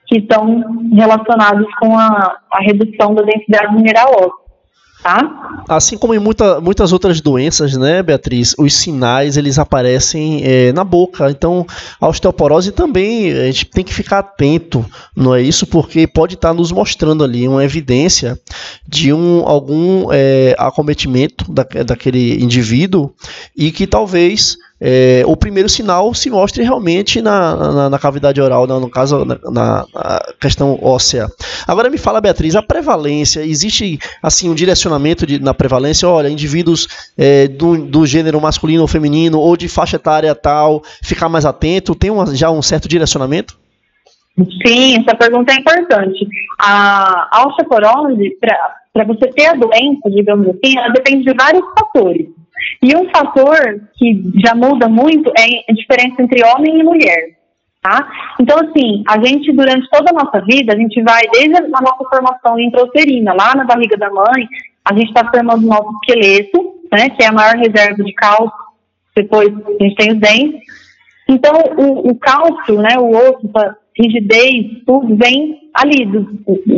que 0.06 0.18
estão 0.18 0.88
relacionados 0.92 1.66
com 1.76 1.96
a, 1.98 2.36
a 2.50 2.60
redução 2.60 3.14
da 3.14 3.22
densidade 3.22 3.74
mineral 3.74 4.10
óssea. 4.12 4.47
Tá? 5.02 5.64
Assim 5.68 5.96
como 5.96 6.14
em 6.14 6.18
muita, 6.18 6.60
muitas 6.60 6.92
outras 6.92 7.20
doenças, 7.20 7.76
né, 7.76 8.02
Beatriz, 8.02 8.54
os 8.58 8.74
sinais 8.74 9.36
eles 9.36 9.58
aparecem 9.58 10.42
é, 10.44 10.72
na 10.72 10.82
boca. 10.82 11.30
Então, 11.30 11.66
a 12.00 12.08
osteoporose 12.08 12.72
também 12.72 13.32
a 13.32 13.46
gente 13.46 13.66
tem 13.66 13.84
que 13.84 13.94
ficar 13.94 14.18
atento, 14.18 14.84
não 15.14 15.34
é 15.34 15.42
isso? 15.42 15.66
Porque 15.66 16.06
pode 16.06 16.34
estar 16.34 16.52
nos 16.52 16.72
mostrando 16.72 17.22
ali 17.22 17.46
uma 17.46 17.64
evidência 17.64 18.38
de 18.86 19.12
um 19.12 19.46
algum 19.46 20.08
é, 20.10 20.54
acometimento 20.58 21.50
da, 21.50 21.62
daquele 21.84 22.42
indivíduo 22.42 23.12
e 23.56 23.70
que 23.70 23.86
talvez 23.86 24.56
é, 24.80 25.22
o 25.26 25.36
primeiro 25.36 25.68
sinal 25.68 26.14
se 26.14 26.30
mostre 26.30 26.62
realmente 26.62 27.20
na, 27.20 27.56
na, 27.56 27.90
na 27.90 27.98
cavidade 27.98 28.40
oral, 28.40 28.66
no, 28.66 28.88
caso, 28.88 29.24
na, 29.24 29.38
na, 29.50 29.86
questão 30.40 30.78
óssea. 30.80 31.26
Agora 31.66 31.90
me 31.90 31.98
fala, 31.98 32.20
Beatriz, 32.20 32.54
a 32.54 32.62
prevalência, 32.62 33.40
existe 33.44 33.98
assim 34.22 34.48
um 34.48 34.54
direcionamento 34.54 35.26
de, 35.26 35.40
na 35.40 35.52
prevalência? 35.52 36.08
Olha, 36.08 36.28
indivíduos 36.28 37.10
é, 37.16 37.48
do, 37.48 37.76
do 37.76 38.06
gênero 38.06 38.40
masculino 38.40 38.82
ou 38.82 38.88
feminino, 38.88 39.38
ou 39.38 39.56
de 39.56 39.68
faixa 39.68 39.96
etária 39.96 40.34
tal, 40.34 40.82
ficar 41.02 41.28
mais 41.28 41.44
atento, 41.44 41.94
tem 41.94 42.10
uma, 42.10 42.34
já 42.34 42.50
um 42.50 42.62
certo 42.62 42.88
direcionamento? 42.88 43.58
Sim, 44.64 45.00
essa 45.00 45.16
pergunta 45.16 45.52
é 45.52 45.56
importante. 45.56 46.26
A 46.60 47.44
osteoporose, 47.48 48.36
para 48.40 49.04
você 49.04 49.26
ter 49.32 49.46
a 49.46 49.54
doença, 49.54 50.08
digamos 50.10 50.48
assim, 50.48 50.78
ela 50.78 50.90
depende 50.90 51.24
de 51.24 51.34
vários 51.34 51.64
fatores. 51.76 52.28
E 52.82 52.96
um 52.96 53.08
fator 53.10 53.56
que 53.94 54.32
já 54.44 54.54
muda 54.54 54.88
muito 54.88 55.30
é 55.30 55.70
a 55.70 55.74
diferença 55.74 56.22
entre 56.22 56.44
homem 56.44 56.78
e 56.78 56.84
mulher. 56.84 57.38
Tá? 57.80 58.08
Então, 58.40 58.58
assim, 58.58 59.04
a 59.08 59.24
gente, 59.24 59.52
durante 59.52 59.88
toda 59.90 60.10
a 60.10 60.24
nossa 60.24 60.44
vida, 60.44 60.74
a 60.74 60.76
gente 60.76 61.00
vai, 61.02 61.22
desde 61.32 61.56
a 61.56 61.80
nossa 61.80 62.04
formação 62.10 62.58
intrauterina, 62.58 63.32
lá 63.32 63.54
na 63.54 63.64
barriga 63.64 63.96
da 63.96 64.10
mãe, 64.10 64.48
a 64.84 64.94
gente 64.94 65.08
está 65.08 65.30
formando 65.30 65.64
o 65.64 65.68
nosso 65.68 65.90
esqueleto, 66.00 66.74
né, 66.92 67.10
que 67.10 67.22
é 67.22 67.28
a 67.28 67.32
maior 67.32 67.54
reserva 67.54 68.02
de 68.02 68.12
cálcio, 68.14 68.52
depois 69.14 69.48
a 69.48 69.84
gente 69.84 69.94
tem 69.94 70.12
os 70.12 70.18
dentes. 70.18 70.60
Então, 71.28 71.52
o, 71.76 72.10
o 72.10 72.14
cálcio, 72.16 72.80
né, 72.80 72.96
o 72.98 73.10
osso, 73.10 73.50
a 73.56 73.76
rigidez, 73.96 74.82
tudo 74.86 75.16
vem 75.16 75.57
ali, 75.74 76.08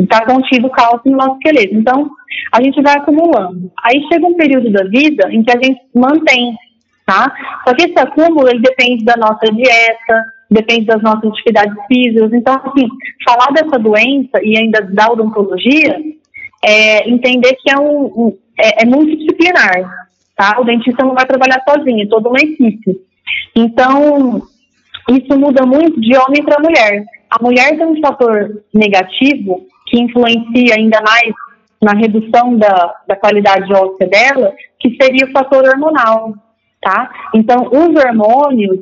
está 0.01 0.25
contido 0.25 0.69
cálcio 0.69 1.11
no 1.11 1.17
nosso 1.17 1.37
esqueleto. 1.37 1.75
Então, 1.75 2.09
a 2.53 2.61
gente 2.61 2.81
vai 2.81 2.95
acumulando. 2.97 3.71
Aí 3.83 4.01
chega 4.11 4.27
um 4.27 4.35
período 4.35 4.71
da 4.71 4.83
vida 4.85 5.31
em 5.31 5.43
que 5.43 5.51
a 5.51 5.61
gente 5.61 5.81
mantém, 5.95 6.55
tá? 7.05 7.33
Só 7.67 7.73
que 7.73 7.83
esse 7.83 7.99
acúmulo, 7.99 8.47
ele 8.49 8.61
depende 8.61 9.03
da 9.03 9.15
nossa 9.17 9.45
dieta, 9.51 10.25
depende 10.49 10.85
das 10.85 11.01
nossas 11.01 11.31
atividades 11.31 11.75
físicas. 11.87 12.33
Então, 12.33 12.61
assim, 12.63 12.87
falar 13.25 13.51
dessa 13.53 13.79
doença 13.79 14.43
e 14.43 14.57
ainda 14.57 14.81
da 14.81 15.11
odontologia, 15.11 15.99
é 16.63 17.09
entender 17.09 17.55
que 17.55 17.71
é, 17.71 17.79
um 17.79 18.37
é, 18.59 18.83
é 18.83 18.85
multidisciplinar, 18.85 20.07
tá? 20.35 20.59
O 20.59 20.63
dentista 20.63 21.03
não 21.03 21.15
vai 21.15 21.25
trabalhar 21.25 21.63
sozinho, 21.67 22.03
é 22.03 22.07
toda 22.07 22.29
uma 22.29 22.39
equipe. 22.39 22.99
Então, 23.55 24.41
isso 25.09 25.39
muda 25.39 25.65
muito 25.65 25.99
de 25.99 26.15
homem 26.17 26.43
para 26.43 26.61
mulher. 26.61 27.05
A 27.31 27.41
mulher 27.41 27.77
tem 27.77 27.85
um 27.85 27.99
fator 28.01 28.61
negativo 28.73 29.65
que 29.87 30.01
influencia 30.01 30.75
ainda 30.75 31.01
mais 31.01 31.33
na 31.81 31.93
redução 31.93 32.57
da, 32.57 32.95
da 33.07 33.15
qualidade 33.15 33.73
óssea 33.73 34.07
dela, 34.07 34.53
que 34.77 34.95
seria 35.01 35.25
o 35.25 35.31
fator 35.31 35.63
hormonal, 35.65 36.33
tá? 36.81 37.09
Então, 37.33 37.69
os 37.71 37.95
hormônios, 37.95 38.79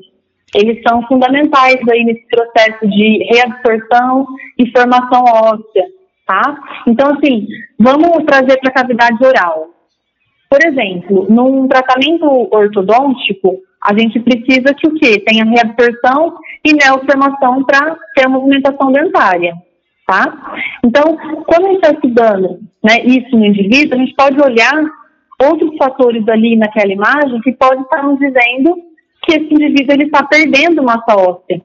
eles 0.56 0.82
são 0.88 1.06
fundamentais 1.08 1.80
aí 1.89 2.04
nesse 2.04 2.26
processo 2.28 2.88
de 2.89 3.24
reabsorção 3.32 4.26
e 4.58 4.72
formação 4.72 5.24
óssea, 5.24 5.86
tá? 6.26 6.60
Então, 6.88 7.14
assim, 7.14 7.47
vamos 7.80 8.26
trazer 8.26 8.60
para 8.60 8.70
a 8.72 8.74
cavidade 8.74 9.24
oral. 9.24 9.68
Por 10.50 10.60
exemplo, 10.66 11.28
num 11.30 11.68
tratamento 11.68 12.50
ortodôntico, 12.52 13.60
a 13.82 13.97
gente 13.97 14.19
precisa 14.19 14.73
que 14.73 14.88
o 14.88 14.93
quê? 14.95 15.23
Tenha 15.25 15.45
reabsorção 15.45 16.38
e 16.65 16.73
neoformação 16.73 17.63
para 17.63 17.95
ter 18.15 18.25
a 18.25 18.30
movimentação 18.30 18.91
dentária 18.91 19.53
tá? 20.09 20.57
Então, 20.84 21.15
quando 21.45 21.67
a 21.67 21.69
gente 21.69 21.75
está 21.75 21.91
estudando 21.91 22.59
né, 22.84 22.99
isso 23.05 23.38
no 23.38 23.45
indivíduo, 23.45 23.95
a 23.95 24.03
gente 24.03 24.15
pode 24.15 24.41
olhar 24.41 24.73
outros 25.39 25.77
fatores 25.77 26.27
ali 26.27 26.55
naquela 26.57 26.91
imagem 26.91 27.39
que 27.41 27.51
podem 27.51 27.82
estar 27.82 28.01
nos 28.01 28.17
dizendo 28.17 28.75
que 29.23 29.34
esse 29.34 29.53
indivíduo 29.53 29.93
ele 29.93 30.05
está 30.05 30.23
perdendo 30.23 30.82
massa 30.82 31.15
óssea, 31.15 31.61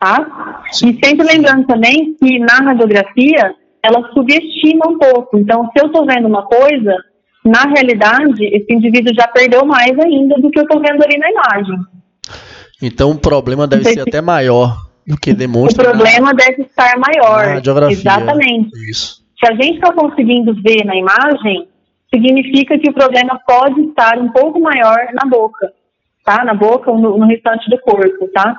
tá? 0.00 0.62
E 0.82 0.98
sempre 1.04 1.24
lembrando 1.24 1.64
também 1.68 2.16
que 2.20 2.40
na 2.40 2.56
radiografia 2.56 3.54
ela 3.80 4.10
subestima 4.12 4.88
um 4.88 4.98
pouco. 4.98 5.38
Então, 5.38 5.70
se 5.70 5.80
eu 5.80 5.86
estou 5.86 6.04
vendo 6.04 6.26
uma 6.26 6.42
coisa, 6.46 6.96
na 7.44 7.62
realidade, 7.64 8.44
esse 8.44 8.72
indivíduo 8.72 9.14
já 9.14 9.28
perdeu 9.28 9.66
mais 9.66 9.98
ainda 9.98 10.36
do 10.36 10.50
que 10.50 10.58
eu 10.58 10.62
estou 10.62 10.80
vendo 10.80 11.02
ali 11.04 11.18
na 11.18 11.30
imagem. 11.30 11.78
Então, 12.82 13.10
o 13.10 13.18
problema 13.18 13.66
deve 13.66 13.84
ser 13.84 14.00
até 14.00 14.20
maior 14.20 14.76
do 15.06 15.16
que 15.18 15.34
demonstra. 15.34 15.90
O 15.90 15.92
problema 15.92 16.32
na, 16.32 16.32
deve 16.32 16.62
estar 16.62 16.98
maior. 16.98 17.60
Na. 17.62 17.92
Exatamente. 17.92 18.70
Isso. 18.90 19.22
Se 19.38 19.46
a 19.46 19.54
gente 19.54 19.74
está 19.74 19.92
conseguindo 19.92 20.54
ver 20.62 20.84
na 20.84 20.96
imagem, 20.96 21.68
significa 22.12 22.78
que 22.78 22.88
o 22.88 22.94
problema 22.94 23.38
pode 23.46 23.80
estar 23.82 24.18
um 24.18 24.30
pouco 24.30 24.58
maior 24.60 24.96
na 25.12 25.28
boca, 25.28 25.70
tá? 26.24 26.44
Na 26.44 26.54
boca 26.54 26.90
ou 26.90 26.98
no, 26.98 27.18
no 27.18 27.26
restante 27.26 27.68
do 27.68 27.78
corpo, 27.80 28.28
tá? 28.32 28.56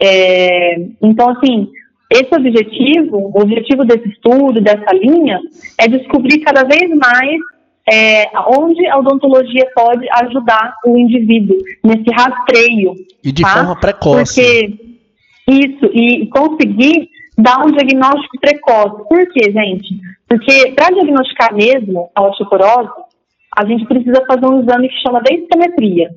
É, 0.00 0.76
então, 1.02 1.30
assim, 1.30 1.68
esse 2.10 2.32
objetivo, 2.34 3.32
o 3.34 3.40
objetivo 3.40 3.84
desse 3.84 4.08
estudo, 4.08 4.60
dessa 4.60 4.92
linha, 4.92 5.40
é 5.78 5.88
descobrir 5.88 6.40
cada 6.40 6.62
vez 6.64 6.88
mais 6.96 7.40
é, 7.90 8.30
onde 8.48 8.86
a 8.86 8.98
odontologia 8.98 9.66
pode 9.74 10.06
ajudar 10.10 10.74
o 10.86 10.96
indivíduo 10.96 11.56
nesse 11.82 12.10
rastreio. 12.12 12.94
E 13.22 13.30
de 13.30 13.42
tá? 13.42 13.48
forma 13.48 13.76
precoce. 13.76 14.40
Porque 14.40 14.94
isso, 15.46 15.86
e 15.92 16.26
conseguir 16.28 17.08
dar 17.36 17.64
um 17.64 17.70
diagnóstico 17.70 18.40
precoce. 18.40 19.08
Por 19.08 19.26
quê, 19.32 19.52
gente? 19.52 20.00
Porque 20.28 20.72
para 20.72 20.94
diagnosticar 20.94 21.54
mesmo 21.54 22.10
a 22.14 22.22
osteoporose, 22.22 22.90
a 23.56 23.66
gente 23.66 23.86
precisa 23.86 24.24
fazer 24.26 24.46
um 24.46 24.62
exame 24.62 24.88
que 24.88 25.02
chama 25.02 25.22
densitometria. 25.22 26.10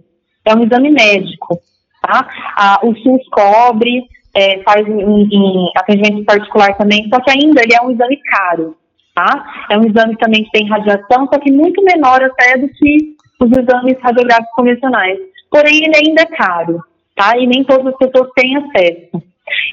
É 0.45 0.55
um 0.55 0.63
exame 0.63 0.89
médico. 0.91 1.59
Tá? 2.01 2.27
Ah, 2.55 2.79
o 2.83 2.95
SUS 2.95 3.27
cobre, 3.29 4.03
é, 4.33 4.61
faz 4.63 4.87
em, 4.87 5.27
em, 5.31 5.71
atendimento 5.75 6.25
particular 6.25 6.77
também, 6.77 7.09
só 7.09 7.19
que 7.19 7.31
ainda 7.31 7.61
ele 7.61 7.73
é 7.73 7.83
um 7.83 7.91
exame 7.91 8.17
caro. 8.23 8.77
Tá? 9.17 9.65
É 9.71 9.77
um 9.79 9.81
exame 9.81 10.15
também 10.17 10.43
que 10.43 10.51
tem 10.51 10.69
radiação, 10.69 11.25
só 11.25 11.39
que 11.39 11.51
muito 11.51 11.83
menor 11.83 12.23
até 12.23 12.55
do 12.59 12.69
que 12.69 13.15
os 13.41 13.49
exames 13.49 13.97
radiográficos 13.99 14.53
convencionais. 14.55 15.17
Porém, 15.49 15.85
ele 15.85 15.95
ainda 15.95 16.21
é 16.21 16.25
caro, 16.27 16.83
tá? 17.15 17.35
E 17.35 17.47
nem 17.47 17.63
todas 17.63 17.87
as 17.87 17.97
pessoas 17.97 18.29
têm 18.35 18.55
acesso. 18.57 19.23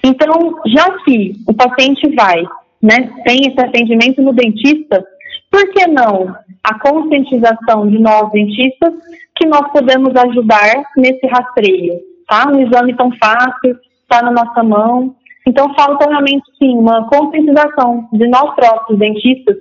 Então, 0.02 0.62
já 0.74 0.90
que 1.04 1.34
o 1.46 1.52
paciente 1.52 2.08
vai, 2.16 2.42
né, 2.80 3.12
tem 3.26 3.40
esse 3.46 3.60
atendimento 3.60 4.22
no 4.22 4.32
dentista, 4.32 5.04
por 5.50 5.70
que 5.74 5.88
não 5.88 6.34
a 6.62 6.78
conscientização 6.78 7.86
de 7.86 7.98
nós 7.98 8.32
dentistas 8.32 8.94
que 9.36 9.46
nós 9.46 9.70
podemos 9.72 10.16
ajudar 10.16 10.84
nesse 10.96 11.26
rastreio, 11.26 12.00
tá? 12.26 12.50
Um 12.50 12.60
exame 12.66 12.96
tão 12.96 13.10
fácil, 13.22 13.78
está 14.04 14.22
na 14.22 14.30
nossa 14.30 14.62
mão. 14.62 15.14
Então, 15.46 15.74
falta 15.74 16.08
realmente, 16.08 16.44
sim, 16.58 16.76
uma 16.76 17.06
conscientização 17.08 18.08
de 18.12 18.26
nós 18.28 18.54
próprios 18.54 18.98
dentistas 18.98 19.56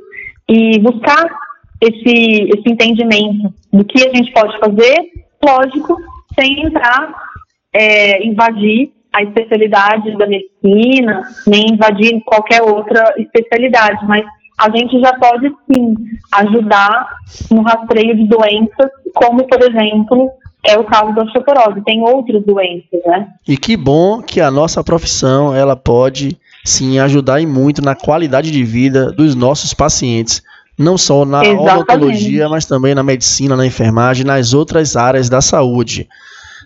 e 0.50 0.80
buscar 0.80 1.26
esse, 1.82 2.50
esse 2.56 2.70
entendimento 2.70 3.54
do 3.72 3.84
que 3.84 4.08
a 4.08 4.16
gente 4.16 4.32
pode 4.32 4.58
fazer, 4.60 5.12
lógico, 5.44 5.98
sem 6.40 6.66
entrar, 6.66 7.14
é, 7.74 8.26
invadir 8.26 8.92
a 9.14 9.22
especialidade 9.22 10.18
da 10.18 10.26
medicina, 10.26 11.22
nem 11.46 11.74
invadir 11.74 12.22
qualquer 12.26 12.62
outra 12.64 13.14
especialidade, 13.18 14.06
mas 14.08 14.26
a 14.58 14.70
gente 14.76 15.00
já 15.00 15.14
pode 15.20 15.52
sim 15.72 15.94
ajudar 16.34 17.10
no 17.52 17.62
rastreio 17.62 18.16
de 18.16 18.28
doenças, 18.28 18.90
como 19.14 19.46
por 19.48 19.62
exemplo 19.62 20.32
é 20.66 20.78
o 20.78 20.84
caso 20.84 21.14
da 21.14 21.24
osteoporose. 21.24 21.82
Tem 21.84 22.02
outras 22.02 22.44
doenças, 22.46 23.02
né? 23.06 23.28
E 23.48 23.58
que 23.58 23.76
bom 23.76 24.22
que 24.22 24.40
a 24.40 24.50
nossa 24.50 24.84
profissão 24.84 25.54
ela 25.54 25.76
pode 25.76 26.38
sim 26.64 27.00
ajudar 27.00 27.42
e 27.42 27.46
muito 27.46 27.82
na 27.82 27.96
qualidade 27.96 28.50
de 28.50 28.64
vida 28.64 29.12
dos 29.12 29.36
nossos 29.36 29.74
pacientes. 29.74 30.42
Não 30.78 30.98
só 30.98 31.26
na 31.26 31.44
Exatamente. 31.44 31.72
odontologia, 31.72 32.50
mas 32.50 32.66
também 32.66 32.96
na 32.96 33.04
medicina, 33.04 33.56
na 33.56 33.66
enfermagem, 33.66 34.26
nas 34.26 34.54
outras 34.54 34.96
áreas 34.96 35.30
da 35.30 35.42
saúde. 35.42 36.08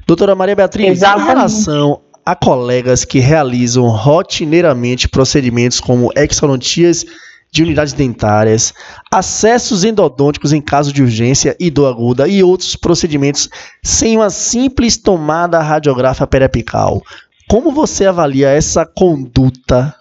Doutora 0.05 0.33
Maria 0.33 0.55
Beatriz, 0.55 0.89
Exatamente. 0.89 1.25
em 1.25 1.35
relação 1.35 1.99
a 2.25 2.35
colegas 2.35 3.03
que 3.03 3.19
realizam 3.19 3.87
rotineiramente 3.87 5.09
procedimentos 5.09 5.79
como 5.79 6.09
exodontias 6.15 7.05
de 7.51 7.63
unidades 7.63 7.93
dentárias, 7.93 8.73
acessos 9.11 9.83
endodônticos 9.83 10.53
em 10.53 10.61
caso 10.61 10.93
de 10.93 11.01
urgência 11.01 11.55
e 11.59 11.71
dor 11.71 11.87
aguda 11.87 12.27
e 12.27 12.43
outros 12.43 12.75
procedimentos 12.75 13.49
sem 13.83 14.17
uma 14.17 14.29
simples 14.29 14.97
tomada 14.97 15.59
radiográfica 15.59 16.27
periapical. 16.27 17.01
Como 17.47 17.71
você 17.71 18.05
avalia 18.05 18.49
essa 18.49 18.85
conduta? 18.85 19.95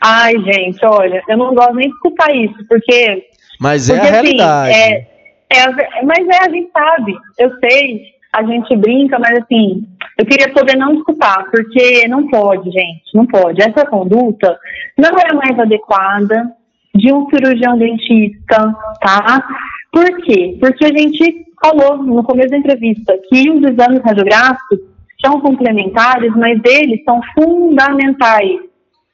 Ai, 0.00 0.32
gente, 0.38 0.84
olha, 0.84 1.22
eu 1.28 1.36
não 1.36 1.54
gosto 1.54 1.74
nem 1.74 1.88
de 1.88 1.94
escutar 1.94 2.34
isso, 2.34 2.56
porque. 2.66 3.26
Mas 3.60 3.90
é 3.90 3.94
porque, 3.94 4.06
a 4.06 4.10
assim, 4.10 4.22
realidade. 4.22 4.70
Assim, 4.70 4.80
é, 4.80 5.10
é, 5.50 6.02
mas 6.04 6.28
é, 6.28 6.44
a 6.44 6.48
gente 6.48 6.70
sabe, 6.72 7.14
eu 7.38 7.50
sei, 7.58 8.02
a 8.32 8.44
gente 8.44 8.76
brinca, 8.76 9.18
mas 9.18 9.38
assim, 9.38 9.86
eu 10.18 10.24
queria 10.24 10.52
poder 10.52 10.76
não 10.76 10.94
escutar, 10.94 11.44
porque 11.50 12.06
não 12.08 12.28
pode, 12.28 12.70
gente, 12.70 13.02
não 13.14 13.26
pode. 13.26 13.60
Essa 13.60 13.86
conduta 13.86 14.58
não 14.96 15.10
é 15.18 15.34
mais 15.34 15.58
adequada 15.58 16.52
de 16.94 17.12
um 17.12 17.28
cirurgião 17.30 17.76
dentista, 17.76 18.74
tá? 19.00 19.44
Por 19.92 20.22
quê? 20.22 20.56
Porque 20.60 20.84
a 20.84 20.96
gente 20.96 21.46
falou 21.62 21.98
no 21.98 22.22
começo 22.22 22.50
da 22.50 22.58
entrevista 22.58 23.18
que 23.28 23.50
os 23.50 23.62
exames 23.62 24.02
radiográficos 24.04 24.78
são 25.24 25.40
complementares, 25.40 26.34
mas 26.36 26.58
eles 26.64 27.02
são 27.04 27.20
fundamentais, 27.34 28.60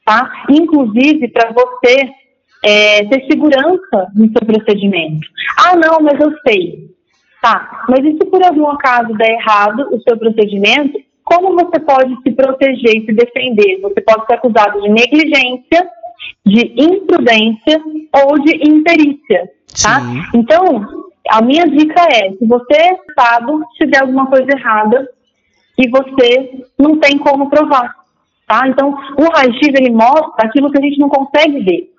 tá? 0.05 0.31
Inclusive 0.49 1.27
para 1.29 1.51
você 1.51 2.09
é, 2.63 3.03
ter 3.05 3.25
segurança 3.25 4.07
no 4.15 4.29
seu 4.31 4.45
procedimento. 4.45 5.27
Ah, 5.65 5.75
não, 5.75 5.99
mas 6.01 6.19
eu 6.19 6.31
sei. 6.47 6.96
Tá, 7.47 7.85
mas 7.87 8.03
e 8.03 8.11
se 8.11 8.25
por 8.25 8.43
algum 8.43 8.67
acaso 8.67 9.13
der 9.13 9.31
errado 9.31 9.87
o 9.93 10.01
seu 10.01 10.17
procedimento, 10.17 10.99
como 11.23 11.55
você 11.55 11.79
pode 11.79 12.13
se 12.21 12.31
proteger 12.31 12.97
e 12.97 13.05
se 13.05 13.13
defender? 13.13 13.79
Você 13.83 14.01
pode 14.01 14.25
ser 14.25 14.33
acusado 14.33 14.81
de 14.81 14.89
negligência, 14.89 15.89
de 16.45 16.73
imprudência 16.75 17.81
ou 18.13 18.37
de 18.39 18.69
imperícia, 18.69 19.49
tá? 19.81 20.01
Sim. 20.01 20.21
Então, 20.33 21.07
a 21.29 21.41
minha 21.41 21.65
dica 21.69 22.01
é, 22.01 22.31
se 22.31 22.45
você, 22.45 22.97
Estado, 23.07 23.63
tiver 23.77 24.01
alguma 24.01 24.25
coisa 24.25 24.51
errada 24.51 25.09
e 25.77 25.87
você 25.87 26.65
não 26.77 26.99
tem 26.99 27.17
como 27.17 27.49
provar, 27.49 27.95
tá? 28.45 28.67
Então, 28.67 28.89
o 29.17 29.23
raio-x, 29.31 29.69
ele 29.69 29.91
mostra 29.91 30.47
aquilo 30.47 30.69
que 30.69 30.79
a 30.79 30.81
gente 30.81 30.99
não 30.99 31.07
consegue 31.07 31.63
ver 31.63 31.96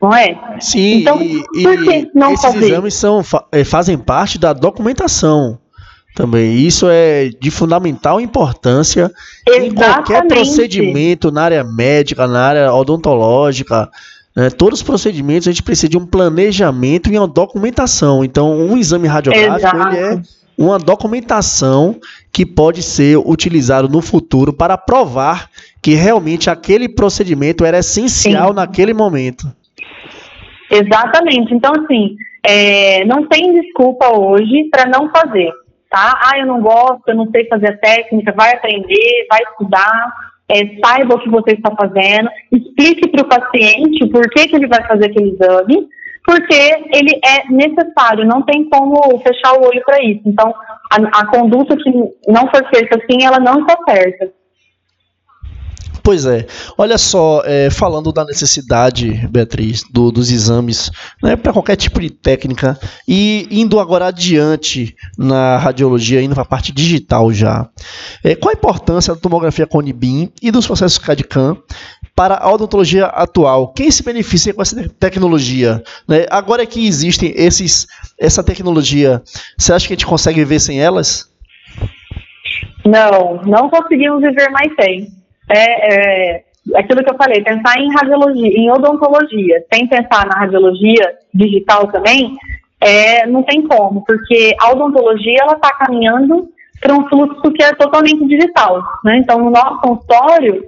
não 0.00 0.14
é? 0.14 0.38
Sim, 0.60 1.00
então, 1.00 1.20
e, 1.20 2.10
não 2.14 2.32
esses 2.32 2.44
fazer? 2.44 2.66
exames 2.66 2.94
são, 2.94 3.22
é, 3.52 3.64
fazem 3.64 3.98
parte 3.98 4.38
da 4.38 4.52
documentação 4.52 5.58
também. 6.14 6.54
Isso 6.56 6.86
é 6.88 7.30
de 7.40 7.50
fundamental 7.50 8.20
importância 8.20 9.10
Exatamente. 9.46 9.72
em 9.72 9.74
qualquer 9.74 10.26
procedimento 10.26 11.30
na 11.30 11.42
área 11.42 11.64
médica, 11.64 12.26
na 12.26 12.40
área 12.40 12.74
odontológica. 12.74 13.88
Né? 14.34 14.50
Todos 14.50 14.80
os 14.80 14.82
procedimentos 14.82 15.48
a 15.48 15.50
gente 15.50 15.62
precisa 15.62 15.88
de 15.88 15.98
um 15.98 16.06
planejamento 16.06 17.12
e 17.12 17.18
uma 17.18 17.28
documentação. 17.28 18.24
Então, 18.24 18.58
um 18.58 18.76
exame 18.76 19.06
radiográfico 19.06 19.76
ele 19.76 19.96
é 19.96 20.22
uma 20.56 20.78
documentação 20.78 21.98
que 22.30 22.44
pode 22.44 22.82
ser 22.82 23.16
utilizado 23.16 23.88
no 23.88 24.02
futuro 24.02 24.52
para 24.52 24.76
provar 24.76 25.48
que 25.80 25.94
realmente 25.94 26.50
aquele 26.50 26.86
procedimento 26.86 27.64
era 27.64 27.78
essencial 27.78 28.48
Sim. 28.48 28.54
naquele 28.54 28.92
momento. 28.92 29.50
Exatamente. 30.70 31.52
Então, 31.52 31.72
assim, 31.72 32.16
é, 32.46 33.04
não 33.04 33.26
tem 33.26 33.60
desculpa 33.60 34.16
hoje 34.16 34.68
para 34.70 34.86
não 34.86 35.10
fazer, 35.10 35.50
tá? 35.90 36.20
Ah, 36.24 36.38
eu 36.38 36.46
não 36.46 36.60
gosto, 36.60 37.02
eu 37.08 37.16
não 37.16 37.28
sei 37.30 37.46
fazer 37.48 37.68
a 37.68 37.76
técnica, 37.76 38.32
vai 38.32 38.54
aprender, 38.54 39.26
vai 39.28 39.40
estudar, 39.50 40.12
é, 40.48 40.78
saiba 40.84 41.14
o 41.14 41.18
que 41.18 41.28
você 41.28 41.52
está 41.52 41.74
fazendo, 41.74 42.30
explique 42.52 43.08
para 43.08 43.22
o 43.22 43.28
paciente 43.28 44.08
por 44.08 44.28
que, 44.30 44.48
que 44.48 44.56
ele 44.56 44.68
vai 44.68 44.86
fazer 44.86 45.06
aquele 45.06 45.30
exame, 45.30 45.88
porque 46.24 46.54
ele 46.94 47.20
é 47.24 47.52
necessário, 47.52 48.24
não 48.26 48.42
tem 48.42 48.68
como 48.68 49.18
fechar 49.20 49.54
o 49.54 49.66
olho 49.66 49.82
para 49.84 50.02
isso. 50.02 50.22
Então, 50.24 50.54
a, 50.92 51.20
a 51.20 51.26
conduta 51.26 51.76
que 51.76 51.90
não 52.28 52.48
for 52.48 52.64
feita 52.72 52.96
assim, 52.96 53.24
ela 53.24 53.40
não 53.40 53.60
está 53.60 53.76
certa. 53.88 54.32
Pois 56.02 56.24
é. 56.24 56.46
Olha 56.78 56.96
só, 56.96 57.42
é, 57.44 57.70
falando 57.70 58.12
da 58.12 58.24
necessidade, 58.24 59.28
Beatriz, 59.30 59.84
do, 59.90 60.10
dos 60.10 60.30
exames 60.30 60.90
né, 61.22 61.36
para 61.36 61.52
qualquer 61.52 61.76
tipo 61.76 62.00
de 62.00 62.10
técnica 62.10 62.78
e 63.06 63.46
indo 63.50 63.78
agora 63.78 64.06
adiante 64.06 64.94
na 65.18 65.58
radiologia, 65.58 66.22
indo 66.22 66.34
para 66.34 66.42
a 66.42 66.46
parte 66.46 66.72
digital 66.72 67.32
já. 67.32 67.68
É, 68.24 68.34
qual 68.34 68.50
a 68.50 68.56
importância 68.56 69.14
da 69.14 69.20
tomografia 69.20 69.66
Conibin 69.66 70.32
e 70.42 70.50
dos 70.50 70.66
processos 70.66 70.98
CAD-CAM 70.98 71.56
para 72.14 72.36
a 72.36 72.50
odontologia 72.52 73.06
atual? 73.06 73.72
Quem 73.72 73.90
se 73.90 74.02
beneficia 74.02 74.54
com 74.54 74.62
essa 74.62 74.88
tecnologia? 74.98 75.82
Né? 76.08 76.26
Agora 76.30 76.64
que 76.64 76.86
existem 76.86 77.32
esses, 77.36 77.86
essa 78.18 78.42
tecnologia, 78.42 79.22
você 79.56 79.72
acha 79.72 79.86
que 79.86 79.92
a 79.92 79.96
gente 79.96 80.06
consegue 80.06 80.40
viver 80.40 80.60
sem 80.60 80.80
elas? 80.80 81.30
Não, 82.84 83.42
não 83.44 83.68
conseguimos 83.68 84.20
viver 84.22 84.48
mais 84.50 84.72
sem. 84.80 85.19
É, 85.50 85.94
é, 85.94 86.44
aquilo 86.76 87.02
que 87.02 87.10
eu 87.10 87.16
falei, 87.16 87.42
pensar 87.42 87.78
em 87.78 87.92
radiologia, 87.92 88.58
em 88.58 88.70
odontologia, 88.70 89.64
sem 89.72 89.86
pensar 89.86 90.26
na 90.26 90.38
radiologia 90.38 91.14
digital 91.34 91.88
também, 91.88 92.36
é, 92.80 93.26
não 93.26 93.42
tem 93.42 93.66
como, 93.66 94.04
porque 94.04 94.54
a 94.60 94.70
odontologia 94.70 95.38
ela 95.42 95.54
está 95.54 95.70
caminhando 95.74 96.48
para 96.80 96.94
um 96.94 97.06
fluxo 97.08 97.52
que 97.52 97.62
é 97.62 97.74
totalmente 97.74 98.26
digital. 98.26 98.82
Né? 99.04 99.18
Então, 99.18 99.38
no 99.38 99.50
nosso 99.50 99.80
consultório, 99.80 100.64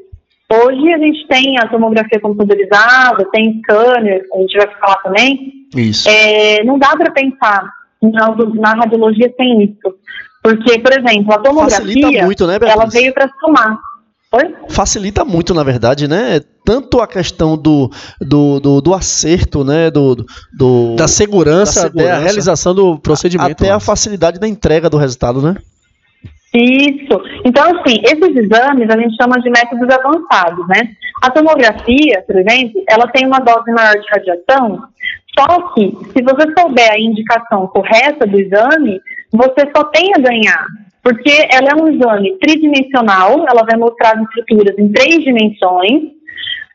hoje 0.50 0.92
a 0.92 0.98
gente 0.98 1.26
tem 1.26 1.58
a 1.58 1.66
tomografia 1.68 2.20
computadorizada, 2.20 3.26
tem 3.32 3.60
scanner, 3.60 4.26
a 4.34 4.38
gente 4.38 4.56
vai 4.58 4.68
falar 4.78 4.96
também. 4.96 5.52
Isso. 5.74 6.08
É, 6.08 6.62
não 6.64 6.78
dá 6.78 6.94
para 6.96 7.10
pensar 7.12 7.66
na, 8.02 8.34
na, 8.36 8.74
radiologia 8.74 9.32
sem 9.36 9.62
isso. 9.62 9.96
Porque, 10.42 10.78
por 10.80 10.92
exemplo, 10.92 11.32
a 11.32 11.38
tomografia, 11.38 12.24
muito, 12.24 12.46
né, 12.46 12.58
ela 12.60 12.86
veio 12.86 13.14
para 13.14 13.30
somar. 13.40 13.78
Oi? 14.32 14.54
Facilita 14.70 15.24
muito, 15.24 15.52
na 15.52 15.62
verdade, 15.62 16.08
né? 16.08 16.40
Tanto 16.64 17.00
a 17.00 17.06
questão 17.06 17.56
do, 17.56 17.90
do, 18.18 18.60
do, 18.60 18.80
do 18.80 18.94
acerto, 18.94 19.62
né? 19.62 19.90
Do, 19.90 20.24
do, 20.56 20.96
da, 20.96 21.06
segurança, 21.06 21.82
da 21.82 21.86
segurança, 21.86 21.86
até 21.86 22.10
a 22.10 22.18
realização 22.18 22.74
do 22.74 22.98
procedimento. 22.98 23.52
Até 23.52 23.70
a 23.70 23.78
facilidade 23.78 24.40
da 24.40 24.48
entrega 24.48 24.88
do 24.88 24.96
resultado, 24.96 25.42
né? 25.42 25.56
Isso. 26.54 27.20
Então, 27.44 27.64
assim, 27.64 28.00
esses 28.04 28.36
exames 28.36 28.88
a 28.88 28.98
gente 28.98 29.16
chama 29.20 29.40
de 29.40 29.50
métodos 29.50 29.88
avançados, 29.88 30.66
né? 30.68 30.80
A 31.22 31.30
tomografia, 31.30 32.22
por 32.26 32.36
exemplo, 32.36 32.82
ela 32.88 33.06
tem 33.08 33.26
uma 33.26 33.38
dose 33.38 33.70
maior 33.70 33.94
de 33.94 34.06
radiação, 34.10 34.82
só 35.38 35.72
que 35.72 35.96
se 36.12 36.22
você 36.22 36.52
souber 36.58 36.90
a 36.90 37.00
indicação 37.00 37.66
correta 37.68 38.26
do 38.26 38.38
exame, 38.38 39.00
você 39.32 39.70
só 39.74 39.84
tem 39.84 40.10
a 40.14 40.18
ganhar 40.18 40.66
porque 41.02 41.32
ela 41.50 41.70
é 41.70 41.82
um 41.82 41.88
exame 41.88 42.38
tridimensional, 42.38 43.44
ela 43.48 43.64
vai 43.68 43.76
mostrar 43.76 44.16
as 44.16 44.22
estruturas 44.22 44.78
em 44.78 44.92
três 44.92 45.24
dimensões, 45.24 46.12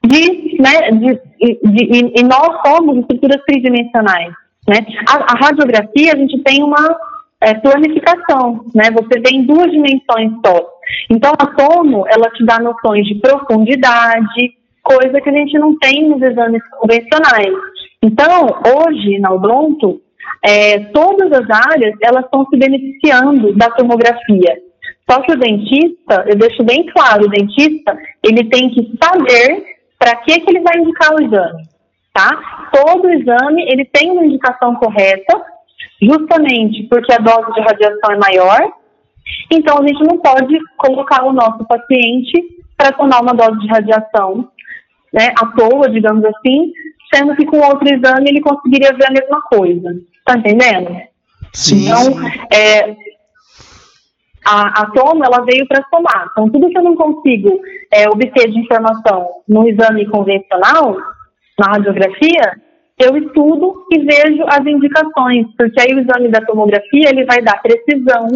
de, 0.06 0.62
né, 0.62 0.92
de, 0.92 1.20
de, 1.64 2.20
e 2.20 2.24
nós 2.24 2.62
somos 2.66 3.00
estruturas 3.00 3.42
tridimensionais. 3.46 4.34
Né? 4.68 4.86
A, 5.08 5.34
a 5.34 5.46
radiografia, 5.46 6.14
a 6.14 6.18
gente 6.18 6.42
tem 6.44 6.62
uma 6.62 6.98
é, 7.42 7.54
planificação, 7.54 8.66
né? 8.76 8.92
Você 8.92 9.22
tem 9.22 9.46
duas 9.46 9.72
dimensões 9.72 10.32
só. 10.46 10.70
Então, 11.10 11.32
a 11.38 11.46
tomo, 11.48 12.06
ela 12.08 12.30
te 12.32 12.46
dá 12.46 12.60
noções 12.60 13.06
de 13.06 13.16
profundidade, 13.16 14.54
coisa 14.84 15.22
que 15.22 15.30
a 15.30 15.34
gente 15.34 15.58
não 15.58 15.78
tem 15.78 16.10
nos 16.10 16.22
exames 16.22 16.62
convencionais. 16.80 17.54
Então, 18.02 18.48
hoje, 18.76 19.20
na 19.20 19.32
Odonto, 19.32 20.02
é, 20.44 20.80
todas 20.92 21.32
as 21.32 21.50
áreas 21.50 21.96
elas 22.02 22.26
estão 22.26 22.46
se 22.46 22.58
beneficiando 22.58 23.54
da 23.54 23.70
tomografia. 23.72 24.58
Só 25.10 25.22
que 25.22 25.32
o 25.32 25.40
dentista, 25.40 26.26
eu 26.28 26.36
deixo 26.36 26.64
bem 26.64 26.86
claro, 26.88 27.26
o 27.26 27.30
dentista 27.30 27.98
ele 28.24 28.50
tem 28.50 28.70
que 28.70 28.92
saber 29.02 29.78
para 29.98 30.16
que, 30.18 30.40
que 30.40 30.50
ele 30.50 30.62
vai 30.62 30.78
indicar 30.78 31.14
o 31.14 31.22
exame, 31.22 31.64
tá? 32.14 32.70
Todo 32.74 33.10
exame 33.10 33.64
ele 33.72 33.86
tem 33.86 34.12
uma 34.12 34.26
indicação 34.26 34.76
correta, 34.76 35.42
justamente 36.02 36.84
porque 36.84 37.14
a 37.14 37.18
dose 37.18 37.54
de 37.54 37.62
radiação 37.62 38.12
é 38.12 38.18
maior. 38.18 38.74
Então 39.52 39.80
a 39.80 39.88
gente 39.88 40.04
não 40.04 40.18
pode 40.18 40.58
colocar 40.78 41.24
o 41.26 41.34
nosso 41.34 41.66
paciente 41.66 42.44
para 42.78 42.92
tomar 42.92 43.22
uma 43.22 43.34
dose 43.34 43.60
de 43.60 43.68
radiação, 43.68 44.50
né, 45.12 45.34
à 45.42 45.46
toa, 45.48 45.90
digamos 45.90 46.24
assim, 46.26 46.72
sendo 47.14 47.36
que 47.36 47.46
com 47.46 47.58
outro 47.60 47.88
exame 47.88 48.30
ele 48.30 48.42
conseguiria 48.42 48.94
ver 48.94 49.08
a 49.08 49.12
mesma 49.12 49.42
coisa. 49.44 49.96
Tá 50.28 50.38
entendendo? 50.38 51.02
Sim. 51.54 51.86
Então, 51.86 52.20
é, 52.54 52.94
a, 54.46 54.82
a 54.82 54.92
toma 54.92 55.26
ela 55.26 55.46
veio 55.46 55.66
para 55.66 55.82
somar. 55.90 56.28
Então, 56.32 56.50
tudo 56.50 56.70
que 56.70 56.78
eu 56.78 56.84
não 56.84 56.96
consigo 56.98 57.62
é, 57.94 58.10
obter 58.10 58.52
de 58.52 58.60
informação 58.60 59.26
no 59.48 59.66
exame 59.70 60.06
convencional, 60.08 60.98
na 61.58 61.68
radiografia, 61.72 62.60
eu 63.00 63.16
estudo 63.16 63.86
e 63.90 64.00
vejo 64.00 64.44
as 64.50 64.66
indicações, 64.66 65.48
porque 65.58 65.80
aí 65.80 65.96
o 65.96 66.02
exame 66.02 66.28
da 66.28 66.42
tomografia 66.42 67.10
ele 67.10 67.24
vai 67.24 67.42
dar 67.42 67.62
precisão 67.62 68.28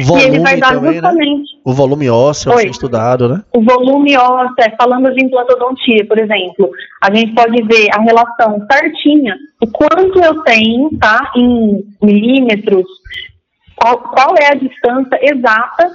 Volume 0.00 0.22
e 0.22 0.26
ele 0.26 0.40
vai 0.40 0.56
dar 0.58 0.74
também, 0.74 0.92
né? 0.92 0.94
justamente. 0.94 1.54
Né? 1.54 1.60
O 1.64 1.72
volume 1.74 2.08
ósseo 2.08 2.54
Oi. 2.54 2.64
estudado, 2.64 3.28
né? 3.28 3.42
O 3.54 3.62
volume 3.62 4.16
ósseo, 4.16 4.54
é, 4.60 4.74
falando 4.74 5.12
de 5.12 5.22
implantodontia, 5.22 6.06
por 6.08 6.18
exemplo, 6.18 6.70
a 7.00 7.14
gente 7.14 7.34
pode 7.34 7.62
ver 7.64 7.88
a 7.92 8.00
relação 8.00 8.66
certinha, 8.70 9.36
o 9.62 9.66
quanto 9.70 10.18
eu 10.18 10.42
tenho, 10.44 10.90
tá, 10.98 11.30
em 11.36 11.84
milímetros, 12.02 12.86
qual, 13.76 13.98
qual 13.98 14.34
é 14.40 14.52
a 14.52 14.56
distância 14.56 15.18
exata 15.20 15.90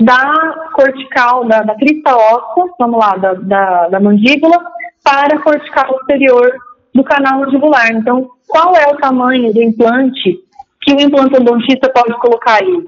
da 0.00 0.70
cortical, 0.72 1.46
da, 1.46 1.62
da 1.62 1.74
crista 1.74 2.16
óssea, 2.16 2.64
vamos 2.78 2.98
lá, 2.98 3.16
da, 3.18 3.34
da, 3.34 3.88
da 3.88 4.00
mandíbula, 4.00 4.58
para 5.04 5.36
a 5.36 5.42
cortical 5.42 5.98
superior 5.98 6.52
do 6.94 7.04
canal 7.04 7.40
mandibular. 7.40 7.92
Então, 7.92 8.30
qual 8.48 8.74
é 8.76 8.86
o 8.88 8.96
tamanho 8.96 9.52
do 9.52 9.62
implante 9.62 10.38
que 10.80 10.94
o 10.94 11.00
implantodontista 11.00 11.90
pode 11.90 12.18
colocar 12.18 12.60
aí? 12.62 12.84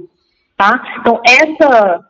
Tá? 0.57 0.83
Então, 1.01 1.21
essa, 1.27 2.01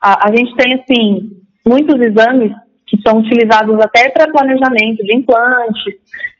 a, 0.00 0.28
a 0.28 0.36
gente 0.36 0.54
tem, 0.56 0.74
assim, 0.74 1.30
muitos 1.66 2.00
exames 2.00 2.52
que 2.86 3.00
são 3.02 3.18
utilizados 3.18 3.78
até 3.80 4.10
para 4.10 4.30
planejamento 4.30 5.02
de 5.02 5.16
implantes, 5.16 5.94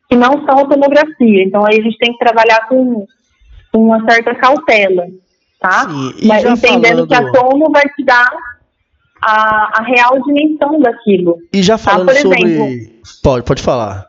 que 0.09 0.17
não 0.17 0.45
são 0.45 0.69
tomografia. 0.69 1.43
Então, 1.43 1.65
aí 1.67 1.79
a 1.79 1.83
gente 1.83 1.99
tem 1.99 2.13
que 2.13 2.19
trabalhar 2.19 2.69
com, 2.69 3.07
com 3.73 3.85
uma 3.87 4.05
certa 4.09 4.35
cautela, 4.35 5.07
tá? 5.61 5.89
Sim, 5.89 6.27
Mas 6.27 6.45
entendendo 6.45 7.07
falando... 7.07 7.09
que 7.09 7.15
a 7.15 7.33
tomo 7.33 7.71
vai 7.71 7.83
te 7.83 8.05
dar 8.05 8.31
a, 9.23 9.81
a 9.81 9.83
real 9.83 10.21
dimensão 10.23 10.79
daquilo. 10.81 11.39
E 11.53 11.63
já 11.63 11.79
falando 11.79 12.07
tá? 12.07 12.13
Por 12.13 12.21
sobre... 12.21 12.43
Exemplo, 12.43 12.93
pode, 13.23 13.45
pode 13.47 13.63
falar. 13.63 14.07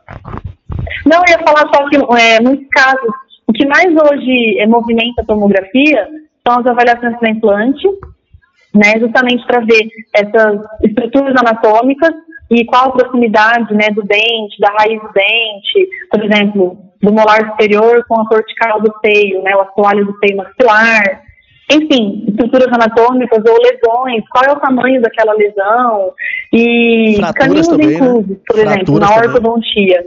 Não, 1.06 1.18
eu 1.18 1.30
ia 1.30 1.44
falar 1.44 1.68
só 1.74 1.88
que, 1.88 1.96
é, 2.20 2.40
muitos 2.40 2.68
casos, 2.68 3.08
o 3.46 3.52
que 3.52 3.66
mais 3.66 3.86
hoje 3.86 4.58
é, 4.58 4.66
movimenta 4.66 5.22
a 5.22 5.24
tomografia 5.24 6.06
são 6.46 6.60
as 6.60 6.66
avaliações 6.66 7.18
do 7.18 7.28
implante, 7.28 7.88
né, 8.74 8.98
justamente 9.00 9.44
para 9.46 9.60
ver 9.60 9.88
essas 10.14 10.60
estruturas 10.82 11.34
anatômicas 11.36 12.12
e 12.50 12.64
qual 12.64 12.88
a 12.88 12.92
proximidade 12.92 13.74
né, 13.74 13.88
do 13.90 14.02
dente, 14.02 14.60
da 14.60 14.70
raiz 14.78 15.00
do 15.00 15.12
dente, 15.12 15.88
por 16.10 16.24
exemplo, 16.24 16.78
do 17.02 17.12
molar 17.12 17.50
superior 17.50 18.04
com 18.08 18.20
a 18.20 18.28
cortical 18.28 18.80
do 18.80 18.92
seio, 19.04 19.42
né, 19.42 19.56
o 19.56 19.62
assoalho 19.62 20.06
do 20.06 20.16
seio 20.18 20.36
maxilar, 20.36 21.22
enfim, 21.70 22.24
estruturas 22.28 22.68
anatômicas 22.68 23.42
ou 23.44 23.58
lesões, 23.58 24.22
qual 24.30 24.44
é 24.46 24.52
o 24.52 24.60
tamanho 24.60 25.02
daquela 25.02 25.32
lesão 25.32 26.12
e 26.52 27.16
Fraturas 27.16 27.34
caninos 27.34 27.68
também, 27.68 27.86
né? 27.88 27.94
inclusos, 27.94 28.28
né? 28.28 28.36
por 28.46 28.56
Fraturas 28.56 28.76
exemplo, 28.76 28.98
na 29.00 29.16
ortodontia. 29.16 30.06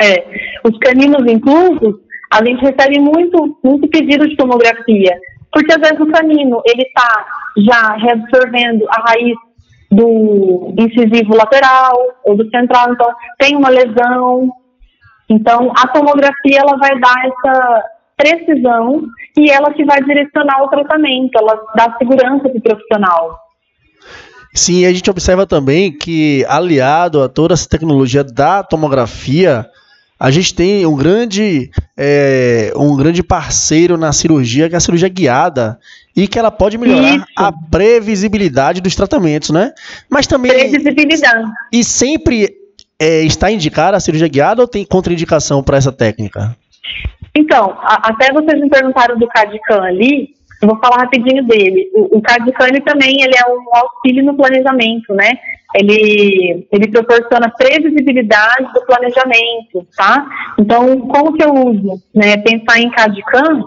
É, 0.00 0.24
os 0.64 0.78
caninos 0.78 1.32
inclusos, 1.32 1.96
a 2.30 2.44
gente 2.44 2.60
recebe 2.60 3.00
muito, 3.00 3.58
muito 3.64 3.88
pedido 3.88 4.28
de 4.28 4.36
tomografia, 4.36 5.18
porque 5.52 5.72
às 5.72 5.80
vezes 5.80 6.00
o 6.00 6.10
canino 6.10 6.62
ele 6.66 6.82
está 6.82 7.26
já 7.58 7.94
reabsorvendo 7.96 8.86
a 8.88 9.10
raiz 9.10 9.34
do 9.90 10.74
incisivo 10.78 11.36
lateral 11.36 11.96
ou 12.24 12.34
do 12.36 12.48
central, 12.48 12.92
então 12.92 13.08
tem 13.38 13.54
uma 13.56 13.68
lesão. 13.68 14.50
Então 15.28 15.72
a 15.76 15.86
tomografia 15.88 16.60
ela 16.60 16.76
vai 16.78 16.98
dar 16.98 17.26
essa 17.26 17.84
precisão 18.16 19.02
e 19.36 19.50
ela 19.50 19.72
que 19.72 19.84
vai 19.84 20.02
direcionar 20.02 20.62
o 20.62 20.68
tratamento, 20.68 21.36
ela 21.36 21.60
dá 21.74 21.94
segurança 21.98 22.48
para 22.48 22.58
o 22.58 22.62
profissional. 22.62 23.38
Sim, 24.54 24.84
a 24.84 24.92
gente 24.92 25.10
observa 25.10 25.46
também 25.46 25.90
que 25.90 26.44
aliado 26.46 27.22
a 27.22 27.28
toda 27.28 27.54
essa 27.54 27.68
tecnologia 27.68 28.22
da 28.22 28.62
tomografia, 28.62 29.66
a 30.22 30.30
gente 30.30 30.54
tem 30.54 30.86
um 30.86 30.94
grande, 30.94 31.68
é, 31.96 32.72
um 32.76 32.94
grande 32.94 33.24
parceiro 33.24 33.98
na 33.98 34.12
cirurgia, 34.12 34.68
que 34.68 34.74
é 34.76 34.78
a 34.78 34.80
cirurgia 34.80 35.08
guiada, 35.08 35.80
e 36.16 36.28
que 36.28 36.38
ela 36.38 36.52
pode 36.52 36.78
melhorar 36.78 37.16
Isso. 37.16 37.26
a 37.36 37.50
previsibilidade 37.50 38.80
dos 38.80 38.94
tratamentos, 38.94 39.50
né? 39.50 39.72
Mas 40.08 40.28
também. 40.28 40.52
Previsibilidade. 40.52 41.50
E 41.72 41.82
sempre 41.82 42.54
é, 43.00 43.22
está 43.22 43.50
indicada 43.50 43.96
a 43.96 44.00
cirurgia 44.00 44.28
guiada 44.28 44.62
ou 44.62 44.68
tem 44.68 44.84
contraindicação 44.84 45.60
para 45.60 45.76
essa 45.76 45.90
técnica? 45.90 46.56
Então, 47.34 47.76
a, 47.80 48.10
até 48.10 48.32
vocês 48.32 48.60
me 48.60 48.70
perguntaram 48.70 49.18
do 49.18 49.26
CADCAM 49.26 49.82
ali, 49.82 50.36
eu 50.62 50.68
vou 50.68 50.78
falar 50.78 50.98
rapidinho 50.98 51.44
dele. 51.44 51.90
O, 51.96 52.18
o 52.18 52.22
CADCAM 52.22 52.80
também 52.86 53.22
ele 53.22 53.34
é 53.36 53.50
um 53.50 53.64
auxílio 53.74 54.24
no 54.24 54.36
planejamento, 54.36 55.12
né? 55.14 55.32
Ele, 55.74 56.66
ele 56.70 56.90
proporciona 56.90 57.50
previsibilidade 57.50 58.72
do 58.72 58.84
planejamento, 58.84 59.86
tá? 59.96 60.26
Então, 60.58 61.00
como 61.00 61.32
que 61.32 61.42
eu 61.42 61.54
uso? 61.54 62.02
Né? 62.14 62.36
Pensar 62.38 62.78
em 62.78 62.90
CAD-CAM 62.90 63.62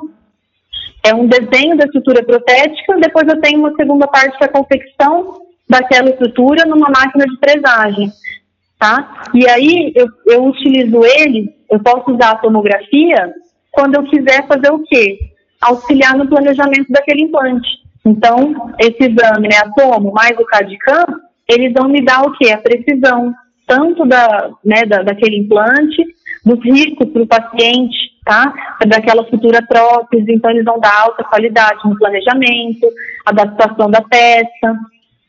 é 1.04 1.14
um 1.14 1.28
desenho 1.28 1.78
da 1.78 1.86
estrutura 1.86 2.24
protética, 2.24 2.98
depois 3.00 3.28
eu 3.28 3.40
tenho 3.42 3.60
uma 3.60 3.76
segunda 3.76 4.08
parte 4.08 4.38
que 4.38 4.44
é 4.44 4.48
a 4.48 4.52
confecção 4.52 5.42
daquela 5.68 6.10
estrutura 6.10 6.66
numa 6.66 6.90
máquina 6.90 7.26
de 7.26 7.38
presagem, 7.38 8.12
tá? 8.80 9.24
E 9.34 9.48
aí 9.48 9.94
eu, 9.96 10.08
eu 10.28 10.46
utilizo 10.46 11.04
ele, 11.04 11.54
eu 11.70 11.80
posso 11.80 12.12
usar 12.12 12.32
a 12.32 12.38
tomografia 12.38 13.34
quando 13.72 13.96
eu 13.96 14.04
quiser 14.04 14.48
fazer 14.48 14.72
o 14.72 14.84
quê? 14.84 15.18
Auxiliar 15.62 16.16
no 16.16 16.28
planejamento 16.28 16.88
daquele 16.90 17.24
implante. 17.24 17.68
Então, 18.06 18.74
esse 18.80 19.04
exame, 19.04 19.48
né, 19.48 19.58
a 19.58 19.70
tomo 19.72 20.12
mais 20.12 20.38
o 20.38 20.46
CAD-CAM, 20.46 21.06
eles 21.50 21.74
vão 21.74 21.90
me 21.90 22.04
dar 22.04 22.24
o 22.24 22.32
quê? 22.34 22.52
A 22.52 22.58
precisão. 22.58 23.34
tanto 23.68 24.06
da, 24.06 24.52
né, 24.64 24.86
da, 24.86 25.02
daquele 25.02 25.38
implante, 25.38 26.04
dos 26.46 26.64
riscos 26.64 27.10
para 27.10 27.24
o 27.24 27.28
paciente, 27.28 27.98
tá? 28.24 28.54
Daquela 28.88 29.26
futura 29.26 29.66
prótese, 29.66 30.32
então 30.32 30.52
eles 30.52 30.64
vão 30.64 30.80
dar 30.80 31.02
alta 31.02 31.24
qualidade 31.24 31.80
no 31.84 31.98
planejamento, 31.98 32.88
adaptação 33.26 33.90
da 33.90 34.02
peça, 34.02 34.78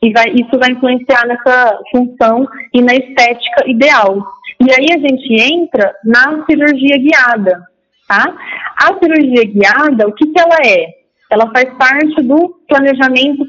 e 0.03 0.13
vai, 0.13 0.29
isso 0.31 0.59
vai 0.59 0.71
influenciar 0.71 1.27
nessa 1.27 1.79
função 1.91 2.47
e 2.75 2.83
na 2.83 2.95
estética 2.95 3.69
ideal. 3.69 4.23
E 4.61 4.71
aí 4.71 4.87
a 4.93 4.99
gente 4.99 5.55
entra 5.55 5.95
na 6.05 6.45
cirurgia 6.45 6.99
guiada, 6.99 7.63
tá? 8.07 8.35
A 8.77 8.99
cirurgia 8.99 9.45
guiada, 9.45 10.07
o 10.07 10.13
que, 10.13 10.27
que 10.27 10.41
ela 10.41 10.57
é? 10.65 10.89
Ela 11.31 11.51
faz 11.51 11.73
parte 11.75 12.23
do 12.23 12.55
planejamento 12.69 13.45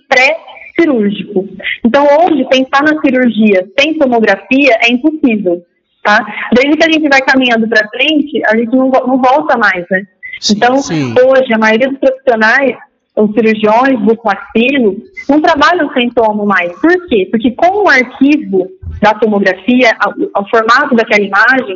pré-cirúrgico. 0.77 1.47
Então, 1.83 2.05
hoje, 2.05 2.47
pensar 2.49 2.83
na 2.83 2.99
cirurgia 3.01 3.67
sem 3.79 3.97
tomografia 3.97 4.77
é 4.83 4.91
impossível, 4.91 5.63
tá? 6.03 6.25
Desde 6.53 6.77
que 6.77 6.83
a 6.83 6.91
gente 6.91 7.09
vai 7.09 7.21
caminhando 7.21 7.67
para 7.67 7.89
frente, 7.89 8.41
a 8.45 8.55
gente 8.55 8.75
não, 8.75 8.89
não 8.89 9.21
volta 9.21 9.57
mais, 9.57 9.85
né? 9.89 10.03
Sim, 10.39 10.53
então, 10.55 10.77
sim. 10.77 11.13
hoje, 11.13 11.53
a 11.53 11.57
maioria 11.57 11.89
dos 11.89 11.99
profissionais 11.99 12.77
os 13.17 13.33
cirurgiões 13.33 13.99
bucomaxilo 14.01 14.95
não 15.27 15.41
trabalham 15.41 15.91
sem 15.93 16.07
tomo 16.11 16.45
mais. 16.45 16.71
Por 16.79 17.07
quê? 17.07 17.27
Porque 17.31 17.49
com 17.51 17.83
o 17.83 17.89
arquivo 17.89 18.67
da 19.01 19.15
tomografia, 19.15 19.97
o 20.37 20.49
formato 20.49 20.95
daquela 20.95 21.25
imagem, 21.25 21.75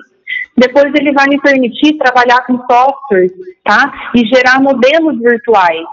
depois 0.55 0.93
ele 0.93 1.11
vai 1.11 1.27
me 1.27 1.41
permitir 1.41 1.97
trabalhar 1.97 2.45
com 2.45 2.59
software, 2.59 3.31
tá? 3.63 3.91
E 4.15 4.23
gerar 4.27 4.61
modelos 4.61 5.17
virtuais. 5.19 5.83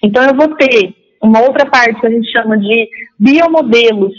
Então 0.00 0.22
eu 0.22 0.36
vou 0.36 0.54
ter 0.54 0.94
uma 1.22 1.40
outra 1.40 1.66
parte 1.66 2.00
que 2.00 2.06
a 2.06 2.10
gente 2.10 2.30
chama 2.30 2.58
de 2.58 2.88
biomodelos, 3.18 4.12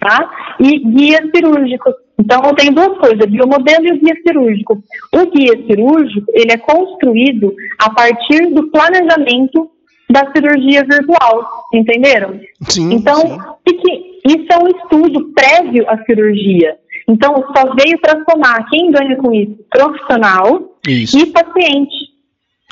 tá? 0.00 0.30
E 0.60 0.78
guias 0.78 1.30
cirúrgicos. 1.34 1.94
Então 2.18 2.42
eu 2.44 2.54
tenho 2.54 2.74
duas 2.74 2.96
coisas, 2.98 3.26
biomodelo 3.26 3.86
e 3.86 3.92
o 3.92 4.00
guia 4.00 4.14
cirúrgico. 4.26 4.82
O 5.12 5.30
guia 5.30 5.66
cirúrgico, 5.66 6.26
ele 6.32 6.52
é 6.52 6.58
construído 6.58 7.54
a 7.78 7.90
partir 7.90 8.52
do 8.52 8.70
planejamento 8.70 9.70
da 10.10 10.30
cirurgia 10.32 10.84
virtual, 10.84 11.48
entenderam? 11.72 12.40
Sim. 12.68 12.92
Então, 12.92 13.16
sim. 13.16 13.38
Que 13.76 14.20
isso 14.26 14.46
é 14.50 14.58
um 14.58 14.68
estudo 14.68 15.32
prévio 15.34 15.88
à 15.88 15.98
cirurgia. 16.04 16.76
Então, 17.08 17.34
só 17.54 17.74
veio 17.74 17.98
para 18.00 18.22
somar 18.24 18.66
quem 18.70 18.90
ganha 18.90 19.16
com 19.16 19.32
isso, 19.32 19.56
profissional 19.70 20.78
isso. 20.86 21.18
e 21.18 21.26
paciente. 21.26 22.14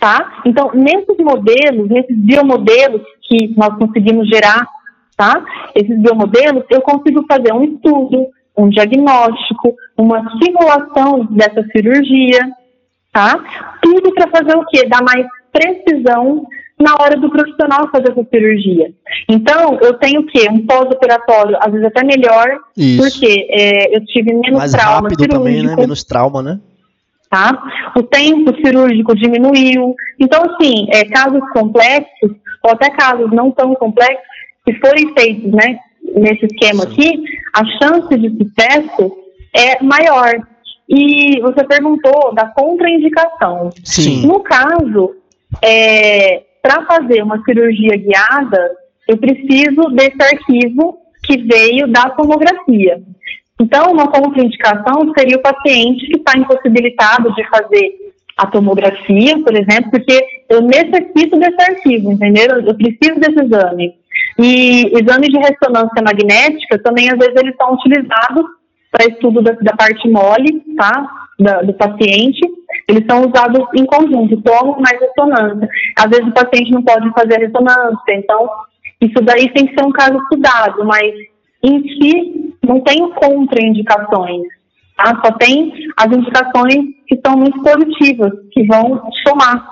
Tá? 0.01 0.43
Então, 0.47 0.71
nesses 0.75 1.17
modelos, 1.19 1.89
nesses 1.89 2.17
biomodelos 2.17 3.03
que 3.33 3.55
nós 3.57 3.75
conseguimos 3.79 4.29
gerar, 4.29 4.67
tá? 5.17 5.43
Esses 5.75 5.99
biomodelos, 5.99 6.65
eu 6.71 6.83
consigo 6.83 7.25
fazer 7.27 7.53
um 7.53 7.65
estudo, 7.65 8.27
um 8.57 8.69
diagnóstico, 8.69 9.75
uma 9.97 10.23
simulação 10.39 11.25
dessa 11.31 11.65
cirurgia, 11.73 12.41
tá? 13.11 13.43
Tudo 13.81 14.13
para 14.13 14.29
fazer 14.29 14.57
o 14.57 14.67
quê? 14.67 14.87
Dar 14.87 15.03
mais 15.03 15.27
precisão 15.51 16.47
na 16.79 16.95
hora 17.01 17.17
do 17.17 17.31
profissional 17.31 17.89
fazer 17.91 18.11
essa 18.11 18.25
cirurgia. 18.29 18.93
Então, 19.29 19.79
eu 19.81 19.95
tenho 19.95 20.21
o 20.21 20.27
quê? 20.27 20.49
Um 20.51 20.67
pós-operatório, 20.67 21.57
às 21.61 21.71
vezes 21.71 21.87
até 21.87 22.05
melhor, 22.05 22.59
Isso. 22.77 23.03
porque 23.03 23.47
é, 23.51 23.97
eu 23.97 24.05
tive 24.07 24.33
menos 24.33 24.59
Mais 24.59 24.73
trauma 24.73 25.03
rápido 25.03 25.21
cirúrgico. 25.21 25.45
também, 25.45 25.63
né? 25.63 25.77
Menos 25.77 26.05
trauma, 26.05 26.43
né? 26.43 26.61
Tá? 27.33 27.51
O 27.97 28.03
tempo 28.03 28.55
cirúrgico 28.57 29.17
diminuiu. 29.17 29.97
Então, 30.21 30.43
assim, 30.43 30.87
é, 30.93 31.03
casos 31.07 31.41
complexos, 31.55 32.31
ou 32.63 32.73
até 32.73 32.91
casos 32.91 33.33
não 33.33 33.51
tão 33.51 33.75
complexos, 33.75 34.23
se 34.69 34.79
forem 34.79 35.15
feitos 35.15 35.51
né, 35.51 35.79
nesse 36.15 36.45
esquema 36.45 36.85
aqui, 36.85 37.25
a 37.55 37.65
chance 37.79 38.19
de 38.19 38.29
sucesso 38.37 39.17
é 39.57 39.83
maior. 39.83 40.31
E 40.87 41.41
você 41.41 41.65
perguntou 41.65 42.35
da 42.35 42.49
contraindicação. 42.49 43.71
Sim. 43.83 44.27
No 44.27 44.41
caso, 44.41 45.15
é, 45.63 46.43
para 46.61 46.85
fazer 46.85 47.23
uma 47.23 47.43
cirurgia 47.45 47.97
guiada, 47.97 48.73
eu 49.09 49.17
preciso 49.17 49.89
desse 49.95 50.23
arquivo 50.23 50.99
que 51.25 51.39
veio 51.39 51.89
da 51.89 52.11
tomografia. 52.11 53.03
Então, 53.63 53.93
uma 53.93 54.09
contraindicação 54.09 55.13
seria 55.17 55.37
o 55.37 55.43
paciente 55.43 56.07
que 56.07 56.17
está 56.17 56.37
impossibilitado 56.37 57.33
de 57.33 57.49
fazer 57.49 57.93
a 58.37 58.45
tomografia, 58.49 59.39
por 59.39 59.55
exemplo, 59.55 59.89
porque 59.93 60.21
eu 60.49 60.63
necessito 60.63 61.39
desse 61.39 61.63
arquivo, 61.71 62.11
entendeu? 62.11 62.61
Eu 62.67 62.75
preciso 62.75 63.21
desse 63.21 63.45
exame. 63.45 63.95
E 64.37 64.91
exames 64.99 65.29
de 65.29 65.39
ressonância 65.39 66.03
magnética 66.03 66.77
também, 66.83 67.09
às 67.09 67.19
vezes, 67.19 67.37
eles 67.37 67.55
são 67.57 67.75
utilizados 67.75 68.47
para 68.91 69.07
estudo 69.07 69.41
da, 69.41 69.53
da, 69.53 69.77
parte 69.77 70.09
mole, 70.09 70.61
tá? 70.77 71.07
Da, 71.39 71.63
do 71.63 71.73
paciente, 71.75 72.41
eles 72.89 73.05
são 73.09 73.29
usados 73.29 73.65
em 73.77 73.87
conjunto, 73.87 74.43
tomo 74.43 74.77
mais 74.81 75.01
ressonância. 75.01 75.69
Às 75.97 76.11
vezes 76.11 76.27
o 76.27 76.35
paciente 76.35 76.73
não 76.73 76.83
pode 76.83 77.09
fazer 77.13 77.37
a 77.37 77.47
ressonância, 77.47 78.13
então 78.13 78.51
isso 79.01 79.23
daí 79.23 79.49
tem 79.51 79.67
que 79.67 79.75
ser 79.75 79.87
um 79.87 79.93
caso 79.93 80.19
estudado, 80.19 80.85
mas 80.85 81.13
em 81.63 81.83
si 81.83 82.55
não 82.67 82.81
tem 82.81 83.11
contraindicações, 83.15 84.43
tá? 84.97 85.21
Só 85.25 85.33
tem 85.33 85.73
as 85.97 86.13
indicações 86.13 86.77
que 87.07 87.21
são 87.25 87.37
muito 87.37 87.61
positivas, 87.63 88.33
que 88.53 88.67
vão 88.67 89.03
somar 89.27 89.65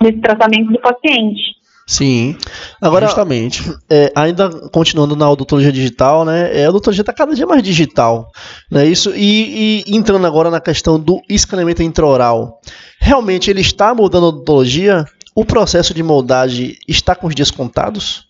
nesse 0.00 0.18
tratamento 0.18 0.72
do 0.72 0.80
paciente. 0.80 1.58
Sim. 1.88 2.36
Agora, 2.82 3.06
justamente, 3.06 3.62
é, 3.88 4.12
ainda 4.14 4.50
continuando 4.68 5.16
na 5.16 5.30
odontologia 5.30 5.72
digital, 5.72 6.22
né? 6.22 6.54
É, 6.54 6.66
a 6.66 6.68
odontologia 6.68 7.00
está 7.00 7.14
cada 7.14 7.34
dia 7.34 7.46
mais 7.46 7.62
digital, 7.62 8.30
né? 8.70 8.84
Isso 8.84 9.10
e, 9.16 9.84
e, 9.86 9.96
entrando 9.96 10.26
agora 10.26 10.50
na 10.50 10.60
questão 10.60 11.00
do 11.00 11.22
escaneamento 11.30 11.82
intraoral, 11.82 12.60
realmente 13.00 13.50
ele 13.50 13.62
está 13.62 13.94
mudando 13.94 14.26
a 14.26 14.28
odontologia? 14.28 15.06
O 15.34 15.46
processo 15.46 15.94
de 15.94 16.02
moldagem 16.02 16.76
está 16.86 17.14
com 17.14 17.26
os 17.26 17.34
dias 17.34 17.50
contados? 17.50 18.27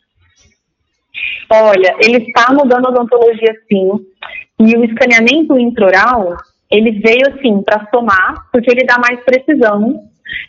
Olha, 1.51 1.97
ele 2.01 2.19
está 2.19 2.53
mudando 2.53 2.87
a 2.87 2.91
odontologia 2.91 3.55
sim. 3.69 3.91
E 4.61 4.77
o 4.77 4.85
escaneamento 4.85 5.59
intraoral, 5.59 6.37
ele 6.71 6.93
veio 7.01 7.29
assim 7.29 7.63
para 7.63 7.87
somar, 7.91 8.49
porque 8.53 8.71
ele 8.71 8.85
dá 8.85 8.99
mais 8.99 9.21
precisão. 9.21 10.03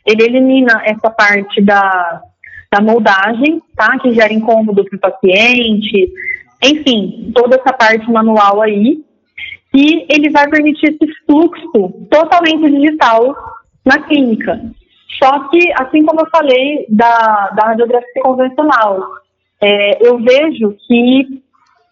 Ele 0.05 0.23
elimina 0.23 0.81
essa 0.85 1.09
parte 1.09 1.61
da 1.61 2.21
da 2.71 2.81
moldagem, 2.81 3.61
tá? 3.75 3.97
Que 3.99 4.13
gera 4.13 4.31
incômodo 4.31 4.85
para 4.85 4.95
o 4.95 4.99
paciente, 4.99 6.11
enfim, 6.63 7.31
toda 7.33 7.55
essa 7.55 7.73
parte 7.73 8.09
manual 8.11 8.61
aí. 8.61 8.99
E 9.73 10.05
ele 10.09 10.29
vai 10.29 10.47
permitir 10.49 10.87
esse 10.87 11.13
fluxo 11.25 12.07
totalmente 12.09 12.69
digital 12.71 13.35
na 13.85 13.99
clínica. 13.99 14.59
Só 15.21 15.49
que, 15.49 15.71
assim 15.79 16.05
como 16.05 16.21
eu 16.21 16.29
falei 16.29 16.85
da, 16.89 17.49
da 17.55 17.65
radiografia 17.67 18.21
convencional, 18.23 19.03
é, 19.61 20.07
eu 20.07 20.17
vejo 20.17 20.75
que 20.87 21.41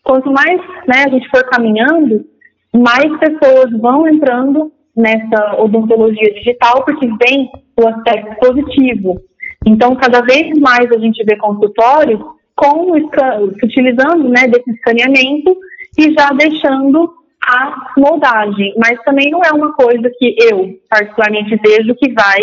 quanto 0.03 0.31
mais 0.31 0.59
né, 0.87 1.03
a 1.05 1.09
gente 1.09 1.29
for 1.29 1.43
caminhando, 1.49 2.25
mais 2.73 3.17
pessoas 3.19 3.71
vão 3.79 4.07
entrando 4.07 4.71
nessa 4.95 5.61
odontologia 5.61 6.33
digital, 6.33 6.83
porque 6.83 7.07
vem 7.07 7.49
o 7.77 7.87
aspecto 7.87 8.35
positivo. 8.39 9.21
Então, 9.65 9.95
cada 9.95 10.21
vez 10.21 10.57
mais 10.59 10.91
a 10.91 10.97
gente 10.97 11.23
vê 11.23 11.35
consultórios 11.37 12.19
com 12.55 12.93
utilizando 12.93 14.29
né, 14.29 14.47
desse 14.47 14.71
escaneamento 14.71 15.55
e 15.97 16.13
já 16.13 16.29
deixando 16.29 17.13
a 17.43 17.93
moldagem. 17.97 18.73
Mas 18.77 18.99
também 19.03 19.29
não 19.29 19.41
é 19.43 19.51
uma 19.51 19.73
coisa 19.73 20.09
que 20.17 20.35
eu, 20.39 20.79
particularmente, 20.89 21.59
vejo 21.63 21.95
que 21.95 22.11
vai 22.13 22.39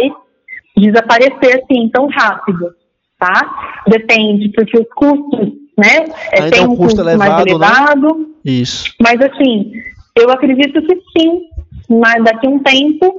desaparecer 0.77 1.62
assim 1.62 1.89
tão 1.89 2.07
rápido, 2.07 2.72
tá? 3.19 3.83
Depende, 3.87 4.51
porque 4.51 4.79
os 4.79 4.87
custos, 4.95 5.53
né, 5.77 6.05
é, 6.31 6.51
tem 6.51 6.67
um 6.67 6.77
custo 6.77 7.01
elevado, 7.01 7.31
mais 7.31 7.47
elevado. 7.47 8.19
Né? 8.19 8.27
Isso. 8.45 8.95
Mas 9.01 9.21
assim, 9.21 9.73
eu 10.17 10.31
acredito 10.31 10.81
que 10.83 10.95
sim, 11.17 11.43
mas 11.89 12.23
daqui 12.23 12.47
a 12.47 12.51
um 12.51 12.59
tempo 12.61 13.15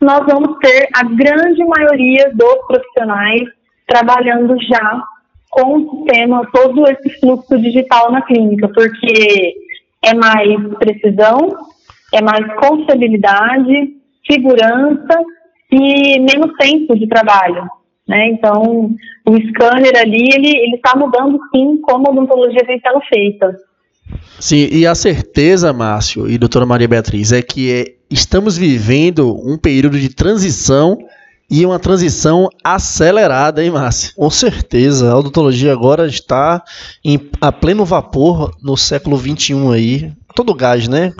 nós 0.00 0.26
vamos 0.26 0.58
ter 0.58 0.88
a 0.94 1.04
grande 1.04 1.64
maioria 1.64 2.32
dos 2.34 2.66
profissionais 2.66 3.42
trabalhando 3.86 4.56
já 4.64 5.02
com 5.50 5.76
o 5.76 5.90
sistema, 5.90 6.48
todo 6.52 6.84
esse 6.88 7.20
fluxo 7.20 7.58
digital 7.58 8.10
na 8.10 8.22
clínica, 8.22 8.68
porque 8.68 9.54
é 10.02 10.14
mais 10.14 10.58
precisão, 10.78 11.56
é 12.12 12.22
mais 12.22 12.44
confiabilidade, 12.54 13.96
segurança 14.28 15.22
e 15.70 16.18
menos 16.20 16.56
tempo 16.58 16.98
de 16.98 17.06
trabalho. 17.06 17.68
Né? 18.12 18.28
Então, 18.28 18.94
o 19.24 19.36
scanner 19.48 19.96
ali, 19.96 20.28
ele 20.34 20.76
está 20.76 20.94
mudando 20.94 21.38
sim 21.50 21.80
como 21.80 22.08
a 22.08 22.10
odontologia 22.10 22.62
vem 22.66 22.78
sendo 22.78 23.00
feita. 23.08 23.56
Sim, 24.38 24.68
e 24.70 24.86
a 24.86 24.94
certeza, 24.94 25.72
Márcio 25.72 26.28
e 26.28 26.36
doutora 26.36 26.66
Maria 26.66 26.86
Beatriz, 26.86 27.32
é 27.32 27.40
que 27.40 27.72
é 27.72 27.84
estamos 28.10 28.58
vivendo 28.58 29.34
um 29.34 29.56
período 29.56 29.98
de 29.98 30.10
transição 30.10 30.98
e 31.50 31.64
uma 31.64 31.78
transição 31.78 32.50
acelerada, 32.62 33.64
hein, 33.64 33.70
Márcio? 33.70 34.14
Com 34.14 34.28
certeza. 34.28 35.10
A 35.10 35.18
odontologia 35.18 35.72
agora 35.72 36.06
está 36.06 36.62
em, 37.02 37.18
a 37.40 37.50
pleno 37.50 37.82
vapor 37.82 38.54
no 38.62 38.76
século 38.76 39.16
XXI 39.16 39.54
aí. 39.72 40.12
todo 40.34 40.54
gás, 40.54 40.86
né? 40.86 41.14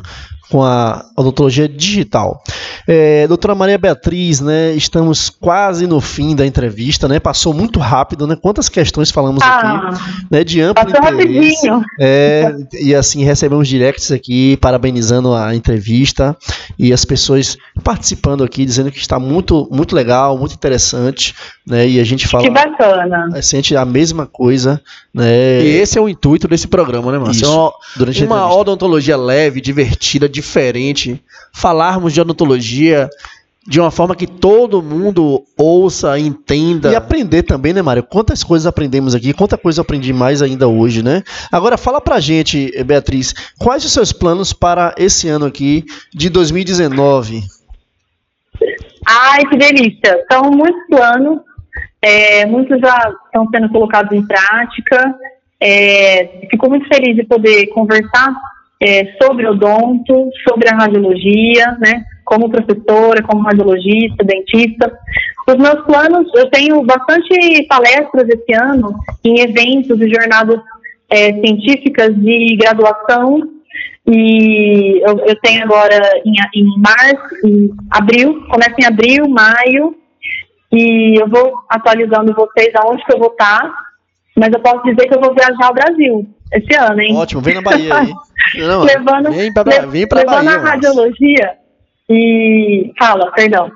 Com 0.52 0.62
a 0.62 1.06
odontologia 1.16 1.66
digital. 1.66 2.44
É, 2.86 3.26
doutora 3.26 3.54
Maria 3.54 3.78
Beatriz, 3.78 4.38
né, 4.38 4.74
estamos 4.74 5.30
quase 5.30 5.86
no 5.86 5.98
fim 5.98 6.36
da 6.36 6.46
entrevista, 6.46 7.08
né? 7.08 7.18
Passou 7.18 7.54
muito 7.54 7.80
rápido, 7.80 8.26
né? 8.26 8.36
Quantas 8.36 8.68
questões 8.68 9.10
falamos 9.10 9.42
ah, 9.42 9.88
aqui, 9.88 10.00
né? 10.30 10.44
De 10.44 10.60
amplo 10.60 10.86
interesse. 10.86 11.66
Rapidinho. 11.66 11.82
É, 11.98 12.54
e 12.78 12.94
assim 12.94 13.24
recebemos 13.24 13.66
directs 13.66 14.12
aqui 14.12 14.58
parabenizando 14.58 15.32
a 15.34 15.56
entrevista 15.56 16.36
e 16.78 16.92
as 16.92 17.06
pessoas 17.06 17.56
participando 17.82 18.44
aqui 18.44 18.64
dizendo 18.64 18.90
que 18.90 18.98
está 18.98 19.18
muito 19.18 19.68
muito 19.70 19.94
legal, 19.94 20.38
muito 20.38 20.54
interessante, 20.54 21.34
né? 21.66 21.86
E 21.86 22.00
a 22.00 22.04
gente 22.04 22.26
fala 22.26 22.44
Que 22.44 22.50
bacana. 22.50 23.28
A 23.34 23.42
sente 23.42 23.76
a 23.76 23.84
mesma 23.84 24.26
coisa, 24.26 24.80
né? 25.12 25.62
E 25.62 25.76
esse 25.76 25.98
é 25.98 26.00
o 26.00 26.08
intuito 26.08 26.48
desse 26.48 26.68
programa, 26.68 27.12
né, 27.12 27.18
Márcio? 27.18 27.42
Isso, 27.42 27.52
uma, 27.52 27.72
durante 27.96 28.24
uma 28.24 28.54
odontologia 28.54 29.16
leve, 29.16 29.60
divertida, 29.60 30.28
diferente, 30.28 31.22
falarmos 31.52 32.12
de 32.12 32.20
odontologia 32.20 33.10
de 33.66 33.80
uma 33.80 33.90
forma 33.90 34.16
que 34.16 34.26
todo 34.26 34.82
mundo 34.82 35.44
ouça, 35.56 36.18
entenda. 36.18 36.90
E 36.90 36.96
aprender 36.96 37.44
também, 37.44 37.72
né, 37.72 37.80
Mário? 37.80 38.02
Quantas 38.02 38.42
coisas 38.42 38.66
aprendemos 38.66 39.14
aqui, 39.14 39.32
quanta 39.32 39.56
coisa 39.56 39.80
eu 39.80 39.82
aprendi 39.82 40.12
mais 40.12 40.42
ainda 40.42 40.66
hoje, 40.66 41.02
né? 41.02 41.22
Agora, 41.50 41.76
fala 41.76 42.00
pra 42.00 42.18
gente, 42.18 42.72
Beatriz, 42.84 43.32
quais 43.58 43.84
os 43.84 43.92
seus 43.92 44.12
planos 44.12 44.52
para 44.52 44.94
esse 44.98 45.28
ano 45.28 45.46
aqui 45.46 45.84
de 46.12 46.28
2019? 46.28 47.44
Ai, 49.06 49.44
que 49.46 49.56
delícia! 49.56 50.24
São 50.30 50.50
muitos 50.50 50.86
planos, 50.88 51.40
é, 52.00 52.46
muitos 52.46 52.80
já 52.80 53.12
estão 53.26 53.48
sendo 53.50 53.68
colocados 53.70 54.12
em 54.12 54.26
prática. 54.26 55.14
É, 55.60 56.46
fico 56.50 56.68
muito 56.68 56.88
feliz 56.88 57.16
de 57.16 57.24
poder 57.24 57.66
conversar 57.68 58.34
é, 58.80 59.14
sobre 59.22 59.46
odonto, 59.46 60.30
sobre 60.48 60.68
a 60.68 60.76
radiologia, 60.76 61.76
né? 61.80 62.04
Como 62.24 62.50
professora, 62.50 63.22
como 63.22 63.42
radiologista, 63.42 64.24
dentista. 64.24 64.92
Os 65.48 65.56
meus 65.56 65.84
planos, 65.84 66.30
eu 66.34 66.50
tenho 66.50 66.82
bastante 66.82 67.66
palestras 67.68 68.28
esse 68.28 68.54
ano 68.54 68.98
em 69.24 69.40
eventos 69.40 70.00
e 70.00 70.08
jornadas 70.08 70.60
é, 71.10 71.32
científicas 71.32 72.14
de 72.16 72.56
graduação 72.56 73.40
e 74.06 75.00
eu, 75.02 75.16
eu 75.26 75.36
tenho 75.42 75.62
agora 75.62 76.00
em, 76.24 76.34
em 76.54 76.80
março, 76.80 77.34
em 77.44 77.70
abril, 77.90 78.42
começa 78.48 78.74
em 78.80 78.84
abril, 78.84 79.28
maio, 79.28 79.96
e 80.72 81.20
eu 81.20 81.28
vou 81.28 81.52
atualizando 81.68 82.34
vocês 82.34 82.70
aonde 82.76 83.04
que 83.04 83.14
eu 83.14 83.18
vou 83.18 83.30
estar, 83.30 83.70
mas 84.36 84.52
eu 84.52 84.60
posso 84.60 84.82
dizer 84.84 85.08
que 85.08 85.14
eu 85.14 85.20
vou 85.20 85.34
viajar 85.34 85.66
ao 85.66 85.74
Brasil 85.74 86.28
esse 86.52 86.76
ano, 86.76 87.00
hein? 87.00 87.16
Ótimo, 87.16 87.40
vem 87.40 87.54
na 87.54 87.62
Bahia 87.62 87.94
aí. 87.94 88.12
Não, 88.58 88.82
levando, 88.82 89.30
vem 89.30 89.52
pra, 89.52 89.62
vem 89.86 90.06
pra 90.06 90.18
levando 90.18 90.44
Bahia, 90.44 90.58
a 90.58 90.62
radiologia 90.62 91.54
e. 92.08 92.92
Fala, 92.98 93.30
perdão. 93.32 93.70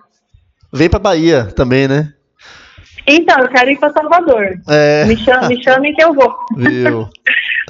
Vem 0.72 0.90
pra 0.90 0.98
Bahia 0.98 1.44
também, 1.44 1.88
né? 1.88 2.12
Então, 3.06 3.38
eu 3.38 3.48
quero 3.48 3.70
ir 3.70 3.78
para 3.78 3.92
Salvador. 3.92 4.58
É. 4.68 5.04
Me, 5.04 5.16
chame, 5.16 5.48
me 5.48 5.62
chamem 5.62 5.94
que 5.94 6.02
eu 6.02 6.12
vou. 6.12 6.34
Viu? 6.56 7.08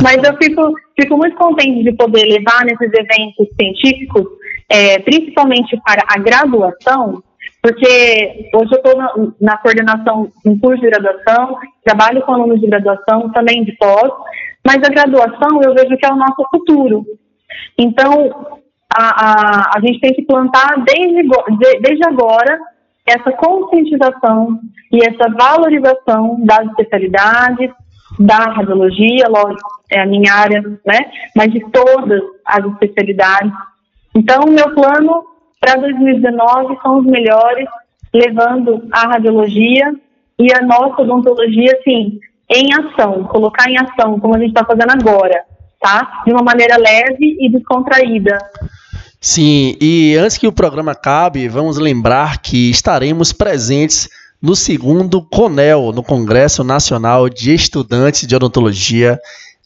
Mas 0.03 0.17
eu 0.23 0.37
fico, 0.37 0.75
fico 1.01 1.17
muito 1.17 1.37
contente 1.37 1.83
de 1.83 1.93
poder 1.93 2.25
levar 2.25 2.65
nesses 2.65 2.93
eventos 2.93 3.49
científicos, 3.59 4.25
é, 4.69 4.99
principalmente 4.99 5.81
para 5.85 6.03
a 6.07 6.19
graduação, 6.19 7.23
porque 7.63 8.51
hoje 8.55 8.73
eu 8.73 8.77
estou 8.77 8.97
na, 8.97 9.13
na, 9.41 9.59
coordenação 9.59 10.31
de 10.45 10.51
um 10.51 10.59
curso 10.59 10.83
de 10.83 10.91
graduação, 10.91 11.59
trabalho 11.85 12.23
com 12.23 12.33
alunos 12.33 12.61
de 12.61 12.67
graduação, 12.67 13.33
também 13.33 13.65
de 13.65 13.73
pós, 13.73 14.11
mas 14.65 14.77
a 14.77 14.93
graduação 14.93 15.63
eu 15.63 15.75
vejo 15.75 15.97
que 15.97 16.07
é 16.07 16.13
o 16.13 16.17
nosso 16.17 16.47
futuro. 16.51 17.05
Então, 17.79 18.57
a, 18.95 19.03
a, 19.03 19.71
a 19.77 19.81
gente 19.81 20.01
tem 20.01 20.13
que 20.13 20.23
plantar 20.23 20.75
desde, 20.85 21.29
desde 21.81 22.07
agora 22.07 22.59
essa 23.07 23.33
conscientização 23.33 24.59
e 24.93 24.99
essa 25.05 25.31
valorização 25.31 26.39
das 26.45 26.67
especialidades, 26.69 27.71
da 28.19 28.37
radiologia, 28.37 29.27
lógico, 29.29 29.76
é 29.97 30.03
a 30.03 30.07
minha 30.07 30.33
área, 30.33 30.63
né? 30.85 30.99
Mas 31.35 31.53
de 31.53 31.61
todas 31.71 32.23
as 32.45 32.65
especialidades. 32.65 33.53
Então, 34.15 34.45
o 34.45 34.51
meu 34.51 34.75
plano 34.75 35.25
para 35.61 35.77
2019 35.77 36.79
são 36.83 36.99
os 36.99 37.07
melhores, 37.07 37.67
levando 38.15 38.87
a 38.93 39.09
radiologia 39.09 39.95
e 40.39 40.53
a 40.53 40.63
nossa 40.63 41.03
odontologia, 41.03 41.77
assim, 41.81 42.21
em 42.49 42.69
ação, 42.75 43.25
colocar 43.25 43.69
em 43.69 43.77
ação, 43.79 44.21
como 44.21 44.37
a 44.37 44.39
gente 44.39 44.49
está 44.49 44.65
fazendo 44.65 44.91
agora, 44.91 45.43
tá? 45.81 46.23
De 46.25 46.33
uma 46.33 46.43
maneira 46.43 46.77
leve 46.77 47.37
e 47.41 47.51
descontraída. 47.51 48.39
Sim, 49.21 49.77
e 49.81 50.17
antes 50.17 50.39
que 50.39 50.47
o 50.47 50.53
programa 50.53 50.93
acabe, 50.93 51.49
vamos 51.49 51.79
lembrar 51.79 52.41
que 52.41 52.71
estaremos 52.71 53.33
presentes 53.33 54.09
no 54.41 54.55
segundo 54.55 55.21
CONEL, 55.23 55.91
no 55.93 56.03
Congresso 56.03 56.63
Nacional 56.63 57.29
de 57.29 57.53
Estudantes 57.53 58.27
de 58.27 58.37
Odontologia. 58.37 59.19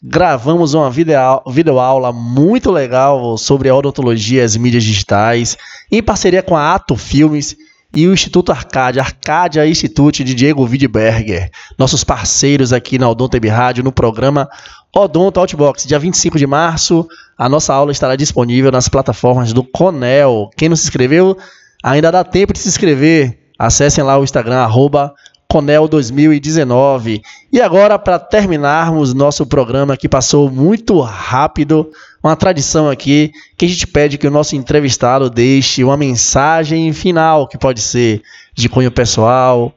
Gravamos 0.03 0.73
uma 0.73 0.89
videoaula 0.89 2.11
muito 2.11 2.71
legal 2.71 3.37
sobre 3.37 3.69
odontologia 3.69 4.41
e 4.41 4.43
as 4.43 4.57
mídias 4.57 4.83
digitais, 4.83 5.55
em 5.91 6.01
parceria 6.01 6.41
com 6.41 6.57
a 6.57 6.73
Ato 6.73 6.95
Filmes 6.95 7.55
e 7.95 8.07
o 8.07 8.13
Instituto 8.13 8.51
Arcádia, 8.51 9.03
Arcádia 9.03 9.67
Institute 9.67 10.23
de 10.23 10.33
Diego 10.33 10.65
Widberger, 10.65 11.51
nossos 11.77 12.03
parceiros 12.03 12.73
aqui 12.73 12.97
na 12.97 13.07
Odonto 13.07 13.37
Rádio, 13.47 13.83
no 13.83 13.91
programa 13.91 14.49
Odonto 14.91 15.39
Outbox. 15.39 15.85
Dia 15.85 15.99
25 15.99 16.39
de 16.39 16.47
março, 16.47 17.07
a 17.37 17.47
nossa 17.47 17.71
aula 17.71 17.91
estará 17.91 18.15
disponível 18.15 18.71
nas 18.71 18.89
plataformas 18.89 19.53
do 19.53 19.63
Conel. 19.63 20.49
Quem 20.57 20.67
não 20.67 20.75
se 20.75 20.85
inscreveu, 20.85 21.37
ainda 21.83 22.11
dá 22.11 22.23
tempo 22.23 22.53
de 22.53 22.59
se 22.59 22.69
inscrever. 22.69 23.37
Acessem 23.59 24.03
lá 24.03 24.17
o 24.17 24.23
Instagram, 24.23 24.61
arroba 24.61 25.13
Conel 25.51 25.85
2019. 25.85 27.21
E 27.51 27.61
agora, 27.61 27.99
para 27.99 28.17
terminarmos 28.17 29.13
nosso 29.13 29.45
programa 29.45 29.97
que 29.97 30.07
passou 30.07 30.49
muito 30.49 31.01
rápido, 31.01 31.91
uma 32.23 32.37
tradição 32.37 32.89
aqui 32.89 33.33
que 33.57 33.65
a 33.65 33.67
gente 33.67 33.85
pede 33.85 34.17
que 34.17 34.25
o 34.25 34.31
nosso 34.31 34.55
entrevistado 34.55 35.29
deixe 35.29 35.83
uma 35.83 35.97
mensagem 35.97 36.93
final, 36.93 37.49
que 37.49 37.57
pode 37.57 37.81
ser 37.81 38.21
de 38.53 38.69
cunho 38.69 38.89
pessoal, 38.89 39.73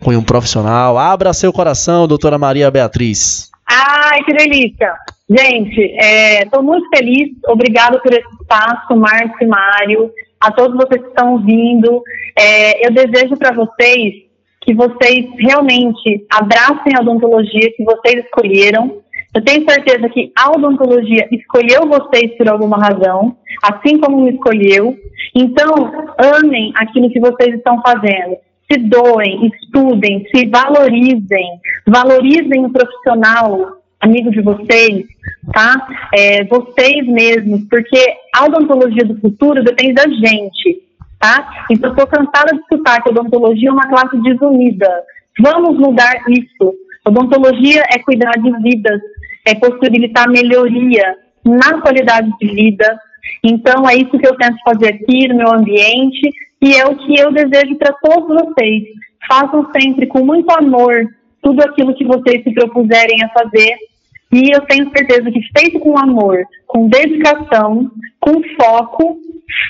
cunho 0.00 0.22
profissional. 0.22 0.96
Abra 0.96 1.34
seu 1.34 1.52
coração, 1.52 2.08
doutora 2.08 2.38
Maria 2.38 2.70
Beatriz. 2.70 3.50
Ai, 3.68 4.24
que 4.24 4.32
delícia! 4.32 4.94
Gente, 5.28 5.94
estou 6.42 6.60
é, 6.60 6.62
muito 6.62 6.88
feliz. 6.88 7.28
Obrigada 7.48 8.00
por 8.00 8.14
esse 8.14 8.26
espaço, 8.40 8.96
Márcio 8.96 9.36
e 9.42 9.46
Mário, 9.46 10.10
a 10.40 10.50
todos 10.50 10.74
vocês 10.74 11.02
que 11.02 11.08
estão 11.08 11.34
ouvindo. 11.34 12.02
É, 12.34 12.86
eu 12.86 12.90
desejo 12.90 13.36
para 13.36 13.52
vocês 13.52 14.26
que 14.68 14.74
vocês 14.74 15.24
realmente 15.38 16.26
abracem 16.30 16.92
a 16.94 17.00
odontologia 17.00 17.72
que 17.74 17.82
vocês 17.84 18.22
escolheram. 18.22 18.98
Eu 19.34 19.42
tenho 19.42 19.64
certeza 19.66 20.10
que 20.10 20.30
a 20.36 20.50
odontologia 20.50 21.26
escolheu 21.32 21.88
vocês 21.88 22.36
por 22.36 22.46
alguma 22.50 22.76
razão, 22.76 23.34
assim 23.62 23.98
como 23.98 24.20
me 24.20 24.32
escolheu. 24.32 24.94
Então, 25.34 25.72
amem 26.36 26.70
aquilo 26.76 27.10
que 27.10 27.18
vocês 27.18 27.54
estão 27.54 27.80
fazendo. 27.80 28.36
Se 28.70 28.78
doem, 28.80 29.46
estudem, 29.46 30.26
se 30.34 30.46
valorizem, 30.48 31.60
valorizem 31.86 32.66
o 32.66 32.70
profissional 32.70 33.78
amigo 34.00 34.30
de 34.30 34.42
vocês, 34.42 35.06
tá? 35.50 35.88
É, 36.14 36.44
vocês 36.44 37.06
mesmos, 37.06 37.64
porque 37.70 37.98
a 38.36 38.44
odontologia 38.44 39.04
do 39.04 39.18
futuro 39.18 39.64
depende 39.64 39.94
da 39.94 40.06
gente 40.08 40.87
tá? 41.18 41.66
Então, 41.70 41.90
estou 41.90 42.06
cansada 42.06 42.52
de 42.52 42.60
escutar 42.60 43.02
que 43.02 43.10
odontologia 43.10 43.68
é 43.68 43.72
uma 43.72 43.88
classe 43.88 44.16
desunida. 44.20 44.88
Vamos 45.40 45.78
mudar 45.78 46.14
isso. 46.28 46.74
Odontologia 47.06 47.82
é 47.92 47.98
cuidar 47.98 48.32
de 48.32 48.50
vidas, 48.62 49.00
é 49.46 49.54
possibilitar 49.54 50.28
melhoria 50.28 51.16
na 51.44 51.80
qualidade 51.80 52.30
de 52.40 52.48
vida. 52.48 52.98
Então, 53.42 53.88
é 53.88 53.94
isso 53.94 54.18
que 54.18 54.26
eu 54.26 54.36
tento 54.36 54.56
fazer 54.64 54.94
aqui 54.94 55.28
no 55.28 55.36
meu 55.36 55.52
ambiente 55.52 56.30
e 56.60 56.74
é 56.74 56.86
o 56.86 56.96
que 56.96 57.18
eu 57.18 57.32
desejo 57.32 57.76
para 57.76 57.92
todos 57.94 58.28
vocês. 58.28 58.84
Façam 59.28 59.70
sempre 59.72 60.06
com 60.06 60.24
muito 60.24 60.50
amor 60.50 61.06
tudo 61.42 61.62
aquilo 61.62 61.94
que 61.94 62.04
vocês 62.04 62.42
se 62.42 62.52
propuserem 62.52 63.22
a 63.24 63.28
fazer. 63.28 63.76
E 64.32 64.54
eu 64.54 64.60
tenho 64.62 64.90
certeza 64.90 65.30
que 65.30 65.40
feito 65.58 65.78
com 65.80 65.98
amor, 65.98 66.44
com 66.66 66.88
dedicação, 66.88 67.90
com 68.20 68.42
foco, 68.60 69.18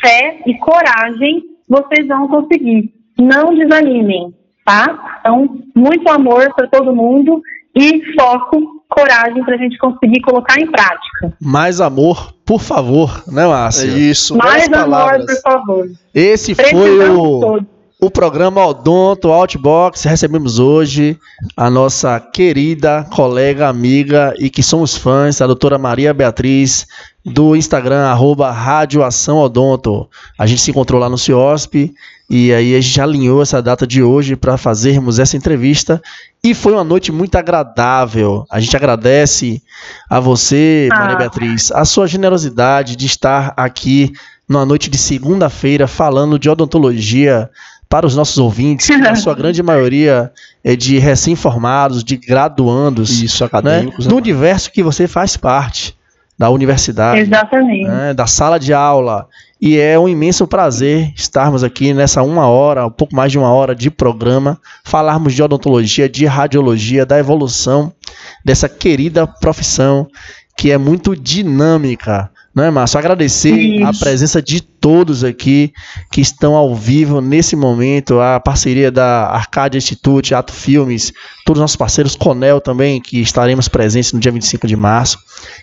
fé 0.01 0.41
e 0.47 0.55
coragem, 0.59 1.43
vocês 1.69 2.07
vão 2.07 2.29
conseguir. 2.29 2.93
Não 3.19 3.55
desanimem, 3.55 4.35
tá? 4.65 5.19
Então, 5.21 5.61
muito 5.75 6.09
amor 6.09 6.53
para 6.55 6.69
todo 6.69 6.95
mundo 6.95 7.43
e 7.75 8.03
foco, 8.15 8.83
coragem 8.89 9.45
para 9.45 9.55
a 9.55 9.59
gente 9.59 9.77
conseguir 9.79 10.21
colocar 10.21 10.59
em 10.61 10.67
prática. 10.67 11.37
Mais 11.41 11.81
amor, 11.81 12.33
por 12.45 12.61
favor, 12.61 13.23
né, 13.27 13.47
Márcia? 13.47 13.87
É 13.87 13.99
isso. 13.99 14.37
Mais 14.37 14.73
amor, 14.73 15.25
por 15.27 15.41
favor. 15.43 15.91
Esse 16.15 16.55
foi 16.55 17.09
o, 17.11 17.61
o 18.01 18.11
programa 18.11 18.67
Odonto 18.67 19.29
Outbox. 19.29 20.05
Recebemos 20.05 20.59
hoje 20.59 21.19
a 21.57 21.69
nossa 21.69 22.19
querida 22.21 23.05
colega, 23.13 23.69
amiga 23.69 24.35
e 24.39 24.49
que 24.49 24.63
somos 24.63 24.97
fãs, 24.97 25.41
a 25.41 25.47
doutora 25.47 25.79
Maria 25.79 26.15
Beatriz 26.15 26.87
do 27.29 27.55
Instagram, 27.55 28.07
arroba 28.07 28.51
Rádio 28.51 29.05
Ação 29.05 29.39
Odonto. 29.39 30.09
A 30.39 30.47
gente 30.47 30.63
se 30.63 30.71
encontrou 30.71 31.01
lá 31.01 31.09
no 31.09 31.19
CIOSP 31.19 31.95
e 32.29 32.53
aí 32.53 32.75
a 32.75 32.81
gente 32.81 33.01
alinhou 33.01 33.43
essa 33.43 33.63
data 33.63 33.87
de 33.87 34.03
hoje 34.03 34.37
para 34.37 34.57
fazermos 34.57 35.19
essa 35.19 35.37
entrevista 35.37 36.03
e 36.43 36.55
foi 36.55 36.73
uma 36.73 36.85
noite 36.85 37.13
muito 37.13 37.37
agradável. 37.37 38.45
A 38.51 38.61
gente 38.61 38.77
agradece 38.77 39.63
a 40.09 40.19
você, 40.21 40.89
ah. 40.93 40.99
Maria 40.99 41.17
Beatriz, 41.17 41.71
a 41.73 41.85
sua 41.85 42.07
generosidade 42.07 42.97
de 42.97 43.07
estar 43.07 43.53
aqui 43.57 44.13
numa 44.49 44.65
noite 44.65 44.89
de 44.89 44.99
segunda-feira 44.99 45.87
falando 45.87 46.39
de 46.39 46.49
odontologia 46.49 47.51
para 47.89 48.07
os 48.07 48.15
nossos 48.15 48.39
ouvintes, 48.39 48.87
que 48.87 48.93
a 48.93 49.17
sua 49.17 49.33
grande 49.37 49.63
maioria 49.63 50.31
é 50.63 50.77
de 50.77 50.99
recém-formados, 50.99 52.05
de 52.05 52.17
graduandos, 52.17 53.23
Isso, 53.23 53.45
acadêmicos, 53.45 54.07
né? 54.07 54.11
no 54.11 54.17
universo 54.19 54.71
que 54.71 54.83
você 54.83 55.07
faz 55.07 55.37
parte 55.37 55.98
da 56.39 56.49
universidade, 56.51 57.21
Exatamente. 57.21 57.89
Né? 57.89 58.15
da 58.15 58.27
sala 58.27 58.59
de 58.59 58.73
aula. 58.73 59.27
E 59.61 59.77
é 59.77 59.99
um 59.99 60.09
imenso 60.09 60.47
prazer 60.47 61.13
estarmos 61.17 61.65
aqui 61.65 61.93
nessa 61.93 62.23
uma 62.23 62.47
hora, 62.47 62.87
um 62.87 62.91
pouco 62.91 63.17
mais 63.17 63.33
de 63.33 63.39
uma 63.39 63.53
hora 63.53 63.75
de 63.75 63.91
programa, 63.91 64.57
falarmos 64.85 65.35
de 65.35 65.43
odontologia, 65.43 66.09
de 66.09 66.27
radiologia, 66.27 67.05
da 67.05 67.19
evolução 67.19 67.93
dessa 68.45 68.69
querida 68.69 69.27
profissão 69.27 70.07
que 70.57 70.71
é 70.71 70.79
muito 70.79 71.15
dinâmica, 71.15 72.31
não 72.59 72.65
é, 72.65 72.71
Márcio? 72.73 72.99
Agradecer 72.99 73.57
Isso. 73.57 73.87
a 73.87 73.93
presença 73.93 74.43
de 74.43 74.61
todos 74.61 75.23
aqui 75.23 75.73
que 76.11 76.21
estão 76.21 76.57
ao 76.57 76.75
vivo 76.75 77.21
nesse 77.21 77.55
momento, 77.55 78.21
a 78.21 78.41
parceria 78.41 78.91
da 78.91 79.29
Arcadia 79.29 79.79
Institute, 79.79 80.35
Ato 80.35 80.53
Filmes, 80.53 81.13
todos 81.47 81.61
os 81.61 81.63
nossos 81.63 81.77
parceiros, 81.77 82.17
Conel 82.17 82.61
também, 82.61 83.01
que 83.01 83.21
estaremos 83.21 83.69
presentes 83.69 84.13
no 84.13 84.19
dia 84.19 84.33
25 84.33 84.67
de 84.67 84.75
março. 84.75 85.19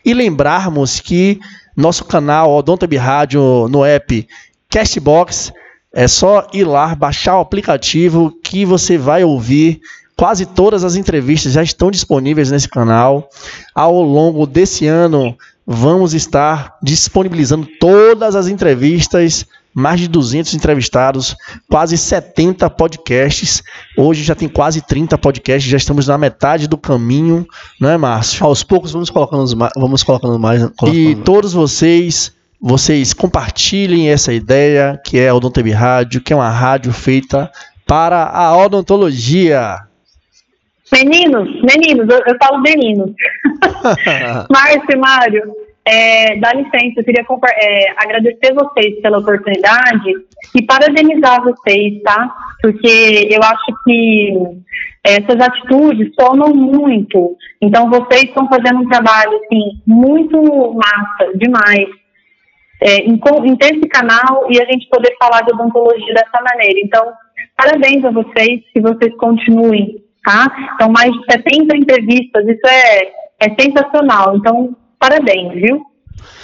E 0.05 0.13
lembrarmos 0.13 1.01
que 1.01 1.37
nosso 1.75 2.05
canal 2.05 2.51
Odontab 2.53 2.95
Rádio 2.95 3.67
no 3.69 3.83
app 3.83 4.25
Castbox, 4.69 5.51
é 5.93 6.07
só 6.07 6.47
ir 6.53 6.63
lá, 6.63 6.95
baixar 6.95 7.37
o 7.37 7.41
aplicativo 7.41 8.31
que 8.41 8.65
você 8.65 8.97
vai 8.97 9.23
ouvir 9.23 9.81
Quase 10.17 10.45
todas 10.45 10.85
as 10.85 10.95
entrevistas 10.95 11.51
já 11.51 11.61
estão 11.61 11.91
disponíveis 11.91 12.49
nesse 12.49 12.69
canal. 12.69 13.29
Ao 13.73 14.01
longo 14.01 14.45
desse 14.47 14.87
ano, 14.87 15.35
vamos 15.65 16.13
estar 16.13 16.77
disponibilizando 16.81 17.67
todas 17.79 18.35
as 18.35 18.47
entrevistas, 18.47 19.45
mais 19.73 19.99
de 19.99 20.07
200 20.07 20.53
entrevistados, 20.53 21.35
quase 21.69 21.97
70 21.97 22.69
podcasts. 22.69 23.63
Hoje 23.97 24.23
já 24.23 24.35
tem 24.35 24.47
quase 24.47 24.81
30 24.81 25.17
podcasts, 25.17 25.69
já 25.69 25.77
estamos 25.77 26.07
na 26.07 26.17
metade 26.17 26.67
do 26.67 26.77
caminho, 26.77 27.45
não 27.79 27.89
é, 27.89 27.97
Márcio? 27.97 28.45
Aos 28.45 28.63
poucos 28.63 28.91
vamos 28.91 29.09
colocando, 29.09 29.45
vamos 29.75 30.03
colocando 30.03 30.39
mais. 30.39 30.61
Colocando. 30.77 30.95
E 30.97 31.15
todos 31.15 31.53
vocês, 31.53 32.31
vocês 32.61 33.13
compartilhem 33.13 34.09
essa 34.09 34.31
ideia, 34.31 34.99
que 35.03 35.17
é 35.17 35.29
a 35.29 35.35
Odonteb 35.35 35.69
Rádio, 35.71 36.21
que 36.21 36.31
é 36.31 36.35
uma 36.35 36.49
rádio 36.49 36.93
feita 36.93 37.51
para 37.85 38.23
a 38.23 38.55
odontologia. 38.57 39.79
Meninos, 40.95 41.49
meninos, 41.61 42.07
eu, 42.09 42.23
eu 42.25 42.37
falo 42.41 42.61
meninos. 42.61 43.11
Márcio 44.49 44.91
e 44.91 44.95
Mário, 44.95 45.53
é, 45.83 46.37
dá 46.37 46.53
licença, 46.53 46.99
eu 46.99 47.03
queria 47.03 47.25
é, 47.61 47.91
agradecer 47.97 48.53
vocês 48.53 49.01
pela 49.01 49.19
oportunidade 49.19 50.13
e 50.55 50.65
parabenizar 50.65 51.43
vocês, 51.43 52.01
tá? 52.01 52.33
Porque 52.61 53.27
eu 53.29 53.41
acho 53.43 53.83
que 53.83 54.33
essas 55.03 55.39
atitudes 55.39 56.11
somam 56.19 56.55
muito. 56.55 57.35
Então, 57.61 57.89
vocês 57.89 58.23
estão 58.23 58.47
fazendo 58.47 58.79
um 58.79 58.89
trabalho, 58.89 59.37
assim, 59.43 59.81
muito 59.85 60.73
massa, 60.73 61.31
demais. 61.35 61.87
É, 62.81 62.97
em, 62.99 63.19
em 63.45 63.55
ter 63.55 63.75
esse 63.75 63.87
canal 63.87 64.47
e 64.49 64.61
a 64.61 64.65
gente 64.65 64.89
poder 64.89 65.15
falar 65.19 65.41
de 65.41 65.53
odontologia 65.53 66.13
dessa 66.13 66.41
maneira. 66.43 66.79
Então, 66.83 67.05
parabéns 67.55 68.03
a 68.03 68.11
vocês, 68.11 68.61
que 68.73 68.81
vocês 68.81 69.15
continuem 69.17 70.04
tá? 70.25 70.51
São 70.79 70.91
mais 70.91 71.11
de 71.11 71.19
70 71.31 71.77
entrevistas, 71.77 72.45
isso 72.47 72.67
é, 72.67 73.11
é 73.39 73.55
sensacional. 73.61 74.35
Então, 74.35 74.75
parabéns, 74.99 75.53
viu? 75.53 75.81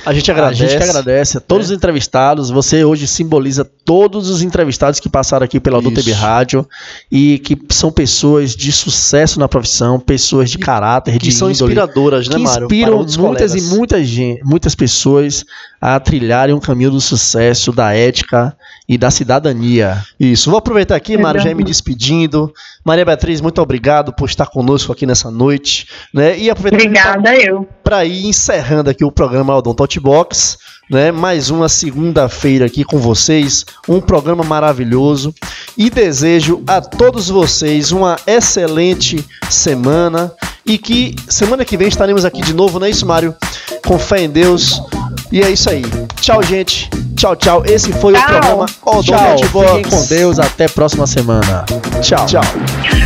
A 0.05 0.13
gente 0.13 0.31
agradece. 0.31 0.63
A 0.63 0.67
gente 0.67 0.83
agradece 0.83 1.37
a 1.37 1.41
todos 1.41 1.67
é. 1.67 1.71
os 1.71 1.77
entrevistados. 1.77 2.49
Você 2.49 2.83
hoje 2.83 3.07
simboliza 3.07 3.63
todos 3.63 4.29
os 4.29 4.41
entrevistados 4.41 4.99
que 4.99 5.07
passaram 5.07 5.45
aqui 5.45 5.59
pela 5.59 5.77
UTB 5.77 6.11
Rádio 6.11 6.67
e 7.11 7.39
que 7.39 7.57
são 7.69 7.91
pessoas 7.91 8.55
de 8.55 8.71
sucesso 8.71 9.39
na 9.39 9.47
profissão, 9.47 9.99
pessoas 9.99 10.49
de 10.49 10.57
caráter, 10.57 11.13
que 11.13 11.27
de 11.27 11.31
são 11.31 11.51
índole, 11.51 11.73
inspiradoras, 11.73 12.27
né, 12.27 12.37
Mário? 12.37 12.65
Inspiram 12.65 12.97
muitas 12.97 13.17
colegas. 13.17 13.53
e 13.55 13.75
muitas, 13.75 14.09
muitas 14.43 14.75
pessoas 14.75 15.45
a 15.81 15.99
trilharem 15.99 16.53
um 16.53 16.59
caminho 16.59 16.91
do 16.91 17.01
sucesso, 17.01 17.71
da 17.71 17.91
ética 17.91 18.55
e 18.87 18.99
da 18.99 19.09
cidadania. 19.09 20.03
Isso. 20.19 20.51
Vou 20.51 20.59
aproveitar 20.59 20.95
aqui, 20.95 21.17
Mário, 21.17 21.41
já 21.41 21.53
me 21.55 21.63
despedindo. 21.63 22.53
Maria 22.85 23.03
Beatriz, 23.03 23.41
muito 23.41 23.59
obrigado 23.59 24.13
por 24.13 24.29
estar 24.29 24.45
conosco 24.45 24.91
aqui 24.91 25.07
nessa 25.07 25.31
noite. 25.31 25.87
Né? 26.13 26.37
E 26.37 26.51
aproveitar 26.51 26.77
Obrigada, 26.77 27.35
eu. 27.35 27.67
Para 27.83 28.05
ir 28.05 28.27
encerrando 28.27 28.91
aqui 28.91 29.03
o 29.03 29.11
programa 29.11 29.57
Odonto 29.57 29.99
Box, 29.99 30.57
né? 30.89 31.11
Mais 31.11 31.49
uma 31.49 31.67
segunda-feira 31.67 32.65
aqui 32.65 32.83
com 32.83 32.99
vocês, 32.99 33.65
um 33.87 33.99
programa 33.99 34.43
maravilhoso 34.43 35.33
e 35.77 35.89
desejo 35.89 36.61
a 36.67 36.81
todos 36.81 37.29
vocês 37.29 37.91
uma 37.91 38.17
excelente 38.27 39.25
semana 39.49 40.31
e 40.65 40.77
que 40.77 41.15
semana 41.27 41.65
que 41.65 41.77
vem 41.77 41.87
estaremos 41.87 42.25
aqui 42.25 42.41
de 42.41 42.53
novo, 42.53 42.77
não 42.77 42.87
é 42.87 42.89
isso, 42.89 43.05
Mário? 43.05 43.33
Com 43.85 43.97
fé 43.97 44.21
em 44.23 44.29
Deus. 44.29 44.81
E 45.31 45.41
é 45.41 45.49
isso 45.49 45.69
aí. 45.69 45.83
Tchau, 46.19 46.43
gente. 46.43 46.89
Tchau, 47.15 47.35
tchau. 47.35 47.63
Esse 47.65 47.91
foi 47.93 48.13
tchau. 48.13 48.21
o 48.21 48.25
programa 48.25 48.65
Odonto 48.85 49.49
Box. 49.49 49.75
Fiquem 49.77 49.83
com 49.83 50.05
Deus. 50.07 50.39
Até 50.39 50.67
próxima 50.67 51.07
semana. 51.07 51.65
Tchau. 52.01 52.25
Tchau. 52.25 53.00